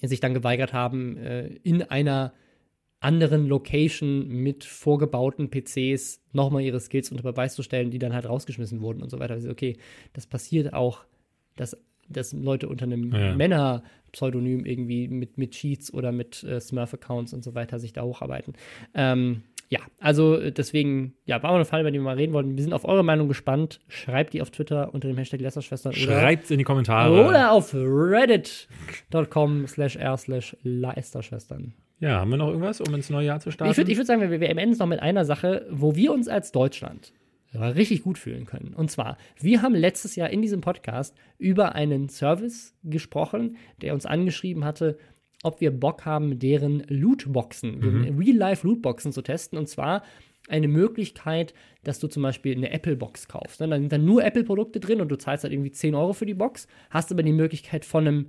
[0.02, 2.34] sich dann geweigert haben, äh, in einer
[3.00, 8.28] anderen Location mit vorgebauten PCs nochmal ihre Skills unter Beweis zu stellen, die dann halt
[8.28, 9.34] rausgeschmissen wurden und so weiter.
[9.34, 9.78] Also, okay,
[10.12, 11.04] das passiert auch,
[11.56, 11.76] dass
[12.08, 13.34] dass Leute unter einem ja.
[13.34, 18.54] Männer-Pseudonym irgendwie mit, mit Cheats oder mit äh, Smurf-Accounts und so weiter sich da hocharbeiten.
[18.92, 22.34] Ähm, ja, also äh, deswegen, ja, war mal eine Fall, über die wir mal reden
[22.34, 22.58] wollten.
[22.58, 23.80] Wir sind auf eure Meinung gespannt.
[23.88, 25.94] Schreibt die auf Twitter unter dem Hashtag Lästerschwestern.
[25.94, 27.26] Schreibt in die Kommentare.
[27.26, 31.72] Oder auf reddit.com slash r slash Lästerschwestern.
[32.00, 33.70] Ja, haben wir noch irgendwas, um ins neue Jahr zu starten?
[33.70, 36.28] Ich würde ich würd sagen, wir, wir enden noch mit einer Sache, wo wir uns
[36.28, 37.14] als Deutschland
[37.54, 38.74] richtig gut fühlen können.
[38.74, 44.06] Und zwar, wir haben letztes Jahr in diesem Podcast über einen Service gesprochen, der uns
[44.06, 44.98] angeschrieben hatte,
[45.42, 48.18] ob wir Bock haben, deren Lootboxen, Mhm.
[48.18, 49.58] Real-Life-Lootboxen zu testen.
[49.58, 50.02] Und zwar
[50.48, 53.60] eine Möglichkeit, dass du zum Beispiel eine Apple-Box kaufst.
[53.60, 53.68] Ne?
[53.68, 56.34] Da sind dann nur Apple-Produkte drin und du zahlst halt irgendwie 10 Euro für die
[56.34, 58.26] Box, hast aber die Möglichkeit von einem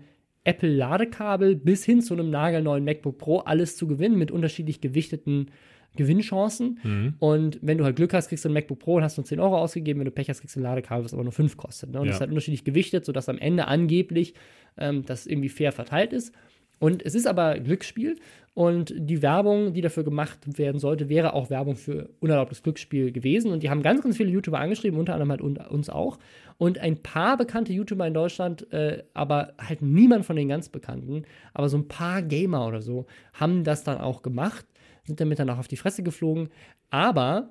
[0.64, 5.48] Apple-Ladekabel bis hin zu einem nagelneuen MacBook Pro alles zu gewinnen mit unterschiedlich gewichteten
[5.96, 6.80] Gewinnchancen.
[6.84, 7.14] Mhm.
[7.20, 9.40] Und wenn du halt Glück hast, kriegst du ein MacBook Pro und hast nur 10
[9.40, 10.00] Euro ausgegeben.
[10.00, 11.92] Wenn du Pech hast, kriegst du ein Ladekabel, was aber nur 5 kostet.
[11.92, 12.00] Ne?
[12.00, 12.10] Und Ja.
[12.10, 14.34] das ist halt unterschiedlich gewichtet, sodass am Ende angeblich
[14.78, 16.34] ähm, das irgendwie fair verteilt ist.
[16.84, 18.18] Und es ist aber Glücksspiel
[18.54, 23.54] und die Werbung, die dafür gemacht werden sollte, wäre auch Werbung für unerlaubtes Glücksspiel gewesen.
[23.54, 26.20] Und die haben ganz, ganz viele YouTuber angeschrieben, unter anderem halt un- uns auch.
[26.58, 31.24] Und ein paar bekannte YouTuber in Deutschland, äh, aber halt niemand von den ganz Bekannten,
[31.54, 34.66] aber so ein paar Gamer oder so, haben das dann auch gemacht,
[35.06, 36.50] sind damit dann auch auf die Fresse geflogen.
[36.90, 37.50] Aber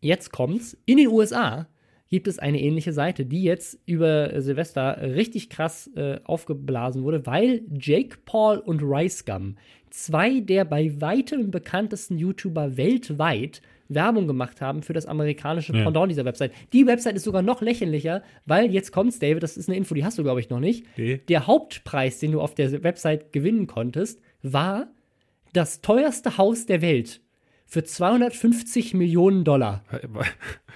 [0.00, 0.76] jetzt kommt's.
[0.86, 1.66] In den USA
[2.10, 7.26] gibt es eine ähnliche Seite, die jetzt über äh, Silvester richtig krass äh, aufgeblasen wurde,
[7.26, 9.56] weil Jake Paul und Rice Gum,
[9.90, 15.84] zwei der bei weitem bekanntesten YouTuber weltweit, Werbung gemacht haben für das amerikanische Ja.
[15.84, 16.52] Pendant dieser Website.
[16.74, 20.04] Die Website ist sogar noch lächerlicher, weil jetzt kommt's, David, das ist eine Info, die
[20.04, 20.84] hast du, glaube ich, noch nicht.
[20.98, 21.20] Nee.
[21.28, 24.88] Der Hauptpreis, den du auf der Website gewinnen konntest, war
[25.54, 27.22] das teuerste Haus der Welt
[27.68, 29.84] für 250 Millionen Dollar.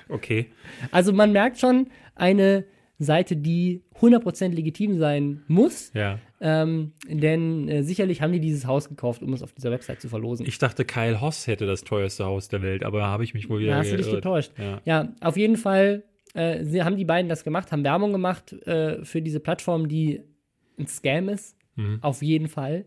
[0.09, 0.49] Okay.
[0.91, 2.65] Also man merkt schon eine
[2.99, 6.19] Seite, die 100% legitim sein muss, Ja.
[6.41, 10.11] ähm, denn äh, sicherlich haben die dieses Haus gekauft, um es auf dieser Website zu
[10.11, 10.45] verlosen.
[10.47, 13.61] Ich dachte, Kyle Hoss hätte das teuerste Haus der Welt, aber habe ich mich wohl
[13.61, 14.53] wieder Da hast du dich getäuscht.
[14.59, 14.81] Ja.
[14.85, 16.03] Ja, auf jeden Fall
[16.35, 20.21] äh, sie haben die beiden das gemacht, haben Werbung gemacht äh, für diese Plattform, die
[20.79, 21.57] ein Scam ist.
[21.77, 21.99] Mhm.
[22.03, 22.85] Auf jeden Fall.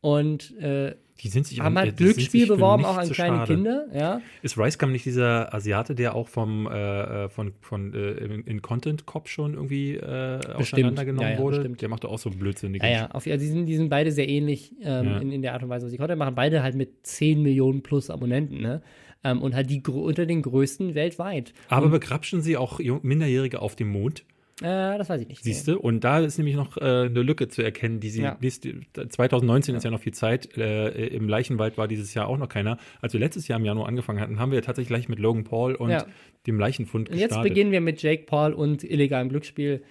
[0.00, 3.54] Und äh, Die sind sich haben äh, halt Glücksspiel beworben, auch an kleine schade.
[3.54, 3.86] Kinder.
[3.92, 4.20] Ja.
[4.42, 8.12] Ist Ricegum nicht dieser Asiate, der auch vom äh, äh, von, von äh,
[8.46, 11.58] in, Content Cop schon irgendwie äh, auseinandergenommen Ja, ja, wurde?
[11.58, 11.82] bestimmt.
[11.82, 14.12] Der macht doch auch so blödsinnige Ja, ja, auf, also die, sind, die sind beide
[14.12, 16.34] sehr ähnlich ähm, in, in der Art und Weise, was sie Content machen.
[16.34, 18.82] Beide halt mit 10 Millionen plus Abonnenten, ne?
[19.22, 21.52] Ähm, und halt die unter den größten weltweit.
[21.68, 24.24] Aber begrapschen sie auch Minderjährige auf dem Mond?
[24.62, 25.42] Äh, das weiß ich nicht.
[25.42, 25.78] Siehst du?
[25.78, 28.36] Und da ist nämlich noch äh, eine Lücke zu erkennen, die sie Ja.
[28.40, 28.74] nächste,
[29.08, 30.56] 2019 ist ja noch viel Zeit.
[30.56, 32.76] Äh, Im Leichenwald war dieses Jahr auch noch keiner.
[33.00, 35.74] Als wir letztes Jahr im Jahr angefangen hatten, haben wir tatsächlich gleich mit Logan Paul
[35.74, 36.06] und Ja.
[36.46, 37.50] dem Leichenfund Und jetzt gestartet.
[37.50, 39.82] beginnen wir mit Jake Paul und illegalem Glücksspiel.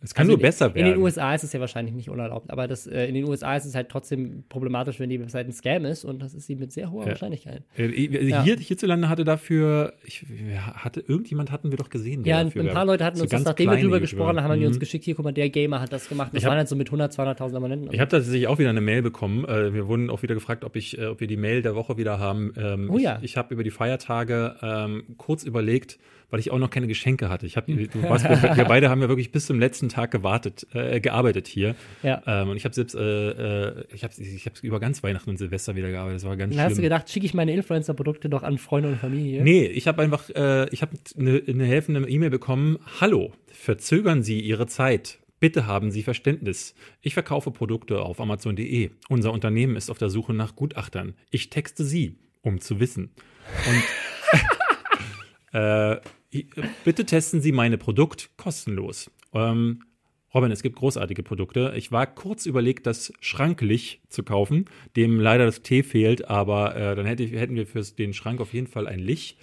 [0.00, 0.86] Es kann Also nur in- besser werden.
[0.86, 3.56] In den USA ist es ja wahrscheinlich nicht unerlaubt, aber das, äh, in den USA
[3.56, 6.54] ist es halt trotzdem problematisch, wenn die Website ein Scam ist und das ist sie
[6.56, 7.08] mit sehr hoher Ja.
[7.10, 7.62] Wahrscheinlichkeit.
[7.76, 7.86] Äh,
[8.28, 8.42] Ja.
[8.44, 12.24] Hier, hierzulande hatte dafür, ich, ja, hatte irgendjemand hatten wir doch gesehen.
[12.24, 14.60] Ja, ein, ein paar Leute hatten so uns das, nachdem wir drüber gesprochen haben, haben
[14.60, 14.80] die uns Mhm.
[14.80, 16.28] geschickt, hier, guck mal, der Gamer hat das gemacht.
[16.32, 17.92] Das Ich hab- waren halt so mit 100, 200.000 Abonnenten.
[17.92, 19.44] Ich habe tatsächlich auch wieder eine Mail bekommen.
[19.46, 21.96] Äh, wir wurden auch wieder gefragt, ob ich, äh, ob wir die Mail der Woche
[21.96, 22.52] wieder haben.
[22.56, 23.16] Ähm, Oh ja.
[23.18, 25.98] Ich, ich habe über die Feiertage ähm, kurz überlegt,
[26.30, 27.46] weil ich auch noch keine Geschenke hatte.
[27.46, 30.66] Ich habe, du weißt, wir, wir beide haben ja wirklich bis zum letzten Tag gewartet,
[30.74, 31.74] äh, gearbeitet hier.
[32.02, 32.22] Ja.
[32.26, 35.38] Ähm, und ich habe selbst, äh, äh, ich habe, ich habe über ganz Weihnachten und
[35.38, 36.16] Silvester wieder gearbeitet.
[36.16, 36.84] Das war ganz Dann hast du schlimm.
[36.84, 39.42] gedacht, schicke ich meine Influencer-Produkte doch an Freunde und Familie.
[39.42, 42.78] Nee, ich habe einfach, äh, ich habe eine, eine helfende E-Mail bekommen.
[43.00, 45.18] Hallo, verzögern Sie Ihre Zeit.
[45.40, 46.74] Bitte haben Sie Verständnis.
[47.00, 48.90] Ich verkaufe Produkte auf Amazon.de.
[49.08, 51.14] Unser Unternehmen ist auf der Suche nach Gutachtern.
[51.30, 53.12] Ich texte Sie, um zu wissen.
[55.52, 56.00] Und äh,
[56.84, 59.10] bitte testen Sie meine Produkt kostenlos.
[59.32, 59.82] Ähm,
[60.34, 61.72] Robin, es gibt großartige Produkte.
[61.76, 66.94] Ich war kurz überlegt, das Schranklicht zu kaufen, dem leider das T fehlt, aber äh,
[66.94, 69.38] dann hätte hätten wir für den Schrank auf jeden Fall ein Licht.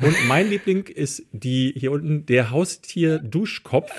[0.00, 3.90] Und mein Liebling ist die hier unten der Haustier-Duschkopf,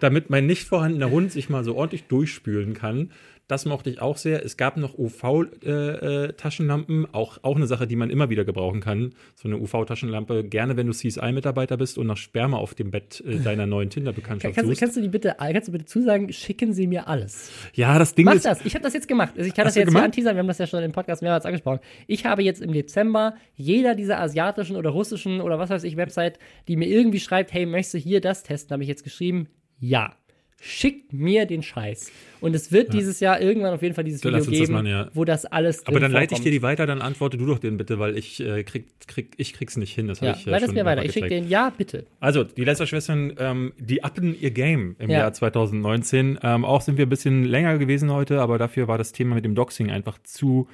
[0.00, 3.12] damit mein nicht vorhandener Hund sich mal so ordentlich durchspülen kann.
[3.48, 4.44] Das mochte ich auch sehr.
[4.44, 9.14] Es gab noch UV-Taschenlampen, äh, auch, auch eine Sache, die man immer wieder gebrauchen kann.
[9.36, 13.38] So eine UV-Taschenlampe, gerne wenn du CSI-Mitarbeiter bist und nach Sperma auf dem Bett äh,
[13.38, 14.80] deiner neuen Tinder-Bekanntschaft Kannst, suchst.
[14.80, 17.52] kannst du die bitte, kannst du bitte zusagen, schicken Sie mir alles.
[17.74, 18.46] Ja, das Ding Mach ist.
[18.46, 18.64] das.
[18.64, 19.34] Ich habe das jetzt gemacht.
[19.36, 20.34] Also ich kann das jetzt hier anteasern.
[20.34, 21.78] Wir haben das ja schon im Podcast mehrmals angesprochen.
[22.08, 26.38] Ich habe jetzt im Dezember jeder dieser asiatischen oder russischen oder was weiß ich Website,
[26.66, 30.16] die mir irgendwie schreibt, hey, möchtest du hier das testen, habe ich jetzt geschrieben, ja.
[30.58, 32.10] Schickt mir den Scheiß.
[32.40, 34.72] Und es wird dieses Jahr irgendwann auf jeden Fall dieses So, Video uns das geben,
[34.72, 35.10] machen, ja.
[35.12, 36.46] wo das alles Aber dann leite ich vorkommt.
[36.46, 39.52] dir die weiter, dann antworte du doch den bitte, weil ich äh, krieg, krieg, ich
[39.52, 40.08] krieg's nicht hin.
[40.08, 41.04] Das Ja, ich äh, leite es mir weiter.
[41.04, 42.06] Ich schicke den, ja, bitte.
[42.20, 45.18] Also, die Lästerschwestern, ähm, die uppen ihr Game im Ja.
[45.20, 46.38] Jahr 2019.
[46.42, 49.44] Ähm, auch sind wir ein bisschen länger gewesen heute, aber dafür war das Thema mit
[49.44, 50.68] dem Doxing einfach zu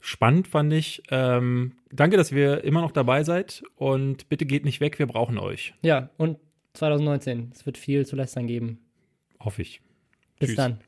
[0.00, 1.02] spannend, fand ich.
[1.10, 5.38] Ähm, danke, dass ihr immer noch dabei seid und bitte geht nicht weg, wir brauchen
[5.38, 5.74] euch.
[5.82, 6.38] Ja, und
[6.72, 7.50] 2019.
[7.54, 8.78] Es wird viel zu lästern geben.
[9.40, 9.80] Hoffe ich.
[10.38, 10.56] Bis Tschüss.
[10.56, 10.80] dann.